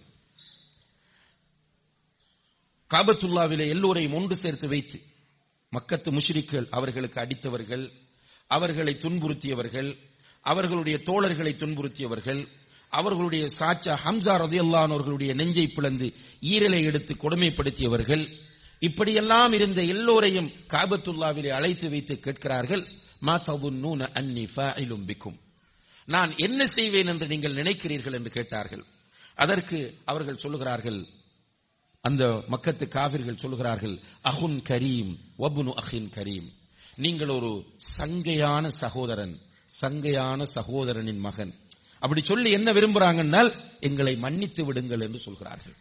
காபத்துல்லாவிலே 2.91 3.67
எல்லோரையும் 3.67 4.13
ஒன்று 4.13 4.35
சேர்த்து 4.35 4.67
வைத்து 4.67 4.99
மக்கத்து 5.71 6.09
முஷ்ரிக்கள் 6.11 6.67
அவர்களுக்கு 6.69 7.21
அடித்தவர்கள் 7.21 7.91
அவர்களை 8.47 8.97
துன்புறுத்தியவர்கள் 9.01 9.97
அவர்களுடைய 10.41 10.97
தோழர்களை 11.05 11.53
துன்புறுத்தியவர்கள் 11.55 12.47
அவர்களுடைய 12.89 13.47
சாச்சா 13.59 13.93
ஹம்சா 14.03 14.33
ரதியல்லானவர்களுடைய 14.43 15.33
நெஞ்சை 15.33 15.67
பிளந்து 15.67 16.13
ஈரலை 16.41 16.83
எடுத்து 16.83 17.13
கொடுமைப்படுத்தியவர்கள். 17.13 18.29
இப்படியெல்லாம் 18.79 19.53
இருந்த 19.53 19.81
எல்லோரையும் 19.81 20.51
காபத்துல்லாவிலே 20.67 21.47
அழைத்து 21.47 21.89
வைத்து 21.89 22.19
கேட்கிறார்கள். 22.19 22.87
மா 23.19 23.35
தவுன்னூன 23.37 24.09
அன்னி 24.13 24.47
ஃபாயிலும் 24.55 25.05
பிக்கும் 25.05 25.37
நான் 26.05 26.37
என்ன 26.37 26.65
செய்வேன் 26.65 27.07
என்று 27.07 27.27
நீங்கள் 27.27 27.53
நினைக்கிறீர்கள்? 27.53 28.13
என்று 28.13 28.29
கேட்டார்கள். 28.29 28.85
அதற்கு 29.35 30.01
அவர்கள் 30.05 30.41
சொல்லுகிறார்கள் 30.43 31.05
அந்த 32.01 32.23
மக்கத்து 32.25 32.87
காவிர்கள் 32.87 33.41
சொல்லுகிறார்கள் 33.43 33.99
அஹுன் 34.23 34.59
கரீம் 34.69 35.11
வபுனு 35.37 35.73
அஹின் 35.81 36.09
கரீம். 36.15 36.47
நீங்கள் 36.95 37.29
ஒரு 37.29 37.65
சங்கையான 37.97 38.67
சகோதரன் 38.67 39.41
சங்கையான 39.81 40.43
சகோதரனின் 40.43 41.19
மகன். 41.19 41.53
அப்படி 41.99 42.21
சொல்லி 42.23 42.51
என்ன 42.51 42.71
விரும்புறாங்கன்னால் 42.73 43.79
எங்களை 43.79 44.17
மன்னித்து 44.17 44.65
விடுங்கள் 44.65 45.01
என்று 45.01 45.19
சொல்கிறார்கள். 45.19 45.75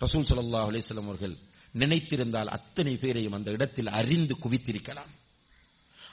ரசூல் 0.00 0.28
ஸல்லல்லாஹு 0.30 0.70
அலிஸ்லாம் 0.70 1.10
அவர்கள் 1.10 1.36
நினைத்திருந்தால் 1.74 2.46
அத்தனை 2.46 2.96
பேரையும் 2.96 3.32
அந்த 3.32 3.50
இடத்தில் 3.50 3.86
அறிந்து 3.86 4.34
குவித்திருக்கலாம். 4.42 5.12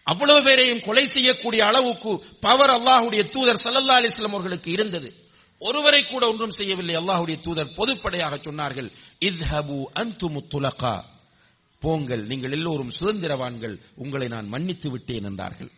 அவ்வளவு 0.03 0.43
பேரையும் 0.43 0.81
கொலை 0.81 1.07
செய்யக்கூடிய 1.07 1.65
அளவுக்கு 1.65 2.25
பவர் 2.39 2.69
அல்லாஹுடைய 2.69 3.29
தூதர் 3.29 3.61
சல்லல்லா 3.63 3.95
அலிஸ்லாம் 3.99 4.29
அவர்களுக்கு 4.29 4.71
இருந்தது. 4.71 5.29
ஒருவரை 5.59 6.05
கூட 6.05 6.27
ஒன்றும் 6.27 6.49
செய்யவில்லை 6.49 6.95
அல்லாஹுடைய 6.95 7.41
தூதர். 7.41 7.67
பொதுப்படையாக 7.67 8.35
சொன்னார்கள் 8.35 8.91
இத்ஹபு 9.19 9.83
அன்துமு 9.95 10.47
துலகா. 10.49 11.03
போங்கள் 11.79 12.23
நீங்கள் 12.25 12.51
எல்லோரும் 12.51 12.91
சுதந்திரவான்கள். 12.99 13.75
உங்களை 13.95 14.27
நான் 14.27 14.47
மன்னித்து 14.47 14.89
விட்டேன் 14.89 15.23
என்றார்கள். 15.23 15.71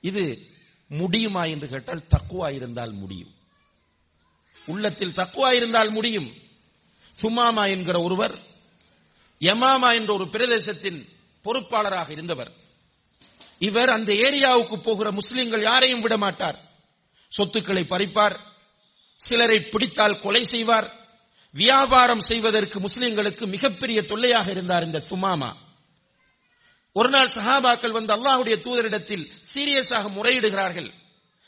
இது 0.00 0.46
முடியுமா 0.88 1.44
என்று 1.44 1.68
கேட்டால் 1.68 2.06
தக்குவா 2.14 2.54
இருந்தால் 2.54 2.92
முடியும். 2.92 3.34
உள்ளத்தில் 4.66 5.10
தக்குவா 5.10 5.52
இருந்தால் 5.52 5.90
முடியும். 5.90 6.32
சுமாமா 7.12 7.66
என்கிற 7.66 8.00
ஒருவர் 8.02 8.38
யமாமா 9.40 9.94
என்ற 9.94 10.12
ஒரு 10.12 10.24
பிரதேசத்தின் 10.24 11.08
பொறுப்பாளராக 11.44 12.10
இருந்தவர் 12.10 12.52
இவர் 13.62 13.90
அந்த 13.90 14.12
ஏரியாவுக்கு 14.12 14.76
போகிற 14.76 15.10
முஸ்லிம்கள் 15.10 15.62
யாரையும் 15.62 16.00
விட 16.00 16.16
மாட்டார். 16.16 16.58
சொத்துக்களை 17.28 17.82
பறிப்பார். 17.82 18.36
சிலரை 19.16 19.58
பிடித்தால் 19.60 20.18
கொலை 20.18 20.44
செய்வார். 20.44 20.88
வியாபாரம் 21.52 22.20
செய்வதற்கு 22.20 22.80
முஸ்லிம்களுக்கு 22.80 23.46
மிகப்பெரிய 23.46 24.02
தொல்லையாக 24.02 24.50
இருந்தார் 24.50 24.84
இந்த 24.84 25.00
சுமாமா. 25.00 25.50
ஒரு 26.92 27.08
நாள் 27.08 27.34
சஹாபாக்கள் 27.34 27.90
வந்து 27.90 28.14
அல்லாஹுடைய 28.14 28.56
தூதரிடத்தில் 28.60 29.30
சீரியஸாக 29.54 30.10
முறையிடுகிறார்கள். 30.16 30.90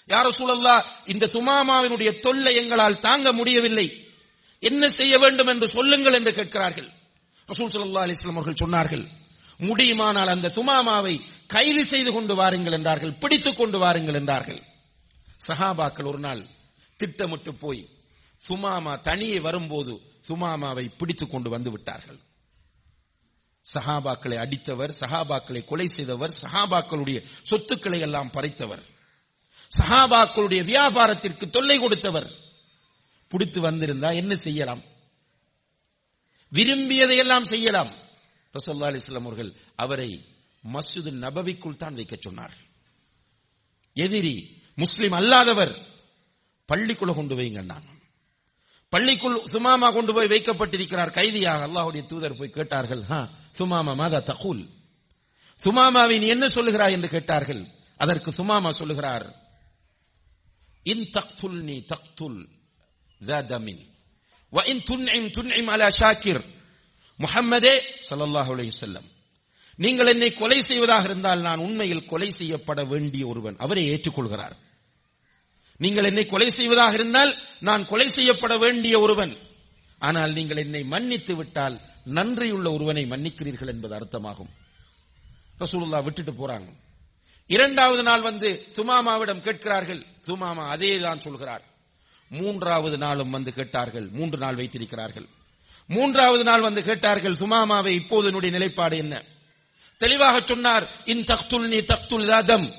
யார 0.08 0.26
சூழல்லா 0.38 0.76
இந்த 1.04 1.26
சுமாமாவினுடைய 1.26 2.20
தொல்லை 2.20 2.54
எங்களால் 2.54 2.98
தாங்க 2.98 3.32
முடியவில்லை. 3.32 3.86
என்ன 4.60 4.88
செய்ய 4.88 5.18
வேண்டும் 5.18 5.46
என்று 5.46 5.68
சொல்லுங்கள் 5.68 6.12
என்று 6.12 6.34
கேட்கிறார்கள். 6.34 6.88
ரசூல் 7.48 7.74
சல்லா 7.74 8.02
அலிஸ்லாம் 8.06 8.38
அவர்கள் 8.38 8.62
சொன்னார்கள். 8.64 9.04
முடியுமானால் 9.56 10.28
அந்த 10.28 10.48
சுமாமாவை 10.48 11.20
கைது 11.46 11.86
செய்து 11.86 12.12
கொண்டு 12.12 12.34
வாருங்கள் 12.34 12.72
என்றார்கள் 12.72 13.12
பிடித்துக் 13.12 13.56
கொண்டு 13.56 13.78
வாருங்கள் 13.78 14.14
என்றார்கள். 14.14 14.62
சஹாபாக்கள் 15.48 16.06
ஒரு 16.06 16.18
நாள் 16.18 16.46
திட்டமிட்டு 16.96 17.54
போய் 17.54 17.88
சுமாமா 18.36 18.96
தனியே 18.96 19.40
வரும்போது 19.40 20.00
சுமாமாவை 20.28 20.92
பிடித்துக் 20.98 21.30
கொண்டு 21.30 21.50
வந்து 21.50 21.70
விட்டார்கள். 21.70 22.18
சஹாபாக்களை 23.74 24.36
அடித்தவர் 24.36 24.94
சஹாபாக்களை 25.00 25.64
கொலை 25.64 25.86
செய்தவர் 25.86 26.34
சஹாபாக்களுடைய 26.42 27.24
சொத்துக்களை 27.42 28.00
எல்லாம் 28.00 28.30
பறைத்தவர். 28.32 28.82
சஹாபாக்களுடைய 29.78 30.64
வியாபாரத்திற்கு 30.64 31.50
தொல்லை 31.50 31.78
கொடுத்தவர். 31.78 32.34
பிடித்து 33.28 33.70
வந்திருந்தா 33.70 34.14
என்ன 34.14 34.36
செய்யலாம்? 34.36 34.82
விரும்பியதையெல்லாம் 36.52 37.42
செய்யலாம். 37.42 38.03
ரசல்லா 38.53 38.89
அலிஸ்லாம் 38.91 39.29
அவர்கள் 39.29 39.51
அவரை 39.75 40.09
மஸ்ஜிது 40.63 41.11
நபவிக்குள் 41.25 41.81
தான் 41.83 41.97
வைக்க 41.99 42.15
சொன்னார் 42.17 42.55
எதிரி 43.95 44.35
முஸ்லிம் 44.77 45.15
அல்லாதவர் 45.19 45.73
பள்ளிக்குள்ள 46.69 47.13
கொண்டு 47.15 47.35
வைங்கன்னாங்க 47.39 47.89
பள்ளிக்குள் 48.93 49.37
சுமாமா 49.53 49.87
கொண்டு 49.97 50.11
போய் 50.17 50.31
வைக்கப்பட்டிருக்கிறார் 50.33 51.11
கைதியாக 51.11 51.65
அல்லாஹ்வுடைய 51.67 52.03
தூதர் 52.05 52.39
போய் 52.39 52.55
கேட்டார்கள் 52.57 53.03
ஹா 53.03 53.19
சுமாமா 53.59 53.93
மாதா 53.93 54.19
தகுல் 54.31 54.63
சுமாமாவை 55.61 56.15
நீ 56.19 56.27
என்ன 56.27 56.45
சொல்லுகிறாய் 56.57 56.95
என்று 56.97 57.09
கேட்டார்கள் 57.09 57.61
அதற்கு 57.99 58.29
சுமாமா 58.31 58.69
சொல்லுகிறார் 58.79 59.27
இன் 60.85 61.05
தக்துல் 61.17 61.59
நீ 61.69 61.77
தக்துல் 61.93 62.39
தமின் 63.47 63.83
وإن 64.53 64.83
تنعم 64.83 65.25
تنعم 65.29 65.69
على 65.69 65.87
شاكر 65.91 66.37
முஹம்மதே 67.18 67.80
ஸல்லல்லாஹு 68.10 68.70
செல்லம் 68.80 69.12
நீங்கள் 69.76 70.06
என்னை 70.06 70.32
கொலை 70.32 70.60
செய்வதாக 70.60 71.04
இருந்தால் 71.04 71.40
நான் 71.40 71.58
உண்மையில் 71.58 72.04
கொலை 72.04 72.30
செய்யப்பட 72.30 72.84
வேண்டிய 72.84 73.26
ஒருவன். 73.26 73.56
அவரை 73.58 73.90
ஏற்றுக்கொள்கிறார். 73.90 74.56
நீங்கள் 75.76 76.04
என்னை 76.04 76.26
கொலை 76.26 76.50
செய்வதாக 76.50 76.94
இருந்தால் 76.94 77.38
நான் 77.60 77.84
கொலை 77.84 78.08
செய்யப்பட 78.08 78.56
வேண்டிய 78.58 79.00
ஒருவன். 79.00 79.36
ஆனால் 79.98 80.32
நீங்கள் 80.32 80.56
என்னை 80.56 80.84
மன்னித்து 80.84 81.36
விட்டால் 81.36 81.80
நன்றியுள்ள 82.04 82.72
ஒருவனை 82.72 83.04
மன்னிக்கிறீர்கள் 83.04 83.68
என்பது 83.68 83.94
அர்த்தமாகும். 83.94 84.48
ரசூலுல்லா 85.60 86.02
விட்டுட்டு 86.02 86.32
போறாங்க. 86.32 86.68
இரண்டாவது 87.46 88.02
நாள் 88.02 88.20
வந்து 88.20 88.66
சுமாமாவிடம் 88.76 89.40
கேட்கிறார்கள். 89.40 90.02
சுமாமா 90.26 90.66
அதே 90.66 91.00
தான் 91.00 91.20
சொல்கிறார். 91.20 91.62
மூன்றாவது 92.28 92.98
நாளும் 92.98 93.30
வந்து 93.30 93.52
கேட்டார்கள். 93.52 94.08
மூன்று 94.08 94.38
நாள் 94.38 94.54
வைத்திருக்கிறார்கள். 94.54 95.26
மூன்றாவது 95.86 96.44
நாள் 96.44 96.60
வந்து 96.60 96.84
கேட்டார்கள் 96.84 97.34
சுமாமாவை 97.34 97.88
இப்போது 97.88 98.26
என்னுடைய 98.26 98.58
நிலைப்பாடு 98.58 98.96
என்ன? 98.96 99.22
தெளிவாக 99.96 100.40
சொன்னார் 100.44 100.90
இன் 101.04 101.24
தக்துல் 101.24 101.68
நீ 101.68 101.80
தக்துல் 101.80 102.24
ராதம். 102.24 102.74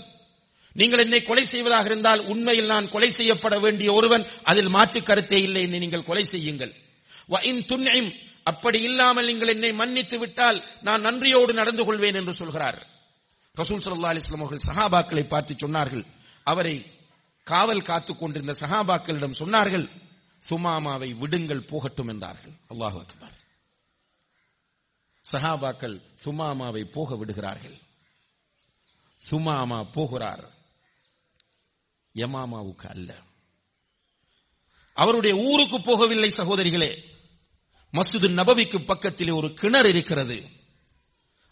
நீங்கள் 0.74 1.00
என்னை 1.00 1.22
கொலை 1.22 1.44
செய்வதாக 1.44 1.86
இருந்தால் 1.86 2.26
உண்மையில் 2.26 2.66
நான் 2.66 2.90
கொலை 2.90 3.10
செய்யப்பட 3.10 3.60
வேண்டிய 3.60 3.94
ஒருவன் 3.94 4.28
அதில் 4.44 4.68
மாற்று 4.68 5.04
கருத்தே 5.04 5.42
இல்லை 5.42 5.62
என்னை 5.62 5.80
நீங்கள் 5.80 6.04
கொலை 6.04 6.24
செய்யுங்கள். 6.24 6.74
வ 7.30 7.44
இன் 7.44 7.66
துன்இம். 7.66 8.16
அப்படி 8.44 8.82
இல்லாமல் 8.82 9.26
நீங்கள் 9.26 9.48
என்னை 9.48 9.74
மன்னித்து 9.74 10.20
விட்டால் 10.20 10.64
நான் 10.82 11.02
நன்றியோடு 11.02 11.54
நடந்து 11.54 11.86
கொள்வேன் 11.86 12.16
என்று 12.16 12.34
சொல்கிறார். 12.34 12.88
ரசூல் 13.58 13.84
சல்லா 13.86 14.12
அலிஸ்லாம் 14.12 14.46
அவர்கள் 14.46 14.76
சஹாபாக்களை 14.76 15.28
பார்த்து 15.28 15.68
சொன்னார்கள். 15.68 16.06
அவரை 16.44 16.86
காவல் 17.44 17.82
காத்துக் 17.82 18.20
கொண்டிருந்த 18.20 18.54
சஹாபாக்களிடம் 18.60 19.40
சொன்னார்கள் 19.40 19.90
சுமாமாவை 20.50 21.18
விடுங்கள் 21.18 21.66
போகட்டும் 21.66 22.08
என்றார்கள். 22.08 22.54
அல்லாஹு 22.70 23.06
அக்பர். 23.06 23.44
சஹாபாக்கள் 25.32 26.02
சுமாமாவை 26.24 26.92
போக 26.92 27.16
விடுகிறார்கள். 27.16 27.80
சுமாமா 29.18 29.84
போகிறார். 29.84 30.54
யமாமாவுக்கு 32.16 32.88
அல்ல. 32.88 33.22
அவருடைய 34.94 35.36
ஊருக்கு 35.36 35.80
போகவில்லை 35.80 36.28
சகோதரிகளே. 36.28 37.14
மசூது 37.94 38.30
நபவிக்கு 38.30 38.82
பக்கத்திலே 38.82 39.32
ஒரு 39.32 39.54
கிணறு 39.54 39.90
இருக்கிறது. 39.90 40.50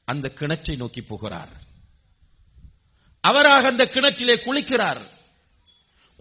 அந்த 0.05 0.31
கிணற்றை 0.35 0.75
நோக்கி 0.75 1.03
போகிறார். 1.03 1.61
அவராக 3.21 3.67
அந்த 3.67 3.89
கிணற்றிலே 3.93 4.35
குளிக்கிறார். 4.35 5.07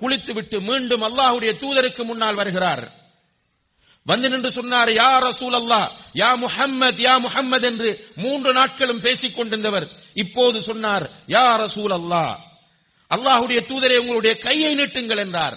குளித்துவிட்டு 0.03 0.59
மீண்டும் 0.71 1.05
அல்லாஹுடைய 1.09 1.53
தூதருக்கு 1.63 2.03
முன்னால் 2.11 2.39
வருகிறார். 2.41 2.85
வந்து 4.07 4.29
நின்று 4.31 4.51
சொன்னார் 4.51 4.91
யா 5.01 5.11
ரசூல் 5.29 5.57
அல்லா 5.61 5.81
யா 6.21 6.31
முஹம்மத் 6.45 7.01
யா 7.07 7.15
முஹம்மத் 7.27 7.67
என்று 7.71 7.91
மூன்று 8.23 8.51
நாட்களும் 8.59 9.03
பேசிக் 9.07 9.37
கொண்டிருந்தவர். 9.37 9.87
இப்போது 10.23 10.59
சொன்னார் 10.69 11.05
யா 11.35 11.47
ரசூல் 11.65 11.95
அல்லா 12.01 12.25
அல்லாஹுடைய 13.11 13.61
தூதரை 13.71 13.97
உங்களுடைய 14.03 14.33
கையை 14.47 14.73
நீட்டுங்கள் 14.79 15.23
என்றார். 15.25 15.57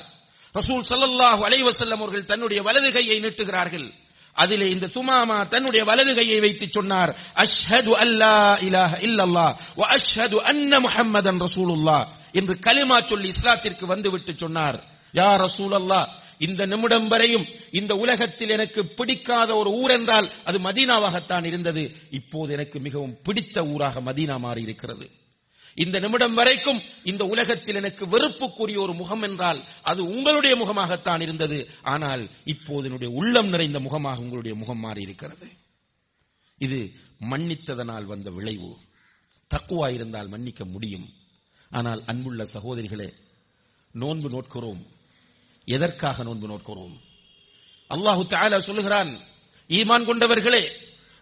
ரசூல் 0.55 0.83
சல்லல்லாஹு 0.91 1.41
அலைவசல்லம் 1.47 2.01
அவர்கள் 2.03 2.29
தன்னுடைய 2.31 2.59
வலது 2.67 2.89
கையை 2.97 3.17
நீட்டுகிறார்கள். 3.23 3.87
அதிலே 4.35 4.67
இந்த 4.75 4.87
சுமாமா 4.95 5.37
தன்னுடைய 5.53 5.81
வலது 5.89 6.11
கையை 6.15 6.39
வைத்து 6.45 6.65
சொன்னார் 6.77 7.11
அஷ்ஹது 7.43 7.91
அல்லா 8.03 8.35
இலாஹ 8.67 8.93
இல்லல்லா 9.07 9.47
வ 9.81 9.83
அஷ்ஹது 9.95 10.37
அன்ன 10.51 10.79
முஹம்மதன் 10.85 11.41
ரசூலுல்லாஹ். 11.45 12.05
என்று 12.39 12.53
கலிமா 12.67 12.97
சொல்லி 13.05 13.29
இஸ்லாத்திற்கு 13.35 13.85
வந்துவிட்டு 13.93 14.33
சொன்னார். 14.43 14.77
யா 15.13 15.29
ரசூலல்லா 15.43 15.99
இந்த 16.45 16.61
நிமிடம் 16.71 17.07
வரையும் 17.07 17.45
இந்த 17.79 17.93
உலகத்தில் 18.03 18.53
எனக்கு 18.55 18.81
பிடிக்காத 18.97 19.49
ஒரு 19.55 19.69
ஊர் 19.81 19.91
என்றால் 19.91 20.27
அது 20.43 20.57
மதீனாவாகத்தான் 20.59 21.45
இருந்தது. 21.51 21.83
இப்போது 22.11 22.53
எனக்கு 22.53 22.77
மிகவும் 22.79 23.17
பிடித்த 23.23 23.65
ஊராக 23.73 24.01
மதீனா 24.07 24.37
மாறி 24.39 24.61
இருக்கிறது 24.61 25.07
இந்த 25.83 25.97
நிமிடம் 25.99 26.35
வரைக்கும் 26.39 26.77
இந்த 27.03 27.23
உலகத்தில் 27.25 27.79
எனக்கு 27.79 28.03
வெறுப்புக்குரிய 28.05 28.77
ஒரு 28.85 28.93
முகம் 28.93 29.21
என்றால் 29.21 29.59
அது 29.91 30.01
உங்களுடைய 30.13 30.53
முகமாகத்தான் 30.55 31.21
இருந்தது. 31.21 31.59
ஆனால் 31.93 32.23
இப்போது 32.53 32.85
என்னுடைய 32.87 33.09
உள்ளம் 33.19 33.49
நிறைந்த 33.49 33.79
முகமாக 33.79 34.23
உங்களுடைய 34.25 34.55
முகம் 34.61 34.83
மாறி 34.85 35.01
இருக்கிறது 35.01 35.47
இது 36.67 36.79
மன்னித்ததனால் 37.31 38.07
வந்த 38.13 38.29
விளைவு. 38.37 38.71
தக்குவா 39.51 39.87
இருந்தால் 39.93 40.31
மன்னிக்க 40.33 40.63
முடியும். 40.65 41.07
ஆனால் 41.69 42.03
அன்புள்ள 42.05 42.43
சகோதரிகளே 42.43 43.13
நோன்பு 43.91 44.29
நோட்கிறோம். 44.29 44.85
எதற்காக 45.65 46.23
நோன்பு 46.23 46.47
நோட்கிறோம்? 46.47 46.97
அல்லாஹு 47.89 48.25
தஆலா 48.29 48.57
சொல்லுகிறான் 48.57 49.19
ஈமான் 49.67 50.03
கொண்டவர்களே 50.03 50.71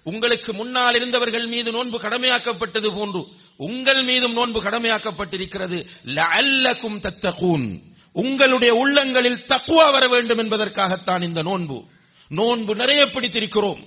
உங்களுக்கு 0.04 0.54
முன்னால் 0.54 0.96
இருந்தவர்கள் 0.96 1.48
மீது 1.48 1.72
நோன்பு 1.72 2.00
கடமையாக்கப்பட்டது 2.00 2.96
போன்று 2.96 3.28
உங்கள் 3.58 4.04
மீதும் 4.04 4.34
நோன்பு 4.34 4.64
கடமையாக்கப்பட்டிருக்கிறது. 4.64 5.86
லஅல்லக்கும் 6.06 7.00
தத்தகூன். 7.00 7.82
உங்களுடைய 8.12 8.74
உள்ளங்களில் 8.74 9.46
தக்குவா 9.48 9.92
வர 9.92 10.08
வேண்டும் 10.08 10.38
என்பதற்காகத்தான் 10.38 11.22
இந்த 11.22 11.42
நோன்பு. 11.42 11.86
நோன்பு 12.28 12.76
நிறைய 12.76 13.06
பிடித்திருக்கிறோம். 13.06 13.84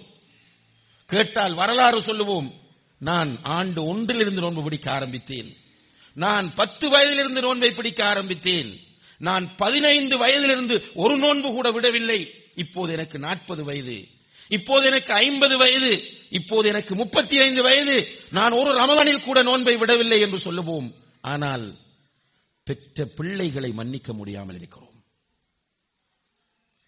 கேட்டால் 1.07 1.55
வரலாறு 1.55 2.03
சொல்லுவோம். 2.03 2.61
நான் 2.99 3.43
ஆண்டு 3.43 3.85
ஒன்றிலிருந்து 3.85 4.41
நோன்பு 4.41 4.63
பிடிக்க 4.63 4.93
ஆரம்பித்தேன். 4.93 5.57
நான் 6.17 6.55
பத்து 6.55 6.89
வயதிலிருந்து 6.89 7.41
நோன்பை 7.41 7.73
பிடிக்க 7.73 8.05
ஆரம்பித்தேன். 8.05 8.81
நான் 9.19 9.55
பதினைந்து 9.57 10.19
வயதிலிருந்து 10.19 10.85
ஒரு 10.95 11.19
நோன்பு 11.19 11.49
கூட 11.49 11.71
விடவில்லை. 11.71 12.45
இப்போது 12.55 12.93
எனக்கு 12.93 13.19
நாற்பது 13.19 13.65
வயது. 13.65 14.09
இப்போது 14.49 14.87
எனக்கு 14.87 15.13
ஐம்பது 15.13 15.59
வயது. 15.59 16.11
இப்போது 16.31 16.69
எனக்கு 16.69 16.95
முப்பத்தி 16.95 17.41
ஐந்து 17.41 17.63
வயது. 17.63 18.09
நான் 18.31 18.53
ஒரு 18.53 18.73
ரமதானில் 18.75 19.25
கூட 19.25 19.43
நோன்பை 19.43 19.77
விடவில்லை 19.77 20.21
என்று 20.21 20.39
சொல்லுவோம். 20.39 20.95
ஆனால் 21.21 21.79
பெற்ற 22.65 23.05
பிள்ளைகளை 23.05 23.71
மன்னிக்க 23.71 24.13
முடியாமல் 24.13 24.55
இருக்கிறோம். 24.55 25.05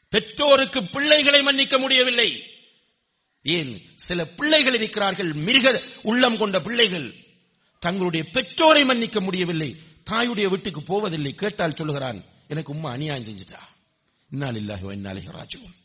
பெற்றோருக்கு 0.09 0.87
பிள்ளைகளை 0.87 1.43
மன்னிக்க 1.43 1.79
முடியவில்லை. 1.79 2.45
ஏன்? 3.43 3.83
சில 3.95 4.25
பிள்ளைகள் 4.25 4.75
இருக்கிறார்கள். 4.75 5.33
மிருக 5.33 5.83
உள்ளம் 6.03 6.39
கொண்ட 6.39 6.61
பிள்ளைகள். 6.61 7.27
தங்களுடைய 7.79 8.31
பெற்றோரை 8.31 8.85
மன்னிக்க 8.85 9.21
முடியவில்லை 9.21 9.71
தாயுடைய 10.11 10.49
வீட்டுக்கு 10.49 10.83
போவதில்லை 10.83 11.35
கேட்டால் 11.35 11.75
சொல்லுகிறான் 11.75 12.25
எனக்கு 12.49 12.75
உம்மா 12.75 12.91
அநியாயம் 12.91 13.25
செஞ்சுட்டா. 13.25 13.61
இன்னால் 14.31 14.55
இன்னாலிஹி 14.55 15.35
ராஜுவும் 15.39 15.77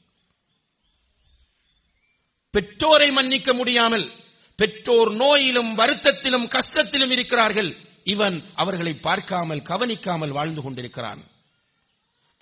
பெற்றோரை 2.52 3.12
மன்னிக்க 3.12 3.54
முடியாமல் 3.54 4.12
பெற்றோர் 4.56 5.12
நோயிலும் 5.12 5.78
வருத்தத்திலும் 5.78 6.48
கஷ்டத்திலும் 6.48 7.10
இருக்கிறார்கள். 7.10 7.76
இவன் 8.04 8.44
அவர்களை 8.54 8.94
பார்க்காமல் 8.94 9.62
கவனிக்காமல் 9.62 10.36
வாழ்ந்து 10.38 10.62
கொண்டிருக்கிறான். 10.62 11.22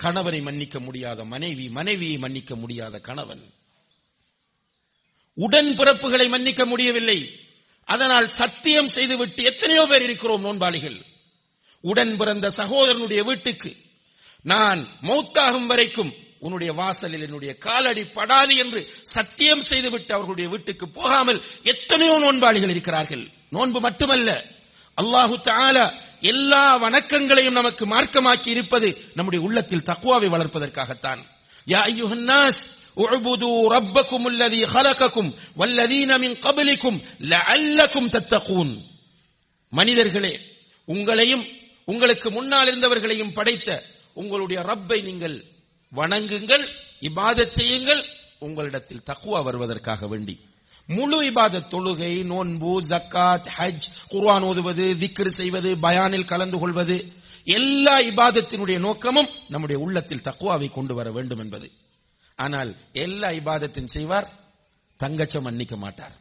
கணவரை 0.04 0.41
மன்னிக்க 0.41 0.80
முடியாத 0.80 1.24
மனைவி 1.24 1.70
மனைவியை 1.70 2.18
மன்னிக்க 2.18 2.56
முடியாத 2.56 2.99
கணவன். 2.99 3.43
உடன் 5.34 5.70
பிறப்புகளை 5.78 6.30
மன்னிக்க 6.30 6.66
முடியவில்லை. 6.66 7.20
அதனால் 7.88 8.30
சத்தியம் 8.30 8.88
செய்துவிட்டு 8.88 9.44
எத்தனையோ 9.44 9.84
பேர் 9.90 10.02
இருக்கிறோம் 10.02 10.44
நோன்பாளிகள். 10.46 10.98
உடன் 11.84 12.18
பிறந்த 12.18 12.50
சகோதரனுடைய 12.50 13.24
வீட்டுக்கு 13.24 13.72
நான் 14.42 14.88
மௌத்தாகும் 15.02 15.66
வரைக்கும் 15.66 16.12
உன்னுடைய 16.40 16.74
வாசலில் 16.74 17.22
என்னுடைய 17.22 17.58
காலடி 17.58 18.04
படாது 18.04 18.54
என்று 18.58 18.82
சத்தியம் 19.04 19.62
செய்துவிட்டு 19.62 20.14
அவர்களுடைய 20.14 20.50
வீட்டுக்கு 20.50 20.90
போகாமல் 20.90 21.42
எத்தனையோ 21.64 22.16
நோன்பாளிகள் 22.20 22.70
இருக்கிறார்கள். 22.70 23.24
நோன்பு 23.50 23.80
மட்டுமல்ல 23.80 24.30
அல்லாஹு 24.98 25.36
தாலா 25.44 25.86
எல்லா 26.20 26.78
வணக்கங்களையும் 26.78 27.60
நமக்கு 27.60 27.86
மார்க்கமாக்கி 27.86 28.48
இருப்பது 28.48 28.90
நம்முடைய 29.14 29.46
உள்ளத்தில் 29.46 29.88
தக்குவாவை 29.90 30.30
வளர்ப்பதற்காகத்தான். 30.30 31.22
யா 31.68 31.82
ஐயுஹன் 31.92 32.26
اعبدوا 32.97 33.59
ربكم 33.70 34.22
الذي 34.29 34.62
خلقكم 34.66 35.27
والذين 35.57 36.11
من 36.20 36.31
قبلكم 36.37 36.95
لعلكم 37.33 38.03
تتقون 38.09 38.70
மனிதர்களே 39.72 40.33
உங்களையும் 40.89 41.45
உங்களுக்கு 41.89 42.29
முன்னால் 42.31 42.68
இருந்தவர்களையும் 42.68 43.33
படைத்த 43.33 43.68
உங்களுடைய 44.16 44.59
ரப்பை 44.62 44.99
நீங்கள் 45.03 45.37
வணங்குங்கள் 45.93 46.64
இபாதத் 47.03 47.57
செய்யுங்கள் 47.59 48.03
உங்களிடத்தில் 48.39 49.07
தக்குவா 49.11 49.41
வருவதற்காக 49.43 50.03
வேண்டி 50.07 50.35
முழு 50.89 51.18
இபாதத் 51.31 51.70
தொழுகை 51.74 52.12
நோன்பு 52.24 52.72
ஜக்காத் 52.91 53.49
ஹஜ் 53.57 53.87
குர்ஆன் 54.09 54.47
ஓதுவது 54.51 54.87
திக்ர் 55.03 55.33
செய்வது 55.41 55.70
பயானில் 55.85 56.31
கலந்து 56.33 56.59
கொள்வது 56.59 56.97
எல்லா 57.57 57.97
இபாதத்தினுடைய 58.11 58.79
நோக்கமும் 58.79 59.33
நம்முடைய 59.49 59.79
உள்ளத்தில் 59.79 60.27
தக்குவாவை 60.29 60.68
கொண்டு 60.70 60.95
வர 60.95 61.11
வேண்டும் 61.11 61.43
என்பது 61.45 61.68
ஆனால் 62.42 62.76
எல்லா 62.94 63.30
இபாதத்தையும் 63.30 63.94
செய்வார் 63.96 64.30
தங்கச்ச 65.04 65.42
மன்னிக்க 65.42 65.76
மாட்டார். 65.76 66.16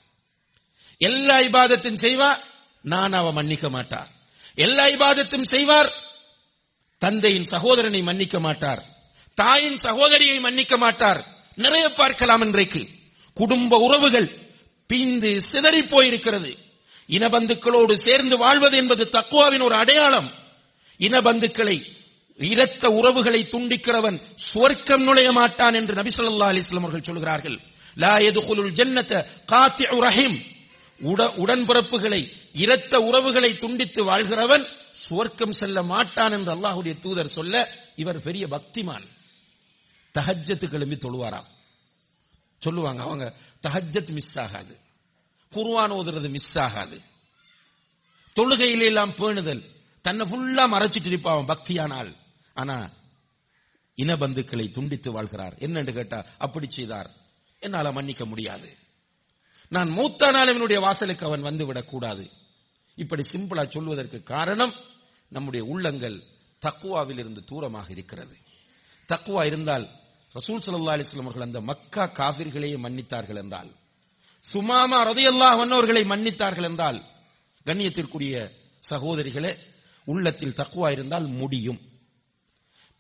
எல்லா 0.99 1.39
இபாதத்தின் 1.39 1.95
செய்வார் 1.95 2.45
நான் 2.83 3.13
அவ 3.13 3.33
மன்னிக்க 3.33 3.69
மாட்டார். 3.69 4.09
எல்லா 4.55 4.87
இபாதத்தையும் 4.87 5.43
செய்வார் 5.43 5.93
தந்தையின் 6.99 7.45
சகோதரனை 7.45 8.03
மன்னிக்க 8.03 8.41
மாட்டார். 8.41 8.83
தாயின் 9.35 9.77
சகோதரியை 9.77 10.41
மன்னிக்க 10.41 10.77
மாட்டார். 10.77 11.27
நிறைய 11.55 11.89
பார்க்கலாம் 11.89 12.41
இன்றைக்கு. 12.41 12.89
குடும்ப 13.35 13.79
உறவுகள் 13.79 14.29
பிந்து 14.93 15.37
சிதறி 15.37 15.81
போயிருக்கிறது. 15.81 16.59
இனபந்துக்களோடு 17.09 17.95
சேர்ந்து 17.95 18.37
வாழ்வது 18.37 18.77
என்பது 18.77 19.09
தக்குவாவின் 19.13 19.63
ஒரு 19.63 19.75
அடையாளம். 19.75 20.31
இனபந்துக்களை 20.99 21.99
இரத்த 22.41 22.89
உறவுகளை 22.89 23.45
துண்டிக்கிறவன் 23.45 24.23
சுவர்க்கம் 24.55 25.03
நுழைய 25.03 25.33
மாட்டான் 25.33 25.75
என்று 25.75 25.95
நபிசல்லா 25.95 26.45
அலிஸ்லாம் 26.45 26.77
அவர்கள் 26.77 27.03
சொல்கிறார்கள். 27.03 27.61
லா 27.95 28.17
எதுகுலுல் 28.17 28.73
ஜன்னத 28.73 29.27
காத்தி 29.53 29.85
ரஹீம். 29.89 30.59
உடன்பிறப்புகளை 31.01 32.33
இரத்த 32.53 33.01
உறவுகளை 33.01 33.59
துண்டித்து 33.59 34.05
வாழ்கிறவன் 34.05 34.67
சுவர்க்கம் 35.11 35.51
செல்ல 35.51 35.83
மாட்டான் 35.83 36.33
என்று 36.33 36.55
அல்லாஹுடைய 36.55 36.99
தூதர் 36.99 37.29
சொல்ல 37.29 37.77
இவர் 37.97 38.23
பெரிய 38.23 38.47
பக்திமான். 38.47 39.07
தஹஜத்து 40.19 40.69
கிளம்பி 40.69 40.97
தொழுவாராம். 40.97 41.47
சொல்லுவாங்க 42.59 43.03
அவங்க 43.03 43.35
தஹஜத் 43.69 44.09
மிஸ் 44.09 44.39
ஆகாது. 44.39 44.79
குர்வான் 45.53 45.93
ஓதுறது 45.93 46.29
மிஸ் 46.29 46.59
ஆகாது. 46.59 47.01
தொழுகையில 48.41 48.85
எல்லாம் 48.85 49.11
பேணுதல். 49.11 49.65
தன்னை 50.03 50.27
ஃபுல்லா 50.27 50.69
மறைச்சிட்டு 50.69 51.07
இருப்பான் 51.07 51.47
பக்தியானால். 51.47 52.19
ஆனா 52.61 52.77
இனபந்துக்களை 53.97 54.71
துண்டித்து 54.71 55.11
வாழ்கிறார். 55.13 55.55
என்னன்னு 55.67 55.93
கேட்டா 55.93 56.19
அப்படி 56.39 56.67
செய்தார். 56.71 57.11
என்னால 57.59 57.93
மன்னிக்க 57.93 58.25
முடியாது. 58.27 58.77
நான் 59.69 59.89
மூத்தானாலும் 59.89 60.53
இவனுடைய 60.53 60.81
வாசலுக்கு 60.81 61.27
அவன் 61.27 61.41
வந்து 61.41 61.67
விடக்கூடாது 61.67 62.25
இப்படி 62.97 63.23
சிம்பிளா 63.33 63.65
சொல்வதற்கு 63.69 64.23
காரணம் 64.23 64.75
நம்முடைய 65.29 65.63
உள்ளங்கள் 65.67 66.17
தக்குவாவில் 66.67 67.19
இருந்து 67.19 67.43
தூரமாக 67.51 67.91
இருக்கிறது. 67.91 68.37
தக்குவா 69.09 69.43
இருந்தால் 69.47 69.87
ரசூல் 70.35 70.65
சல்லா 70.65 70.95
அலிஸ்லாம் 70.97 71.27
அவர்கள் 71.27 71.43
அந்த 71.43 71.61
மக்கா 71.61 72.05
காவிர்களையே 72.07 72.77
மன்னித்தார்கள் 72.87 73.37
என்றால் 73.37 73.71
சுமாமா 74.45 74.99
ரதையல்லா 75.07 75.49
வன்னோர்களை 75.61 76.03
மன்னித்தார்கள் 76.13 76.65
என்றால் 76.65 76.99
கண்ணியத்திற்குரிய 77.67 78.37
சகோதரிகளே 78.91 79.53
உள்ளத்தில் 80.05 80.59
தக்குவா 80.61 80.89
இருந்தால் 80.91 81.27
முடியும். 81.41 81.81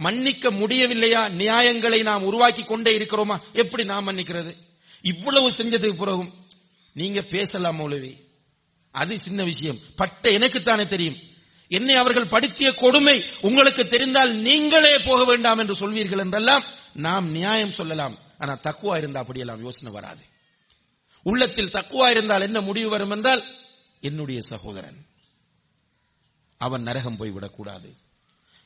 மன்னிக்க 0.00 0.50
முடியவில்லையா? 0.50 1.30
நியாயங்களை 1.30 2.02
நாம் 2.02 2.22
உருவாக்கி 2.22 2.62
கொண்டே 2.62 2.98
இருக்கிறோமா? 2.98 3.40
எப்படி 3.52 3.84
நாம் 3.84 4.08
மன்னிக்கிறது? 4.08 4.56
இவ்வளவு 5.02 5.50
செஞ்சதுக்கு 5.50 5.96
பிறகும் 5.96 6.48
நீங்க 6.92 7.22
பேசலாம் 7.22 7.78
மௌலவி. 7.80 8.12
அது 8.90 9.18
சின்ன 9.18 9.44
விஷயம். 9.44 9.78
பட்ட 9.96 10.30
எனக்குத்தானே 10.30 10.86
தெரியும். 10.86 11.16
என்னை 11.68 11.94
அவர்கள் 11.94 12.26
படுத்திய 12.26 12.74
கொடுமை 12.74 13.24
உங்களுக்கு 13.40 13.88
தெரிந்தால் 13.88 14.34
நீங்களே 14.34 14.98
போக 14.98 15.24
வேண்டாம் 15.24 15.58
என்று 15.58 15.74
சொல்வீர்கள் 15.74 16.18
என்றெல்லாம் 16.18 16.64
நாம் 16.94 17.30
நியாயம் 17.30 17.70
சொல்லலாம். 17.70 18.18
ஆனா 18.38 18.58
தக்குவா 18.68 18.96
இருந்தா 18.96 19.20
அப்படியெல்லாம் 19.20 19.62
யோசனை 19.62 19.92
வராது. 19.92 20.24
உள்ளத்தில் 21.22 21.74
தக்குவா 21.74 22.10
இருந்தால் 22.10 22.40
என்ன 22.40 22.60
முடிவு 22.60 22.88
வரும் 22.88 23.10
என்றால் 23.10 23.44
என்னுடைய 24.00 24.40
சகோதரன் 24.40 25.06
அவன் 26.58 26.82
நரகம் 26.82 27.16
போய்விடக்கூடாது 27.16 27.88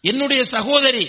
என்னுடைய 0.04 0.42
சகோதரி 0.56 1.04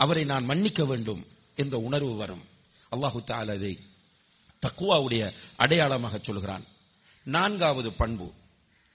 அவரை 0.00 0.24
நான் 0.24 0.48
மன்னிக்க 0.50 0.82
வேண்டும் 0.84 1.22
என்ற 1.62 1.74
உணர்வு 1.78 2.14
வரும். 2.16 2.44
அல்லாஹு 2.92 3.18
தால் 3.24 3.50
அதை 3.56 3.72
தக்குவாவுடைய 4.62 5.22
அடையாளமாக 5.56 6.14
சொல்கிறான். 6.18 6.64
நான்காவது 7.26 7.90
பண்பு 8.02 8.28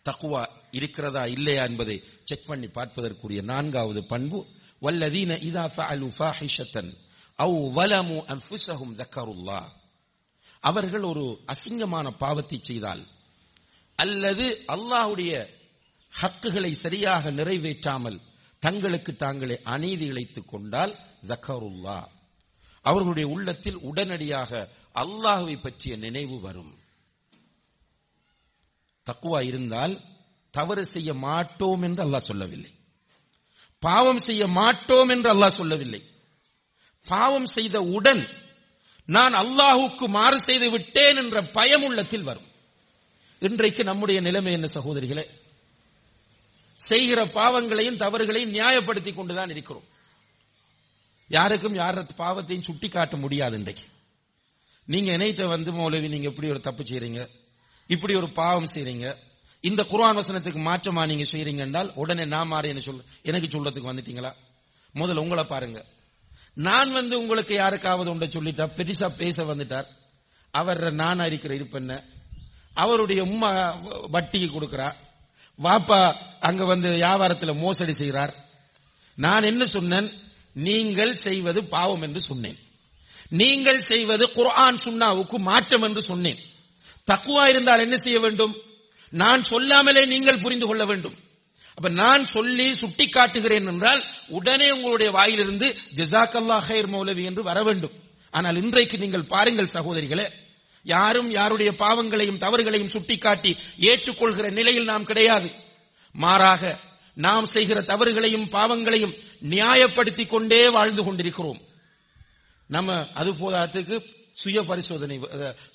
தக்குவா 0.06 0.42
இருக்கிறதா 0.72 1.24
இல்லையா 1.36 1.64
என்பதை 1.70 1.98
செக் 2.30 2.48
பண்ணி 2.50 2.68
பார்ப்பதற்குரிய 2.68 3.42
நான்காவது 3.52 4.02
பண்பு 4.14 4.40
வல்லதீன 4.82 5.32
இதா 5.50 5.66
ஃபஅலு 5.76 6.08
ஃபாஹிஷத்தன் 6.18 6.92
அவ் 7.40 7.58
வலமு 7.78 8.18
அன்ஃபுஸஹும் 8.34 8.96
தக்கருல்லாஹ் 9.02 9.70
அவர்கள் 10.64 11.06
ஒரு 11.12 11.26
அசிங்கமான 11.54 12.08
பாவத்தை 12.24 12.58
செய்தால் 12.70 13.04
அல்லது 14.00 14.46
அல்லாஹ்வுடைய 14.76 15.34
ஹக்குகளை 16.14 16.72
சரியாக 16.84 17.32
நிறைவேற்றாமல் 17.40 18.18
தங்களுக்கு 18.60 19.16
தாங்களே 19.16 19.62
அநீதி 19.64 20.06
இழைத்துக் 20.06 20.48
கொண்டால் 20.48 21.00
ஜக்கருல்லா 21.28 22.08
அவர்களுடைய 22.82 23.30
உள்ளத்தில் 23.30 23.78
உடனடியாக 23.78 24.70
அல்லாஹுவை 24.96 25.62
பற்றிய 25.62 25.98
நினைவு 25.98 26.40
வரும். 26.40 26.80
தக்குவா 29.06 29.44
இருந்தால் 29.44 30.02
தவறு 30.52 30.86
செய்ய 30.86 31.14
மாட்டோம் 31.14 31.82
என்று 31.82 32.04
அல்லாஹ் 32.04 32.22
சொல்லவில்லை. 32.22 32.72
பாவம் 33.80 34.20
செய்ய 34.20 34.48
மாட்டோம் 34.48 35.10
என்று 35.10 35.34
அல்லாஹ் 35.34 35.50
சொல்லவில்லை. 35.50 36.04
பாவம் 37.06 37.46
செய்த 37.46 37.82
உடன் 37.82 38.28
நான் 39.06 39.34
அல்லாஹுக்கு 39.34 40.08
மாறு 40.08 40.42
செய்து 40.42 40.70
விட்டேன் 40.70 41.16
என்ற 41.16 41.42
பயம் 41.42 41.84
உள்ளத்தில் 41.84 42.24
வரும். 42.24 42.48
இன்றைக்கு 43.40 43.84
நம்முடைய 43.84 44.22
நிலைமை 44.22 44.54
என்ன 44.54 44.68
சகோதரிகளே? 44.74 45.30
செய்கிற 46.78 47.26
பாவங்களையும் 47.26 47.98
தவறுகளையும் 47.98 48.54
நியாயப்படுத்தி 48.54 49.14
கொண்டுதான் 49.14 49.50
இருக்கிறோம். 49.50 49.84
யாருக்கும் 51.28 51.76
யார 51.76 52.10
பாவத்தையும் 52.18 52.62
சுட்டி 52.62 52.90
காட்ட 52.90 53.18
முடியாது 53.18 53.58
இன்றைக்கு. 53.58 53.84
நீங்க 54.86 55.18
இணையத்தை 55.18 55.48
வந்து 55.48 55.72
மௌலவி 55.72 56.08
நீங்க 56.08 56.28
இப்படி 56.28 56.50
ஒரு 56.50 56.60
தப்பு 56.60 56.84
செய்றீங்க. 56.84 57.30
இப்படி 57.88 58.16
ஒரு 58.16 58.30
பாவம் 58.30 58.68
செய்றீங்க. 58.74 59.16
இந்த 59.62 59.84
குர்ஆன் 59.84 60.18
வசனத்துக்கு 60.18 60.60
மாற்றமா 60.60 61.06
நீங்க 61.06 61.24
செய்றீங்க 61.24 61.58
என்றால் 61.58 61.92
உடனே 61.96 62.26
நான் 62.26 62.48
மாறி 62.48 62.68
என்ன 62.68 62.82
சொல்ல 62.82 63.02
எனக்கு 63.22 63.48
சொல்றதுக்கு 63.48 63.94
வந்துட்டீங்களா? 63.94 64.34
முதல்ல 64.96 65.16
உங்களை 65.16 65.44
பாருங்க. 65.44 65.86
நான் 66.54 66.92
வந்து 66.92 67.20
உங்களுக்கு 67.20 67.54
யாருக்காவது 67.54 68.10
உண்ட 68.10 68.26
சொல்லிட்டா 68.26 68.70
பெருசா 68.76 69.08
பேச 69.08 69.44
வந்துட்டார். 69.44 69.86
அவர் 70.52 70.94
நான் 70.94 71.20
இருக்கிற 71.20 71.56
இருப்பென்ன? 71.56 72.04
அவருடைய 72.74 73.24
உம்மா 73.24 73.78
வட்டிக்கு 74.12 74.50
கொடுக்கிறா. 74.50 74.96
வாப்பா 75.60 76.16
அங்க 76.40 76.66
வந்து 76.66 76.90
வியாபாரத்தில் 76.92 77.54
மோசடி 77.54 77.94
செய்கிறார் 77.94 78.34
நான் 79.18 79.44
என்ன 79.44 79.66
சொன்னேன்? 79.66 80.08
நீங்கள் 80.54 81.16
செய்வது 81.16 81.64
பாவம் 81.64 82.02
என்று 82.02 82.22
சொன்னேன். 82.22 82.58
நீங்கள் 83.30 83.82
செய்வது 83.82 84.26
குர்ஆன் 84.32 84.78
சுன்னாவுக்கு 84.86 85.38
மாற்றம் 85.38 85.82
என்று 85.82 86.02
சொன்னேன். 86.02 86.40
தக்குவா 87.12 87.48
இருந்தால் 87.48 87.80
என்ன 87.80 87.98
செய்ய 87.98 88.20
வேண்டும்? 88.20 88.54
நான் 89.10 89.44
சொல்லாமலே 89.44 90.06
நீங்கள் 90.06 90.40
புரிந்து 90.40 90.68
கொள்ள 90.68 90.86
வேண்டும். 90.86 91.16
அப்ப 91.76 91.90
நான் 91.90 92.26
சொல்லி 92.26 92.76
சுட்டி 92.76 93.10
காட்டுகிறேன் 93.10 93.68
என்றால் 93.68 94.04
உடனே 94.28 94.70
உங்களுடைய 94.72 95.12
வாயிலிருந்து 95.12 95.78
ஜிசாக்கல்லா 95.96 96.58
ஹைர் 96.68 96.90
மௌலவி 96.94 97.24
என்று 97.24 97.44
வர 97.44 97.64
வேண்டும். 97.64 97.96
ஆனால் 98.30 98.56
இன்றைக்கு 98.56 98.98
நீங்கள் 98.98 99.30
பாருங்கள் 99.34 99.74
சகோதரிகளே 99.74 100.26
யாரும் 100.88 101.30
யாருடைய 101.32 101.72
பாவங்களையும் 101.76 102.42
தவறுகளையும் 102.44 102.94
சுட்டிக்காட்டி 102.96 103.52
ஏற்றுக்கொள்கிற 103.78 104.50
நிலையில் 104.52 104.90
நாம் 104.92 105.10
கிடையாது. 105.10 105.50
மாறாக 106.16 106.80
நாம் 107.14 107.46
செய்கிற 107.46 107.82
தவறுகளையும் 107.82 108.50
பாவங்களையும் 108.50 109.16
நியாயப்படுத்திக் 109.50 110.32
கொண்டே 110.34 110.70
வாழ்ந்து 110.70 111.04
கொண்டிருக்கிறோம். 111.04 111.62
நம்ம 112.68 112.96
அது 113.14 113.32
போதாத்துக்கு 113.34 113.96
சுய 114.44 114.64
பரிசோதனை 114.64 115.18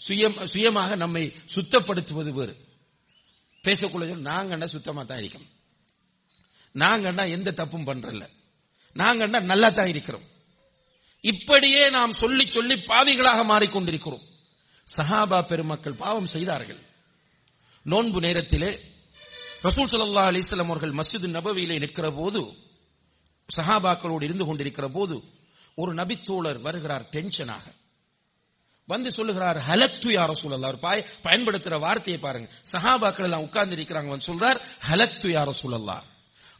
சுயம் 0.06 0.44
சுயமாக 0.44 0.96
நம்மை 0.96 1.24
சுத்தப்படுத்துவது 1.54 2.30
வேறு. 2.38 2.54
பேசக்குள்ள 3.66 4.06
சொல்லி, 4.30 4.66
சுத்தமா 4.66 5.02
தான் 5.02 5.18
இருக்கோம். 5.18 5.48
நாங்கண்டா 6.74 7.24
எந்த 7.30 7.50
தப்பும் 7.60 7.86
பண்றல 7.86 8.24
நாங்கண்டா 8.96 9.40
நல்லா 9.50 9.68
தான் 9.68 9.92
இருக்கிறோம். 9.94 10.26
இப்படியே 11.24 11.82
நாம் 11.90 12.12
சொல்லி 12.12 12.44
சொல்லி 12.46 12.74
பாவிகளாக 12.74 13.40
மாறிக்கொண்டிருக்கிறோம். 13.44 14.26
சஹாபா 14.96 15.46
பெருமக்கள் 15.46 15.92
பாவம் 15.92 16.26
செய்தார்கள். 16.26 16.80
நோன்பு 17.82 18.20
நேரத்திலே 18.20 18.80
ரசூல் 19.62 19.92
சல்லா 19.92 20.24
அலிஸ்லாம் 20.30 20.64
அவர்கள் 20.64 20.92
மஸ்ஜித் 20.92 21.30
நபவியிலே 21.30 21.78
நிற்கிற 21.78 22.10
போது 22.10 22.52
சஹாபாக்களோடு 23.56 24.22
இருந்து 24.22 24.44
கொண்டிருக்கிற 24.44 24.88
போது 24.88 25.22
ஒரு 25.74 25.94
நபித்தோழர் 25.94 26.60
வருகிறார் 26.60 27.08
டென்ஷனாக. 27.10 27.62
வந்து 28.86 29.12
சொல்லுகிறார் 29.12 29.56
ஹலத்து 29.56 30.08
யார 30.08 30.32
ரசூலல்லாஹ். 30.32 30.62
அவர் 30.62 30.78
பாய் 30.78 31.06
பயன்படுத்துற 31.22 31.78
வார்த்தையை 31.78 32.22
பாருங்க. 32.22 32.48
சஹாபாக்கள் 32.72 33.22
எல்லாம் 33.22 33.40
உட்கார்ந்து 33.40 33.76
இருக்கிறாங்க. 33.76 34.06
வந்து 34.06 34.34
சொல்றார் 34.34 34.60
ஹலத்து 34.90 35.28
யார 35.28 35.52
சூழல்லா 35.62 36.00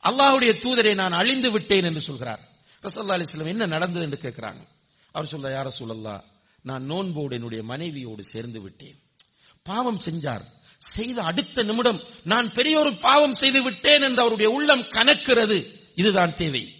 அல்லாஹுடைய 0.03 0.53
தூதரை 0.53 0.95
நான் 0.95 1.13
அழிந்து 1.13 1.51
விட்டேன் 1.51 1.85
என்று 1.85 2.01
சொல்கிறார். 2.01 2.41
ரசல்லா 2.83 3.15
அலிஸ்லாம் 3.19 3.47
என்ன 3.47 3.67
நடந்தது 3.67 4.05
என்று 4.05 4.21
கேட்கிறாங்க. 4.23 4.67
அவர் 5.13 5.31
சொல்ற 5.37 5.51
யார 5.59 5.71
சூழல்லா 5.79 6.23
நான் 6.63 6.85
நோன்போடு 6.85 7.35
என்னுடைய 7.35 7.65
மனைவியோடு 7.65 8.25
சேர்ந்து 8.25 8.61
விட்டேன். 8.61 9.03
பாவம் 9.63 10.01
செஞ்சார். 10.05 10.45
செய்த 10.79 11.23
அடுத்த 11.23 11.63
நிமிடம் 11.63 12.03
நான் 12.25 12.53
பெரியொரு 12.53 12.93
பாவம் 12.93 13.33
செய்து 13.33 13.63
விட்டேன் 13.63 14.03
என்று 14.03 14.21
அவருடைய 14.21 14.51
உள்ளம் 14.51 14.81
கனக்கிறது. 14.81 15.67
இதுதான் 15.95 16.35
தேவை. 16.35 16.75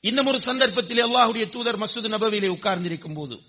இன்னும் 0.00 0.26
ஒரு 0.26 0.40
சந்தர்ப்பத்தில் 0.40 1.04
அல்லாஹுடைய 1.04 1.48
தூதர் 1.48 1.78
மஸ்ஜித் 1.78 2.08
நபவிலே 2.08 2.46
உட்கார்ந்திருக்கும் 2.46 3.14
போது 3.14 3.40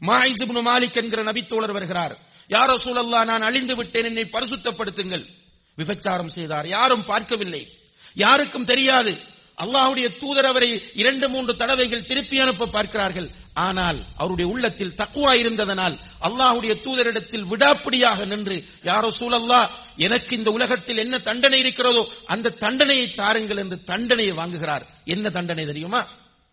மாயிஸ் 0.00 0.38
மாலிக் 0.46 0.94
என்கிற 0.94 1.22
நபித்தோழர் 1.22 1.72
வருகிறார். 1.72 2.18
யாரோ 2.48 2.74
சூழல்லா 2.84 3.24
நான் 3.24 3.42
அழிந்து 3.42 3.76
விட்டேன். 3.76 4.04
என்னை 4.04 4.24
பரிசுத்தப்படுத்துங்கள். 4.24 5.28
விபச்சாரம் 5.76 6.28
செய்தார். 6.28 6.68
யாரும் 6.68 7.04
பார்க்கவில்லை. 7.04 7.78
யாருக்கும் 8.14 8.64
தெரியாது. 8.64 9.16
அல்லாஹுடைய 9.62 10.08
தூதர் 10.20 10.48
அவரை 10.50 10.70
இரண்டு 11.02 11.26
மூன்று 11.32 11.52
தடவைகள் 11.60 12.08
திருப்பி 12.10 12.36
அனுப்ப 12.44 12.68
பார்க்கிறார்கள். 12.76 13.28
ஆனால் 13.66 13.98
அவருடைய 14.20 14.46
உள்ளத்தில் 14.52 14.94
தக்குவா 15.00 15.32
இருந்ததனால் 15.42 15.96
அல்லாஹுடைய 16.26 16.72
தூதரிடத்தில் 16.84 17.48
விடாப்பிடியாக 17.52 18.26
நின்று 18.32 18.56
யாரோ 18.90 19.08
சூழல்லா 19.18 19.60
எனக்கு 20.06 20.32
இந்த 20.38 20.50
உலகத்தில் 20.56 21.02
என்ன 21.04 21.18
தண்டனை 21.28 21.58
இருக்கிறதோ 21.64 22.02
அந்த 22.34 22.54
தண்டனையை 22.64 23.06
தாருங்கள் 23.20 23.62
என்று 23.64 23.78
தண்டனையை 23.90 24.34
வாங்குகிறார். 24.40 24.86
என்ன 25.14 25.30
தண்டனை 25.36 25.64
தெரியுமா? 25.70 26.02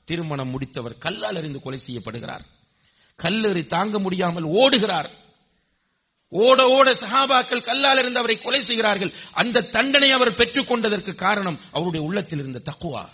திருமணம் 0.08 0.52
முடித்தவர் 0.54 1.02
கல்லால் 1.06 1.40
அறிந்து 1.42 1.60
கொலை 1.62 1.80
செய்யப்படுகிறார். 1.86 2.44
கல்லறி 3.20 3.64
தாங்க 3.76 3.98
முடியாமல் 4.00 4.50
ஓடுகிறார். 4.60 5.10
ஓட 6.30 6.68
ஓட 6.68 6.94
சஹாபாக்கள் 6.94 7.64
கல்லால் 7.64 7.98
இருந்து 7.98 8.20
அவரை 8.20 8.38
கொலை 8.38 8.64
செய்கிறார்கள். 8.64 9.14
அந்த 9.32 9.62
தண்டனை 9.62 10.12
அவர் 10.12 10.36
பெற்றுக் 10.36 10.68
கொண்டதற்கு 10.68 11.16
காரணம் 11.16 11.60
அவருடைய 11.72 12.06
உள்ளத்தில் 12.06 12.40
இருந்த 12.40 12.62
தக்குவா. 12.72 13.10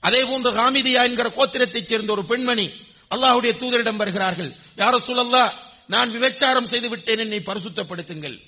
அதே 0.00 0.24
போன்று 0.24 0.52
ஹாமிதியா 0.52 1.02
என்கிற 1.02 1.28
கோத்திரத்தைச் 1.28 1.86
சேர்ந்த 1.86 2.12
ஒரு 2.12 2.24
பெண்மணி 2.24 2.70
அல்லாஹுடைய 3.14 3.52
தூதரிடம் 3.58 3.96
வருகிறார்கள். 3.96 4.54
யார 4.76 4.98
சொல்லல்லா 5.06 5.50
நான் 5.86 6.10
விபச்சாரம் 6.10 6.64
செய்து 6.64 6.88
விட்டேன் 6.88 7.18
என்னை 7.18 7.38
பரிசுத்தப்படுத்துங்கள். 7.38 8.40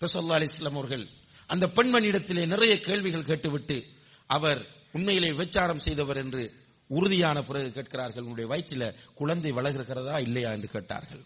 ரசல்லா 0.00 0.48
அலிஸ்லாம் 0.48 0.70
அவர்கள் 0.70 1.08
அந்த 1.46 1.66
பெண்மணியிடத்திலே 1.66 2.46
நிறைய 2.46 2.80
கேள்விகள் 2.80 3.24
கேட்டுவிட்டு 3.24 3.84
அவர் 4.26 4.66
உண்மையிலே 4.92 5.30
விபச்சாரம் 5.30 5.78
செய்தவர் 5.78 6.16
என்று 6.16 6.52
உறுதியான 6.88 7.42
பிறகு 7.42 7.72
கேட்கிறார்கள். 7.72 8.22
உன்னுடைய 8.22 8.54
வயிற்றில 8.54 8.94
குழந்தை 9.14 9.52
வளர்கிறதா 9.52 10.20
இல்லையா? 10.20 10.50
என்று 10.50 10.68
கேட்டார்கள். 10.68 11.24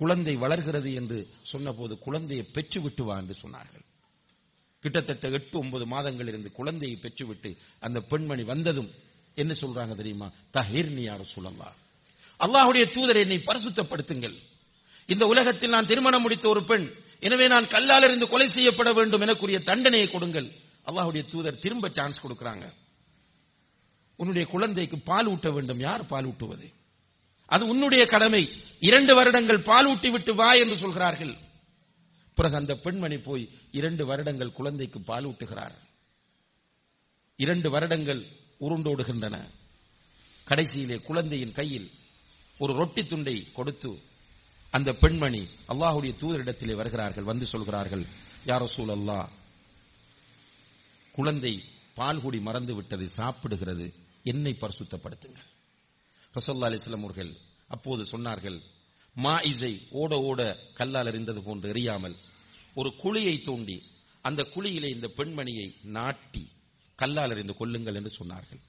குழந்தை 0.00 0.34
வளர்கிறது 0.44 0.90
என்று 1.00 1.18
சொன்னபோது 1.52 1.94
குழந்தையை 2.06 2.44
பெற்றுவிட்டு 2.56 3.02
வா 3.08 3.16
என்று 3.22 3.34
சொன்னார்கள். 3.42 3.84
கிட்டத்தட்ட 4.82 5.28
எட்டு 5.38 5.56
ஒன்பது 5.62 5.84
மாதங்கள் 5.94 6.30
இருந்து 6.32 6.50
குழந்தையை 6.58 6.96
பெற்றுவிட்டு 7.04 7.50
அந்த 7.86 7.98
பெண்மணி 8.10 8.44
வந்ததும் 8.52 8.90
என்ன 9.42 9.52
சொல்றாங்க 9.62 9.94
தெரியுமா? 10.00 10.28
தஹீர்னி 10.56 11.04
யார 11.08 11.22
சொல்லலாம் 11.36 11.76
அல்லாஹுடைய 12.44 12.84
தூதர் 12.96 13.22
என்னை 13.24 13.38
பரிசுத்தப்படுத்துங்கள். 13.48 14.36
இந்த 15.12 15.24
உலகத்தில் 15.32 15.74
நான் 15.74 15.90
திருமணம் 15.90 16.24
முடித்த 16.24 16.46
ஒரு 16.54 16.62
பெண் 16.70 16.86
எனவே 17.26 17.46
நான் 17.52 17.70
கல்லால் 17.74 18.06
இருந்து 18.08 18.26
கொலை 18.32 18.48
செய்யப்பட 18.56 18.90
வேண்டும் 18.98 19.24
எனக்குரிய 19.26 19.58
தண்டனையை 19.70 20.06
கொடுங்கள். 20.10 20.48
அல்லாஹுடைய 20.88 21.22
தூதர் 21.32 21.62
திரும்ப 21.64 21.88
சான்ஸ் 21.98 22.22
கொடுக்கறாங்க. 22.24 22.66
உன்னுடைய 24.20 24.44
குழந்தைக்கு 24.54 24.96
பால் 25.10 25.28
ஊட்ட 25.32 25.48
வேண்டும். 25.56 25.82
யார் 25.88 26.10
பால் 26.12 26.28
ஊட்டுவது? 26.30 26.66
அது 27.50 27.64
உன்னுடைய 27.72 28.02
கடமை. 28.06 28.42
இரண்டு 28.88 29.12
வருடங்கள் 29.14 29.66
பால் 29.68 29.86
ஊட்டி 29.86 30.10
விட்டு 30.10 30.32
வா 30.34 30.48
என்று 30.62 30.76
சொல்கிறார்கள். 30.76 31.32
பிறகு 32.34 32.56
அந்த 32.56 32.74
பெண்மணி 32.84 33.18
போய் 33.18 33.44
இரண்டு 33.78 34.02
வருடங்கள் 34.10 34.56
குழந்தைக்கு 34.58 34.98
பால் 35.00 35.26
ஊட்டுகிறார். 35.26 35.76
இரண்டு 37.36 37.68
வருடங்கள் 37.70 38.22
உருண்டோடுகின்றன. 38.60 39.36
கடைசியிலே 40.48 40.96
குழந்தையின் 41.02 41.56
கையில் 41.58 41.88
ஒரு 42.58 42.72
ரொட்டி 42.72 43.02
துண்டை 43.06 43.36
கொடுத்து 43.52 43.90
அந்த 44.76 44.90
பெண்மணி 45.02 45.42
அல்லாஹுடைய 45.68 46.12
தூதரிடத்திலே 46.22 46.74
வருகிறார்கள் 46.80 47.28
வந்து 47.30 47.46
சொல்கிறார்கள் 47.46 48.04
யாரோ 48.46 48.66
சூழல்லா 48.76 49.20
குழந்தை 51.16 51.54
பால் 51.94 52.20
குடி 52.20 52.38
மறந்து 52.40 52.74
விட்டது 52.74 53.06
சாப்பிடுகிறது 53.16 53.86
என்னை 54.22 54.52
பரிசுத்தப்படுத்துங்கள். 54.60 55.49
ரசல்லா 56.34 56.68
அலிஸ்லாம் 56.68 57.02
அவர்கள் 57.02 57.36
அப்போது 57.68 58.18
சொன்னார்கள் 58.18 58.60
மா 59.14 59.40
இசை 59.40 59.86
ஓட 59.90 60.18
ஓட 60.18 60.58
கல்லால் 60.74 61.06
எறிந்தது 61.06 61.42
போன்று 61.42 61.72
எறியாமல் 61.72 62.14
ஒரு 62.74 62.92
குழியை 63.02 63.42
தோண்டி 63.42 63.82
அந்த 64.22 64.46
குழியிலே 64.54 64.88
இந்த 64.88 65.10
பெண்மணியை 65.16 65.74
நாட்டி 65.82 66.48
கல்லால் 66.96 67.30
எறிந்து 67.30 67.54
கொல்லுங்கள் 67.58 67.94
என்று 67.94 68.10
சொன்னார்கள். 68.24 68.60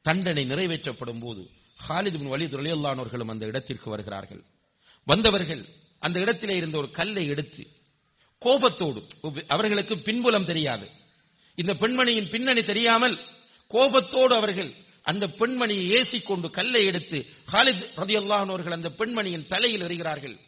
தண்டனை 0.00 0.44
நிறைவேற்றப்படும் 0.44 1.20
போது 1.20 1.50
ஹாலித் 1.88 2.18
பின் 2.18 2.30
வலீத் 2.30 3.26
அந்த 3.26 3.46
இடத்திற்கு 3.46 3.90
வருகிறார்கள். 3.90 4.44
வந்தவர்கள் 5.04 5.64
அந்த 5.98 6.20
இடத்திலே 6.20 6.56
இருந்த 6.56 6.78
ஒரு 6.78 6.90
கல்லை 6.90 7.26
எடுத்து 7.26 7.66
கோபத்தோடு 8.38 9.06
அவர்களுக்கு 9.48 9.98
பின்புலம் 9.98 10.44
தெரியாது. 10.44 10.90
இந்த 11.54 11.74
பெண்மணியின் 11.74 12.28
பின்னணி 12.28 12.62
தெரியாமல் 12.62 13.20
கோபத்தோடு 13.68 14.34
அவர்கள் 14.34 14.74
அந்த 15.02 15.26
பெண்மணியை 15.26 16.00
ஏசி 16.00 16.22
கொண்டு 16.22 16.50
கல்லை 16.50 16.84
எடுத்து 16.84 17.26
ஹாலித் 17.52 17.88
ரதியல்லாஹன் 17.96 18.70
அந்த 18.70 18.88
பெண்மணியின் 18.88 19.46
தலையில் 19.46 19.80
எறிகிறார்கள். 19.80 20.38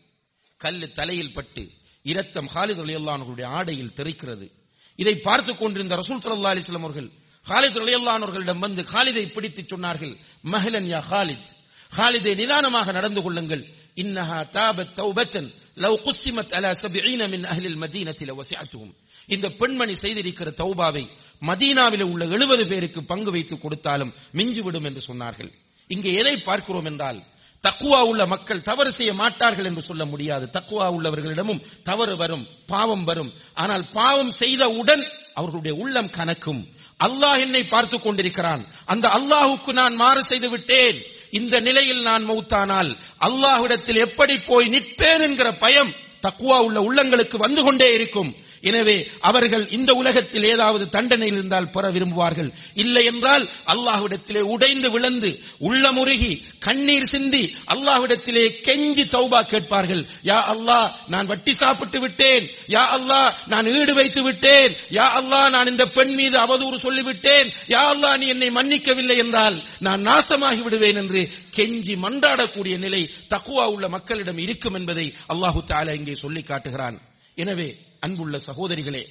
கல்லு 0.56 0.92
தலையில் 0.92 1.32
பட்டு 1.32 1.70
இரத்தம் 2.02 2.48
ஹாலித் 2.54 2.78
ரலியல்லாஹனுடைய 2.78 3.44
ஆடையில் 3.44 3.92
தெரிக்கிறது. 3.96 4.50
இதை 4.96 5.16
பார்த்துக் 5.16 5.58
கொண்டிருந்த 5.58 5.96
ரசூல் 5.96 6.20
சல்லா 6.20 6.62
அலிஸ்லாம் 6.62 6.78
அவர்கள் 6.78 7.10
ஹாலித் 7.48 7.76
ரலியல்லானவர்களிடம் 7.76 8.58
வந்து 8.58 8.82
ஹாலிதை 8.82 9.32
பிடித்து 9.32 9.76
சொன்னார்கள் 9.76 10.16
மஹிலன் 10.44 10.86
யா 10.86 11.02
ஹாலித் 11.10 11.46
ஹாலிதை 11.96 12.34
நிதானமாக 12.34 12.92
நடந்து 12.92 13.22
கொள்ளுங்கள் 13.22 13.74
இன்னஹா 14.02 14.38
தாபத் 14.56 14.94
தௌபத்தன் 15.00 15.48
லவ் 15.84 15.96
குஸ்ஸிமத் 16.06 16.54
அலா 16.58 16.70
சபிஈன 16.82 17.28
மின் 17.34 17.44
அஹ்லில் 17.52 17.78
மதீனத்தி 17.82 18.24
லவசிஅத்துஹும் 18.30 18.94
இந்த 19.34 19.46
பெண்மணி 19.60 19.94
செய்திருக்கிற 20.04 20.48
தௌபாவை 20.62 21.04
மதீனாவில் 21.42 22.04
உள்ள 22.12 22.24
எழுபது 22.36 22.64
பேருக்கு 22.72 23.00
பங்கு 23.12 23.30
வைத்து 23.36 23.54
கொடுத்தாலும் 23.58 24.12
மிஞ்சிவிடும் 24.38 24.86
என்று 24.88 25.02
சொன்னார்கள். 25.08 25.50
இங்கே 25.90 26.10
எதை 26.20 26.34
பார்க்கிறோம் 26.48 26.88
என்றால் 26.90 27.20
தக்குவா 27.64 28.00
உள்ள 28.10 28.22
மக்கள் 28.26 28.66
தவறு 28.68 28.90
செய்ய 28.92 29.12
மாட்டார்கள் 29.20 29.68
என்று 29.68 29.82
சொல்ல 29.82 30.04
முடியாது. 30.04 30.46
தக்குவா 30.56 30.86
உள்ளவர்களிடமும் 30.96 31.62
தவறு 31.88 32.14
வரும் 32.22 32.44
பாவம் 32.72 33.04
வரும். 33.04 33.30
ஆனால் 33.54 33.84
பாவம் 33.98 34.32
செய்தவுடன் 34.40 35.04
அவர்களுடைய 35.34 35.74
உள்ளம் 35.82 36.10
கணக்கும் 36.18 36.60
அல்லாஹ் 37.06 37.40
என்னை 37.44 37.62
பார்த்து 37.64 37.96
கொண்டிருக்கிறான். 38.00 38.62
அந்த 38.92 39.06
அல்லாஹுக்கு 39.18 39.72
நான் 39.80 39.94
மாறு 40.02 40.22
செய்து 40.24 40.48
விட்டேன். 40.50 40.98
இந்த 41.38 41.60
நிலையில் 41.60 42.02
நான் 42.02 42.24
மௌத்தானால் 42.30 42.90
அல்லாஹ்விடத்தில் 43.26 44.04
எப்படி 44.06 44.34
போய் 44.38 44.68
நிற்பேன் 44.68 45.24
என்கிற 45.28 45.48
பயம் 45.64 45.92
தக்குவா 46.26 46.58
உள்ள 46.66 46.78
உள்ளங்களுக்கு 46.80 47.36
வந்து 47.36 47.62
கொண்டே 47.62 47.88
இருக்கும். 47.92 48.30
எனவே 48.70 48.96
அவர்கள் 49.28 49.64
இந்த 49.76 49.90
உலகத்தில் 50.00 50.46
ஏதாவது 50.52 50.84
தண்டனையில் 50.96 51.38
இருந்தால் 51.38 51.70
பெற 51.74 51.84
விரும்புவார்கள். 51.96 52.50
இல்லை 52.82 53.04
என்றால் 53.10 53.44
அல்லாஹ்விடத்திலே 53.74 54.42
உடைந்து 54.54 54.88
விழுந்து 54.94 55.30
உள்ளமுருகி 55.68 56.32
கண்ணீர் 56.66 57.10
சிந்தி 57.12 57.44
அல்லாஹ்விடத்திலே 57.74 58.44
கெஞ்சி 58.66 59.04
தௌபா 59.16 59.40
கேட்பார்கள். 59.52 60.02
யா 60.30 60.38
அல்லாஹ் 60.54 60.88
நான் 61.14 61.30
வட்டி 61.32 61.54
சாப்பிட்டு 61.62 62.00
விட்டேன். 62.04 62.44
யா 62.76 62.84
அல்லாஹ் 62.96 63.30
நான் 63.52 63.70
ஈடு 63.76 63.94
வைத்து 64.00 64.22
விட்டேன். 64.28 64.72
யா 64.98 65.06
அல்லாஹ் 65.20 65.48
நான் 65.56 65.70
இந்த 65.72 65.86
பெண் 65.96 66.14
மீது 66.20 66.36
அவதூறு 66.44 66.78
சொல்லிவிட்டேன். 66.86 67.48
யா 67.74 67.82
அல்லாஹ் 67.94 68.18
நீ 68.22 68.26
என்னை 68.34 68.50
மன்னிக்கவில்லை 68.58 69.16
என்றால் 69.24 69.56
நான் 69.86 70.04
நாசமாகி 70.10 70.62
விடுவேன் 70.66 71.00
என்று 71.02 71.22
கெஞ்சி 71.56 71.96
மன்றாடக்கூடிய 72.04 72.76
நிலை 72.84 73.02
தக்குவா 73.34 73.66
உள்ள 73.74 73.86
மக்களிடம் 73.96 74.42
இருக்கும் 74.46 74.78
என்பதை 74.80 75.06
அல்லாஹு 75.34 75.60
தாலா 75.72 75.92
இங்கே 76.00 76.14
சொல்லி 76.24 76.42
காட்டுகிறான். 76.42 76.96
எனவே 77.42 77.68
அன்புள்ள 78.04 78.36
சகோதரிகளே 78.46 79.02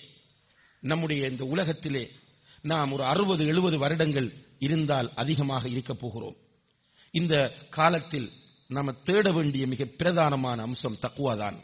நம்முடைய 0.81 1.27
இந்த 1.27 1.43
உலகத்திலே 1.43 2.03
நாம் 2.61 2.91
ஒரு 2.91 3.03
அறுபது 3.03 3.43
எழுபது 3.45 3.77
வருடங்கள் 3.77 4.29
இருந்தால் 4.59 5.09
அதிகமாக 5.15 5.67
இருக்கப் 5.67 5.99
போகிறோம். 5.99 6.37
இந்த 7.11 7.35
காலத்தில் 7.69 8.27
நாம் 8.67 9.01
தேட 9.03 9.31
வேண்டிய 9.31 9.63
மிக 9.67 9.83
பிரதானமான 9.97 10.59
அம்சம் 10.61 10.99
தக்குவாதான் 11.01 11.57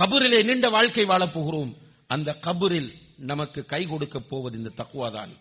கபூரிலே 0.00 0.40
நீண்ட 0.44 0.68
வாழ்க்கை 0.68 1.04
வாழப் 1.04 1.32
போகிறோம். 1.32 1.72
அந்த 2.06 2.38
கபூரில் 2.46 2.90
நமக்கு 3.16 3.60
கை 3.64 3.82
கொடுக்க 3.86 4.20
போவது 4.20 4.58
இந்த 4.58 4.70
தக்குவாதான் 4.76 5.32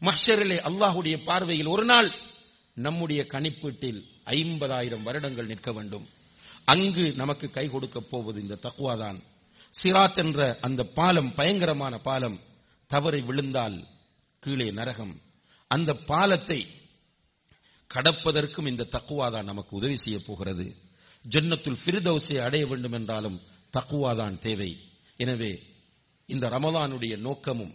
மஹரிலே 0.00 0.58
அல்லாஹுடைய 0.68 1.16
பார்வையில் 1.24 1.72
ஒரு 1.74 1.84
நாள் 1.84 2.10
நம்முடைய 2.74 3.26
கணிப்பீட்டில் 3.28 4.00
ஐம்பதாயிரம் 4.24 5.02
வருடங்கள் 5.02 5.46
நிற்க 5.46 5.72
வேண்டும். 5.72 6.06
அங்கு 6.64 7.12
நமக்கு 7.16 7.50
கை 7.50 7.66
கொடுக்க 7.68 8.00
போவது 8.00 8.38
இந்த 8.40 8.58
தக்குவாதான் 8.62 9.18
சிராத் 9.74 10.16
என்ற 10.16 10.58
அந்த 10.60 10.84
பாலம் 10.84 11.34
பயங்கரமான 11.34 11.98
பாலம் 11.98 12.38
தவறி 12.86 13.20
விழுந்தால் 13.20 13.88
கீழே 14.42 14.70
நரகம். 14.70 15.20
அந்த 15.68 15.94
பாலத்தை 15.94 16.60
கடப்பதற்கும் 17.90 18.66
இந்த 18.66 18.88
தக்குவாதான் 18.90 19.42
நமக்கு 19.42 19.76
உதவி 19.76 19.96
செய்ய 19.96 20.18
போகிறது. 20.26 20.66
ஜன்னத்துல் 21.24 21.80
ஃபிர்தௌஸை 21.84 22.36
அடைய 22.38 22.66
வேண்டும் 22.66 22.92
என்றாலும் 22.92 23.40
தக்குவாதான் 23.76 24.38
தேவை. 24.38 24.70
எனவே 25.16 25.52
இந்த 26.26 26.48
ரமலானுடைய 26.48 27.16
நோக்கமும் 27.16 27.74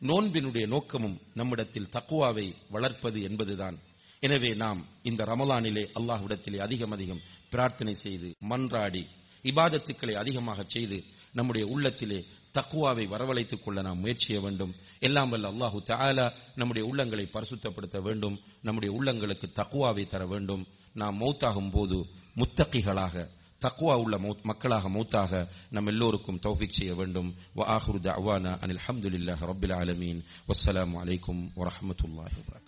நோன்பினுடைய 0.00 0.66
நோக்கமும் 0.66 1.20
நம்மிடத்தில் 1.34 1.92
தக்குவாவை 1.96 2.54
வளர்ப்பது 2.68 3.22
என்பதுதான். 3.22 3.76
எனவே 4.20 4.54
நாம் 4.54 4.80
இந்த 5.02 5.24
ரமலானிலே 5.24 5.84
அல்லாஹ்விடத்திலே 5.94 6.56
அதிகம் 6.56 6.90
அதிகம் 6.90 7.22
பிரார்த்தனை 7.50 7.94
செய்து 7.94 8.34
மன்றாடி 8.48 9.04
இபாதத்துக்களை 9.44 10.14
அதிகமாக 10.14 10.64
செய்து 10.66 11.04
நம்முடைய 11.34 11.66
உள்ளத்திலே 11.66 12.24
தக்குவாவை 12.58 13.08
வரவழைத்துக் 13.08 13.62
கொள்ள 13.62 13.82
நாம் 13.82 13.98
முயற்சிய 13.98 14.40
வேண்டும். 14.40 14.74
எல்லாம் 14.98 15.28
வல்ல 15.28 15.50
அல்லாஹு 15.50 15.82
தாலா 15.88 16.32
நம்முடைய 16.54 16.94
உள்ளங்களை 16.94 17.28
பரிசுத்தப்படுத்த 17.32 18.02
வேண்டும். 18.02 18.40
நம்முடைய 18.62 19.00
உள்ளங்களுக்கு 19.00 19.52
தக்குவாவை 19.54 20.06
தர 20.06 20.26
வேண்டும். 20.26 20.66
நாம் 20.92 21.20
மௌத்தாகும் 21.20 21.70
போது 21.70 22.06
முத்தகிகளாக 22.36 23.28
தக்குவா 23.66 24.02
உள்ள 24.02 24.18
மௌத்- 24.18 24.42
மக்களாக 24.42 24.88
மௌத்தாக 24.88 25.48
நம் 25.70 25.86
எல்லோருக்கும் 25.86 26.40
தௌஃபிக் 26.46 26.68
செய்ய 26.68 26.94
வேண்டும். 26.94 27.34
வ 27.56 27.58
ஆஹுரு 27.58 28.00
தவானா 28.02 28.52
அனில் 28.58 28.78
ஹம்துலில்லாஹி 28.88 29.44
ரப்பில் 29.46 29.74
ஆலமீன். 29.74 30.24
வஸ்ஸலாமு 30.48 30.94
அலைக்கும் 31.04 31.50
வரமத்துல்லாஹி 31.56 32.44
வபரகாத்துஹு 32.46 32.62